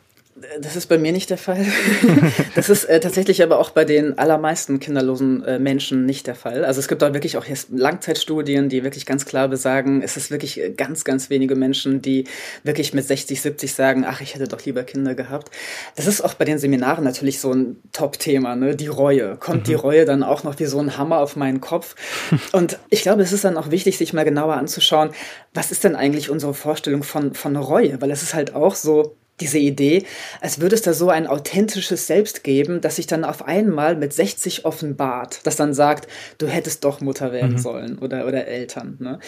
Das 0.61 0.76
ist 0.76 0.87
bei 0.87 0.98
mir 0.98 1.12
nicht 1.12 1.31
der 1.31 1.38
Fall. 1.38 1.64
das 2.55 2.68
ist 2.68 2.85
äh, 2.85 3.00
tatsächlich 3.00 3.42
aber 3.42 3.59
auch 3.59 3.70
bei 3.70 3.85
den 3.85 4.18
allermeisten 4.18 4.81
kinderlosen 4.81 5.44
äh, 5.44 5.59
Menschen 5.59 6.05
nicht 6.07 6.26
der 6.26 6.35
Fall. 6.35 6.64
Also 6.64 6.81
es 6.81 6.88
gibt 6.88 7.02
da 7.02 7.14
wirklich 7.14 7.37
auch 7.37 7.44
jetzt 7.44 7.68
Langzeitstudien, 7.70 8.68
die 8.68 8.83
wirklich 8.83 9.07
ganz 9.07 9.24
klar 9.24 9.48
besagen, 9.48 10.02
es 10.02 10.16
ist 10.16 10.31
wirklich 10.31 10.61
äh, 10.61 10.70
ganz, 10.70 11.05
ganz 11.05 11.31
wenige 11.31 11.55
Menschen, 11.55 12.02
die 12.02 12.24
wirklich 12.64 12.94
mit 12.94 13.07
60, 13.07 13.40
70 13.40 13.74
sagen, 13.74 14.05
ach, 14.07 14.20
ich 14.20 14.35
hätte 14.35 14.48
doch 14.48 14.64
lieber 14.64 14.83
Kinder 14.83 15.14
gehabt. 15.14 15.50
Das 15.96 16.07
ist 16.07 16.22
auch 16.22 16.35
bei 16.35 16.44
den 16.44 16.59
Seminaren 16.59 17.05
natürlich 17.05 17.38
so 17.38 17.52
ein 17.52 17.76
Top-Thema, 17.92 18.57
ne? 18.57 18.74
die 18.74 18.88
Reue. 18.88 19.37
Kommt 19.37 19.61
mhm. 19.61 19.64
die 19.64 19.74
Reue 19.74 20.05
dann 20.05 20.22
auch 20.22 20.42
noch 20.42 20.59
wie 20.59 20.66
so 20.66 20.78
ein 20.78 20.96
Hammer 20.96 21.18
auf 21.18 21.37
meinen 21.37 21.61
Kopf? 21.61 21.94
Und 22.52 22.78
ich 22.90 23.02
glaube, 23.02 23.22
es 23.22 23.33
ist 23.33 23.44
dann 23.44 23.57
auch 23.57 23.70
wichtig, 23.70 23.98
sich 23.98 24.12
mal 24.12 24.24
genauer 24.24 24.55
anzuschauen, 24.55 25.11
was 25.55 25.70
ist 25.70 25.85
denn 25.85 25.94
eigentlich 25.96 26.31
unsere 26.31 26.55
Vorstellung 26.55 27.02
von, 27.02 27.35
von 27.35 27.57
Reue? 27.57 28.00
Weil 28.00 28.11
es 28.11 28.22
ist 28.22 28.35
halt 28.35 28.55
auch 28.55 28.74
so, 28.74 29.16
diese 29.40 29.59
Idee, 29.59 30.05
als 30.40 30.61
würde 30.61 30.75
es 30.75 30.83
da 30.83 30.92
so 30.92 31.11
ein 31.11 31.27
authentisches 31.27 32.07
Selbst 32.07 32.45
geben, 32.45 32.81
das 32.81 32.97
sich 32.97 33.07
dann 33.07 33.25
auf 33.25 33.45
einmal 33.45 33.97
mit 33.97 34.12
60 34.12 34.64
offenbart, 34.64 35.40
das 35.45 35.57
dann 35.57 35.75
sagt, 35.75 36.09
du 36.38 36.47
hättest 36.47 36.85
doch 36.85 37.01
Mutter 37.01 37.33
werden 37.33 37.55
mhm. 37.55 37.59
sollen 37.59 37.99
oder, 37.99 38.27
oder 38.27 38.47
Eltern. 38.47 38.97
Ne? 39.01 39.18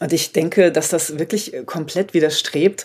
Und 0.00 0.12
ich 0.12 0.32
denke, 0.32 0.72
dass 0.72 0.88
das 0.88 1.20
wirklich 1.20 1.54
komplett 1.66 2.14
widerstrebt 2.14 2.84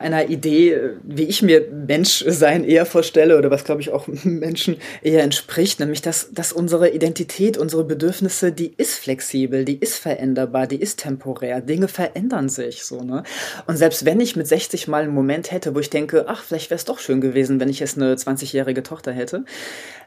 einer 0.00 0.28
Idee, 0.28 0.76
wie 1.04 1.22
ich 1.22 1.40
mir 1.40 1.68
Menschsein 1.70 2.64
eher 2.64 2.84
vorstelle 2.84 3.38
oder 3.38 3.48
was, 3.52 3.62
glaube 3.62 3.80
ich, 3.80 3.90
auch 3.90 4.08
Menschen 4.24 4.76
eher 5.00 5.22
entspricht, 5.22 5.78
nämlich 5.78 6.02
dass, 6.02 6.32
dass 6.32 6.52
unsere 6.52 6.90
Identität, 6.90 7.58
unsere 7.58 7.84
Bedürfnisse, 7.84 8.50
die 8.50 8.74
ist 8.76 8.94
flexibel, 8.94 9.64
die 9.64 9.78
ist 9.78 9.98
veränderbar, 9.98 10.66
die 10.66 10.80
ist 10.80 10.98
temporär. 10.98 11.60
Dinge 11.60 11.86
verändern 11.86 12.48
sich 12.48 12.82
so. 12.82 13.02
Ne? 13.02 13.22
Und 13.68 13.76
selbst 13.76 14.04
wenn 14.04 14.20
ich 14.20 14.34
mit 14.34 14.48
60 14.48 14.88
mal 14.88 15.04
einen 15.04 15.14
Moment 15.14 15.52
hätte, 15.52 15.76
wo 15.76 15.78
ich 15.78 15.90
denke, 15.90 16.24
ach, 16.26 16.42
vielleicht 16.42 16.70
wäre 16.70 16.78
es 16.78 16.84
doch 16.84 16.98
schön 16.98 17.20
gewesen, 17.20 17.60
wenn 17.60 17.68
ich 17.68 17.78
jetzt 17.78 17.96
eine 17.96 18.16
20-jährige 18.16 18.82
Tochter 18.82 19.12
hätte 19.12 19.44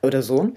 oder 0.01 0.21
so, 0.21 0.51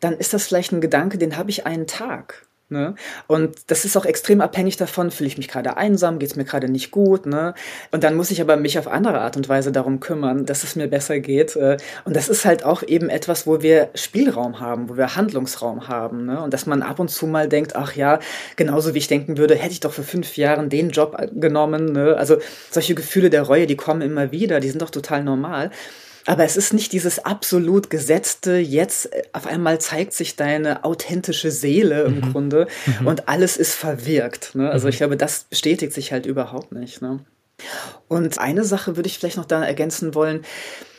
dann 0.00 0.14
ist 0.14 0.34
das 0.34 0.48
vielleicht 0.48 0.72
ein 0.72 0.80
Gedanke, 0.80 1.18
den 1.18 1.36
habe 1.36 1.50
ich 1.50 1.66
einen 1.66 1.86
Tag. 1.86 2.45
Ne? 2.68 2.96
Und 3.28 3.70
das 3.70 3.84
ist 3.84 3.96
auch 3.96 4.04
extrem 4.04 4.40
abhängig 4.40 4.76
davon, 4.76 5.12
fühle 5.12 5.28
ich 5.28 5.38
mich 5.38 5.46
gerade 5.46 5.76
einsam, 5.76 6.18
geht 6.18 6.30
es 6.30 6.36
mir 6.36 6.44
gerade 6.44 6.68
nicht 6.68 6.90
gut. 6.90 7.24
Ne? 7.24 7.54
Und 7.92 8.02
dann 8.02 8.16
muss 8.16 8.32
ich 8.32 8.40
aber 8.40 8.56
mich 8.56 8.76
auf 8.76 8.88
andere 8.88 9.20
Art 9.20 9.36
und 9.36 9.48
Weise 9.48 9.70
darum 9.70 10.00
kümmern, 10.00 10.46
dass 10.46 10.64
es 10.64 10.74
mir 10.74 10.88
besser 10.88 11.20
geht. 11.20 11.54
Äh. 11.54 11.76
Und 12.04 12.16
das 12.16 12.28
ist 12.28 12.44
halt 12.44 12.64
auch 12.64 12.82
eben 12.82 13.08
etwas, 13.08 13.46
wo 13.46 13.62
wir 13.62 13.90
Spielraum 13.94 14.58
haben, 14.58 14.88
wo 14.88 14.96
wir 14.96 15.14
Handlungsraum 15.14 15.86
haben. 15.86 16.26
Ne? 16.26 16.42
Und 16.42 16.52
dass 16.52 16.66
man 16.66 16.82
ab 16.82 16.98
und 16.98 17.08
zu 17.08 17.28
mal 17.28 17.48
denkt, 17.48 17.76
ach 17.76 17.94
ja, 17.94 18.18
genauso 18.56 18.94
wie 18.94 18.98
ich 18.98 19.08
denken 19.08 19.38
würde, 19.38 19.54
hätte 19.54 19.72
ich 19.72 19.80
doch 19.80 19.92
vor 19.92 20.04
fünf 20.04 20.36
Jahren 20.36 20.68
den 20.68 20.90
Job 20.90 21.16
genommen. 21.34 21.92
Ne? 21.92 22.16
Also 22.16 22.38
solche 22.72 22.96
Gefühle 22.96 23.30
der 23.30 23.42
Reue, 23.42 23.68
die 23.68 23.76
kommen 23.76 24.02
immer 24.02 24.32
wieder, 24.32 24.58
die 24.58 24.70
sind 24.70 24.82
doch 24.82 24.90
total 24.90 25.22
normal. 25.22 25.70
Aber 26.26 26.44
es 26.44 26.56
ist 26.56 26.72
nicht 26.72 26.92
dieses 26.92 27.24
absolut 27.24 27.88
gesetzte, 27.88 28.56
jetzt 28.56 29.12
äh, 29.12 29.22
auf 29.32 29.46
einmal 29.46 29.80
zeigt 29.80 30.12
sich 30.12 30.36
deine 30.36 30.84
authentische 30.84 31.50
Seele 31.50 32.02
im 32.04 32.16
mhm. 32.16 32.32
Grunde 32.32 32.68
mhm. 33.00 33.06
und 33.06 33.28
alles 33.28 33.56
ist 33.56 33.74
verwirkt. 33.74 34.54
Ne? 34.54 34.70
Also 34.70 34.86
mhm. 34.86 34.90
ich 34.90 34.96
glaube, 34.98 35.16
das 35.16 35.44
bestätigt 35.44 35.92
sich 35.92 36.12
halt 36.12 36.26
überhaupt 36.26 36.72
nicht. 36.72 37.00
Ne? 37.00 37.20
Und 38.08 38.38
eine 38.38 38.64
Sache 38.64 38.96
würde 38.96 39.08
ich 39.08 39.18
vielleicht 39.18 39.36
noch 39.36 39.44
da 39.44 39.64
ergänzen 39.64 40.14
wollen. 40.14 40.44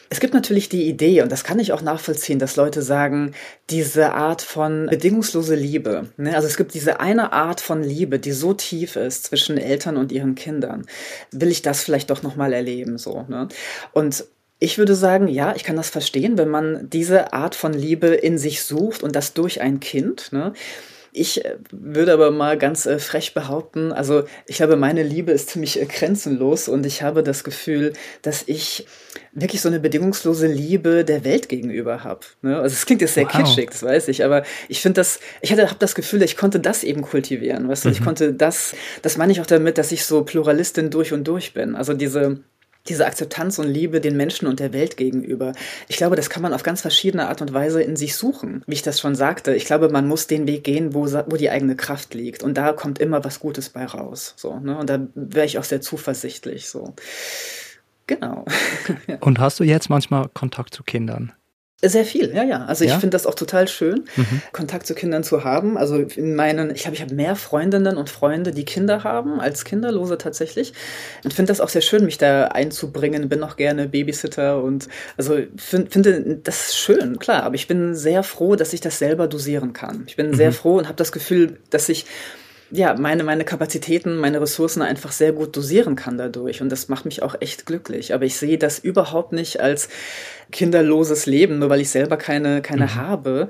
Es 0.09 0.21
gibt 0.21 0.33
natürlich 0.33 0.69
die 0.69 0.87
Idee, 0.87 1.21
und 1.21 1.31
das 1.33 1.43
kann 1.43 1.59
ich 1.59 1.73
auch 1.73 1.81
nachvollziehen, 1.81 2.39
dass 2.39 2.55
Leute 2.55 2.81
sagen, 2.81 3.33
diese 3.69 4.13
Art 4.13 4.41
von 4.41 4.87
bedingungslose 4.89 5.55
Liebe. 5.55 6.07
Ne? 6.15 6.33
Also 6.33 6.47
es 6.47 6.55
gibt 6.55 6.73
diese 6.73 7.01
eine 7.01 7.33
Art 7.33 7.59
von 7.59 7.83
Liebe, 7.83 8.17
die 8.17 8.31
so 8.31 8.53
tief 8.53 8.95
ist 8.95 9.25
zwischen 9.25 9.57
Eltern 9.57 9.97
und 9.97 10.13
ihren 10.13 10.35
Kindern. 10.35 10.85
Will 11.31 11.49
ich 11.49 11.61
das 11.61 11.83
vielleicht 11.83 12.09
doch 12.09 12.23
nochmal 12.23 12.53
erleben, 12.53 12.97
so. 12.97 13.25
Ne? 13.27 13.49
Und 13.91 14.23
ich 14.59 14.77
würde 14.77 14.95
sagen, 14.95 15.27
ja, 15.27 15.55
ich 15.55 15.63
kann 15.63 15.75
das 15.75 15.89
verstehen, 15.89 16.37
wenn 16.37 16.49
man 16.49 16.89
diese 16.89 17.33
Art 17.33 17.55
von 17.55 17.73
Liebe 17.73 18.07
in 18.07 18.37
sich 18.37 18.63
sucht 18.63 19.03
und 19.03 19.15
das 19.15 19.33
durch 19.33 19.61
ein 19.61 19.79
Kind. 19.79 20.31
Ne? 20.31 20.53
Ich 21.11 21.45
äh, 21.45 21.57
würde 21.71 22.13
aber 22.13 22.31
mal 22.31 22.57
ganz 22.57 22.85
äh, 22.85 22.99
frech 22.99 23.33
behaupten, 23.33 23.91
also 23.91 24.23
ich 24.45 24.61
habe 24.61 24.75
meine 24.75 25.03
Liebe 25.03 25.31
ist 25.31 25.49
ziemlich 25.49 25.79
äh, 25.81 25.85
grenzenlos 25.85 26.67
und 26.67 26.85
ich 26.85 27.03
habe 27.03 27.23
das 27.23 27.43
Gefühl, 27.43 27.93
dass 28.21 28.43
ich 28.47 28.85
wirklich 29.31 29.61
so 29.61 29.69
eine 29.69 29.79
bedingungslose 29.79 30.47
Liebe 30.47 31.05
der 31.05 31.23
Welt 31.23 31.49
gegenüber 31.49 32.03
habe. 32.03 32.21
Ne? 32.41 32.57
Also 32.59 32.73
es 32.73 32.85
klingt 32.85 33.01
jetzt 33.01 33.13
sehr 33.13 33.25
wow. 33.25 33.31
kitschig, 33.31 33.69
das 33.69 33.83
weiß 33.83 34.07
ich, 34.07 34.23
aber 34.23 34.43
ich 34.69 34.81
finde 34.81 35.01
das, 35.01 35.19
ich 35.41 35.51
hatte, 35.51 35.67
habe 35.67 35.79
das 35.79 35.93
Gefühl, 35.93 36.23
ich 36.23 36.35
konnte 36.35 36.59
das 36.59 36.83
eben 36.83 37.03
kultivieren, 37.03 37.67
weißt 37.67 37.85
du, 37.85 37.89
mhm. 37.89 37.95
ich 37.95 38.03
konnte 38.03 38.33
das, 38.33 38.73
das 39.03 39.17
meine 39.17 39.31
ich 39.31 39.41
auch 39.41 39.45
damit, 39.45 39.77
dass 39.77 39.91
ich 39.91 40.05
so 40.05 40.23
Pluralistin 40.23 40.89
durch 40.89 41.13
und 41.13 41.27
durch 41.27 41.53
bin. 41.53 41.75
Also 41.75 41.93
diese 41.93 42.39
diese 42.89 43.05
Akzeptanz 43.05 43.59
und 43.59 43.67
Liebe 43.67 44.01
den 44.01 44.17
Menschen 44.17 44.47
und 44.47 44.59
der 44.59 44.73
Welt 44.73 44.97
gegenüber. 44.97 45.53
Ich 45.87 45.97
glaube, 45.97 46.15
das 46.15 46.29
kann 46.29 46.41
man 46.41 46.53
auf 46.53 46.63
ganz 46.63 46.81
verschiedene 46.81 47.27
Art 47.27 47.41
und 47.41 47.53
Weise 47.53 47.81
in 47.81 47.95
sich 47.95 48.15
suchen. 48.15 48.63
Wie 48.67 48.73
ich 48.73 48.81
das 48.81 48.99
schon 48.99 49.15
sagte, 49.15 49.53
ich 49.55 49.65
glaube, 49.65 49.89
man 49.89 50.07
muss 50.07 50.27
den 50.27 50.47
Weg 50.47 50.63
gehen, 50.63 50.93
wo, 50.93 51.05
wo 51.05 51.35
die 51.37 51.49
eigene 51.49 51.75
Kraft 51.75 52.13
liegt. 52.13 52.43
Und 52.43 52.57
da 52.57 52.73
kommt 52.73 52.99
immer 52.99 53.23
was 53.23 53.39
Gutes 53.39 53.69
bei 53.69 53.85
raus. 53.85 54.33
So, 54.37 54.59
ne? 54.59 54.77
Und 54.77 54.89
da 54.89 54.99
wäre 55.15 55.45
ich 55.45 55.57
auch 55.57 55.63
sehr 55.63 55.81
zuversichtlich. 55.81 56.69
So. 56.69 56.93
Genau. 58.07 58.45
ja. 59.07 59.17
Und 59.19 59.39
hast 59.39 59.59
du 59.59 59.63
jetzt 59.63 59.89
manchmal 59.89 60.29
Kontakt 60.33 60.73
zu 60.73 60.83
Kindern? 60.83 61.33
Sehr 61.83 62.05
viel, 62.05 62.33
ja, 62.33 62.43
ja. 62.43 62.65
Also 62.65 62.85
ich 62.85 62.89
ja? 62.89 62.99
finde 62.99 63.13
das 63.13 63.27
auch 63.27 63.35
total 63.35 63.67
schön, 63.67 64.05
mhm. 64.15 64.41
Kontakt 64.51 64.87
zu 64.87 64.95
Kindern 64.95 65.23
zu 65.23 65.43
haben. 65.43 65.77
Also 65.77 65.97
in 65.97 66.35
meinen, 66.35 66.73
ich 66.73 66.87
habe 66.87 66.95
ich 66.95 67.03
hab 67.03 67.11
mehr 67.11 67.35
Freundinnen 67.35 67.97
und 67.97 68.09
Freunde, 68.09 68.49
die 68.49 68.65
Kinder 68.65 69.03
haben, 69.03 69.39
als 69.39 69.63
Kinderlose 69.63 70.17
tatsächlich. 70.17 70.73
Und 71.23 71.35
finde 71.35 71.51
das 71.51 71.61
auch 71.61 71.69
sehr 71.69 71.83
schön, 71.83 72.03
mich 72.03 72.17
da 72.17 72.45
einzubringen. 72.45 73.29
Bin 73.29 73.43
auch 73.43 73.57
gerne 73.57 73.87
Babysitter 73.87 74.63
und 74.63 74.87
also 75.17 75.37
find, 75.55 75.93
finde 75.93 76.39
das 76.43 76.75
schön, 76.75 77.19
klar. 77.19 77.43
Aber 77.43 77.53
ich 77.53 77.67
bin 77.67 77.93
sehr 77.93 78.23
froh, 78.23 78.55
dass 78.55 78.73
ich 78.73 78.81
das 78.81 78.97
selber 78.97 79.27
dosieren 79.27 79.73
kann. 79.73 80.05
Ich 80.07 80.15
bin 80.15 80.31
mhm. 80.31 80.35
sehr 80.35 80.53
froh 80.53 80.77
und 80.77 80.87
habe 80.87 80.97
das 80.97 81.11
Gefühl, 81.11 81.59
dass 81.69 81.89
ich 81.89 82.07
ja, 82.69 82.95
meine, 82.95 83.23
meine 83.23 83.45
Kapazitäten, 83.45 84.17
meine 84.17 84.41
Ressourcen 84.41 84.81
einfach 84.81 85.11
sehr 85.11 85.31
gut 85.31 85.55
dosieren 85.55 85.95
kann 85.95 86.17
dadurch. 86.17 86.61
Und 86.61 86.69
das 86.69 86.89
macht 86.89 87.05
mich 87.05 87.23
auch 87.23 87.35
echt 87.39 87.65
glücklich. 87.65 88.13
Aber 88.13 88.25
ich 88.25 88.35
sehe 88.35 88.57
das 88.57 88.79
überhaupt 88.79 89.31
nicht 89.31 89.61
als 89.61 89.87
kinderloses 90.51 91.25
Leben, 91.25 91.59
nur 91.59 91.69
weil 91.69 91.81
ich 91.81 91.89
selber 91.89 92.17
keine, 92.17 92.61
keine 92.61 92.85
mhm. 92.85 92.95
habe. 92.95 93.49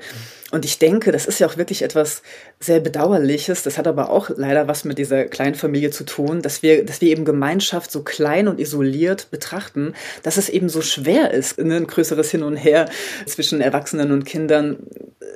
Und 0.52 0.66
ich 0.66 0.80
denke, 0.80 1.12
das 1.12 1.26
ist 1.26 1.40
ja 1.40 1.48
auch 1.48 1.58
wirklich 1.58 1.82
etwas 1.82 2.22
sehr 2.60 2.80
Bedauerliches. 2.80 3.64
Das 3.64 3.78
hat 3.78 3.88
aber 3.88 4.10
auch 4.10 4.30
leider 4.36 4.68
was 4.68 4.86
mit 4.86 4.98
dieser 4.98 5.26
Kleinfamilie 5.26 5.90
zu 5.90 6.06
tun, 6.06 6.42
dass 6.42 6.62
wir, 6.62 6.86
dass 6.86 7.02
wir 7.02 7.10
eben 7.10 7.26
Gemeinschaft 7.26 7.92
so 7.92 8.04
klein 8.04 8.48
und 8.48 8.60
isoliert 8.60 9.30
betrachten, 9.32 9.94
dass 10.24 10.38
es 10.38 10.48
eben 10.48 10.70
so 10.70 10.82
schwer 10.82 11.32
ist, 11.32 11.58
ne, 11.58 11.78
ein 11.78 11.88
größeres 11.88 12.32
Hin 12.32 12.44
und 12.44 12.56
Her 12.56 12.90
zwischen 13.26 13.62
Erwachsenen 13.62 14.12
und 14.12 14.26
Kindern. 14.26 14.78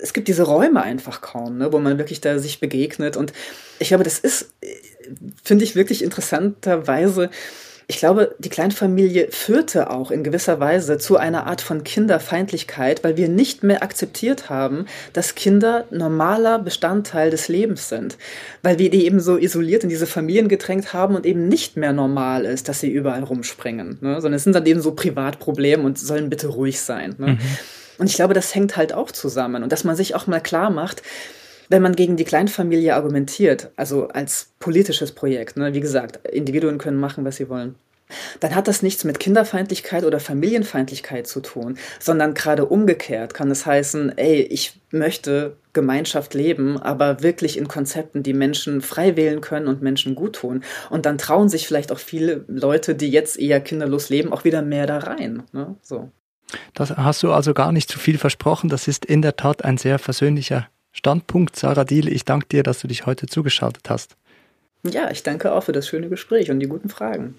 Es 0.02 0.14
gibt 0.14 0.28
diese 0.28 0.44
Räume 0.44 0.82
einfach 0.82 1.22
kaum, 1.22 1.58
ne, 1.58 1.72
wo 1.72 1.80
man 1.80 1.98
wirklich 1.98 2.22
da 2.22 2.40
sich 2.40 2.60
begegnet. 2.60 3.18
Und 3.18 3.34
ich 3.80 3.90
glaube, 3.90 4.04
das 4.04 4.20
ist, 4.20 4.52
finde 5.44 5.64
ich 5.64 5.76
wirklich 5.76 6.04
interessanterweise, 6.04 7.30
ich 7.92 7.98
glaube, 7.98 8.36
die 8.40 8.48
Kleinfamilie 8.48 9.28
führte 9.32 9.90
auch 9.90 10.12
in 10.12 10.24
gewisser 10.24 10.62
Weise 10.62 10.98
zu 10.98 11.18
einer 11.18 11.46
Art 11.46 11.60
von 11.60 11.84
Kinderfeindlichkeit, 11.84 13.04
weil 13.04 13.18
wir 13.18 13.28
nicht 13.28 13.64
mehr 13.64 13.84
akzeptiert 13.84 14.50
haben, 14.50 14.86
dass 15.12 15.36
Kinder 15.36 15.84
normaler 15.92 16.60
Bestandteil 16.60 17.32
des 17.32 17.50
Lebens 17.50 17.90
sind. 17.90 18.18
Weil 18.64 18.80
wir 18.80 18.90
die 18.90 19.06
eben 19.06 19.20
so 19.20 19.38
isoliert 19.38 19.84
in 19.84 19.90
diese 19.90 20.08
Familien 20.08 20.48
gedrängt 20.48 20.94
haben 20.94 21.16
und 21.16 21.26
eben 21.26 21.50
nicht 21.50 21.76
mehr 21.76 21.92
normal 21.92 22.46
ist, 22.46 22.70
dass 22.70 22.80
sie 22.80 22.90
überall 22.90 23.24
rumspringen. 23.24 23.98
Ne? 24.00 24.22
Sondern 24.22 24.36
es 24.36 24.46
sind 24.46 24.56
dann 24.56 24.66
eben 24.66 24.82
so 24.82 24.94
Privatprobleme 24.94 25.84
und 25.84 26.00
sollen 26.00 26.30
bitte 26.30 26.48
ruhig 26.48 26.80
sein. 26.80 27.16
Ne? 27.18 27.28
Mhm. 27.28 27.40
Und 27.98 28.10
ich 28.10 28.16
glaube, 28.16 28.34
das 28.34 28.54
hängt 28.56 28.78
halt 28.78 28.94
auch 28.94 29.12
zusammen. 29.12 29.64
Und 29.64 29.72
dass 29.72 29.84
man 29.84 29.96
sich 29.96 30.16
auch 30.16 30.28
mal 30.28 30.42
klar 30.42 30.70
macht, 30.70 31.02
wenn 31.70 31.82
man 31.82 31.96
gegen 31.96 32.18
die 32.18 32.26
Kleinfamilie 32.26 32.96
argumentiert, 32.96 33.72
also 33.78 34.10
als 34.10 34.50
politisches 34.60 35.14
Projekt, 35.14 35.56
ne, 35.56 35.74
wie 35.74 35.80
gesagt, 35.80 36.26
Individuen 36.28 36.78
können 36.78 37.00
machen, 37.00 37.24
was 37.24 37.38
sie 37.38 37.50
wollen, 37.50 37.76
dann 38.40 38.56
hat 38.56 38.68
das 38.68 38.82
nichts 38.82 39.04
mit 39.04 39.20
Kinderfeindlichkeit 39.20 40.04
oder 40.04 40.20
Familienfeindlichkeit 40.20 41.28
zu 41.28 41.40
tun, 41.40 41.78
sondern 42.00 42.34
gerade 42.34 42.66
umgekehrt 42.66 43.34
kann 43.34 43.50
es 43.52 43.66
heißen, 43.66 44.18
ey, 44.18 44.42
ich 44.42 44.80
möchte 44.92 45.56
Gemeinschaft 45.74 46.34
leben, 46.34 46.78
aber 46.78 47.24
wirklich 47.24 47.58
in 47.58 47.68
Konzepten, 47.68 48.24
die 48.24 48.34
Menschen 48.34 48.82
frei 48.82 49.16
wählen 49.16 49.40
können 49.40 49.68
und 49.68 49.82
Menschen 49.82 50.16
gut 50.16 50.36
tun. 50.36 50.64
Und 50.90 51.06
dann 51.06 51.18
trauen 51.18 51.48
sich 51.48 51.66
vielleicht 51.66 51.92
auch 51.92 52.00
viele 52.00 52.44
Leute, 52.48 52.96
die 52.96 53.10
jetzt 53.10 53.40
eher 53.40 53.62
kinderlos 53.62 54.10
leben, 54.10 54.34
auch 54.34 54.44
wieder 54.44 54.62
mehr 54.62 54.88
da 54.88 54.98
rein. 54.98 55.44
Ne? 55.54 55.76
So. 55.82 56.12
Das 56.74 56.92
hast 56.92 57.24
du 57.24 57.32
also 57.32 57.54
gar 57.54 57.72
nicht 57.72 57.90
zu 57.90 58.00
viel 58.00 58.18
versprochen. 58.18 58.70
Das 58.70 58.88
ist 58.88 59.06
in 59.06 59.22
der 59.22 59.36
Tat 59.36 59.64
ein 59.64 59.78
sehr 59.78 60.00
versöhnlicher 60.00 60.68
Standpunkt. 60.92 61.56
Sarah 61.56 61.86
Diel, 61.86 62.08
ich 62.08 62.26
danke 62.26 62.48
dir, 62.48 62.64
dass 62.64 62.82
du 62.82 62.88
dich 62.88 63.06
heute 63.06 63.28
zugeschaltet 63.28 63.90
hast. 63.90 64.16
Ja, 64.84 65.12
ich 65.12 65.24
danke 65.24 65.54
auch 65.54 65.64
für 65.64 65.72
das 65.72 65.88
schöne 65.88 66.10
Gespräch 66.10 66.50
und 66.50 66.60
die 66.60 66.68
guten 66.68 66.90
Fragen. 66.90 67.36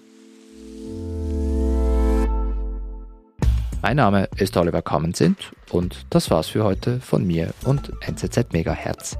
Mein 3.81 3.97
Name 3.97 4.29
ist 4.37 4.55
Oliver 4.55 4.81
Kammensind 4.81 5.51
und 5.69 6.05
das 6.09 6.31
war's 6.31 6.47
für 6.47 6.63
heute 6.63 7.01
von 7.01 7.27
mir 7.27 7.53
und 7.65 7.91
NZZ 7.99 8.53
Megahertz. 8.53 9.17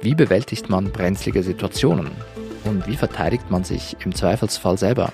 Wie 0.00 0.14
bewältigt 0.14 0.70
man 0.70 0.92
brenzlige 0.92 1.42
Situationen? 1.42 2.12
Und 2.62 2.86
wie 2.86 2.96
verteidigt 2.96 3.50
man 3.50 3.64
sich 3.64 3.96
im 4.04 4.14
Zweifelsfall 4.14 4.78
selber? 4.78 5.12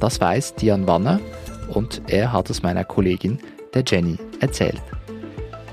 Das 0.00 0.20
weiß 0.20 0.54
Dian 0.54 0.86
Wanner 0.86 1.20
und 1.68 2.02
er 2.08 2.32
hat 2.32 2.50
es 2.50 2.62
meiner 2.62 2.84
Kollegin, 2.84 3.38
der 3.74 3.84
Jenny, 3.86 4.18
erzählt. 4.40 4.82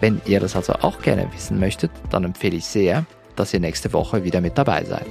Wenn 0.02 0.22
ihr 0.26 0.40
das 0.40 0.56
also 0.56 0.74
auch 0.74 1.02
gerne 1.02 1.28
wissen 1.34 1.60
möchtet, 1.60 1.92
dann 2.10 2.24
empfehle 2.24 2.58
ich 2.58 2.66
sehr, 2.66 3.06
dass 3.36 3.54
ihr 3.54 3.60
nächste 3.60 3.94
Woche 3.94 4.24
wieder 4.24 4.42
mit 4.42 4.58
dabei 4.58 4.84
seid. 4.84 5.08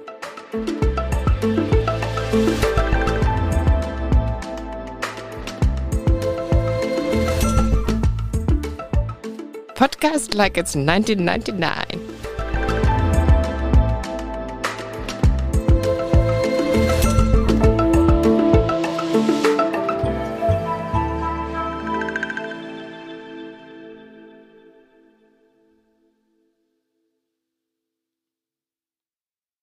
Podcast 9.75 10.37
like 10.37 10.57
it's 10.57 10.77
1999. 10.77 12.04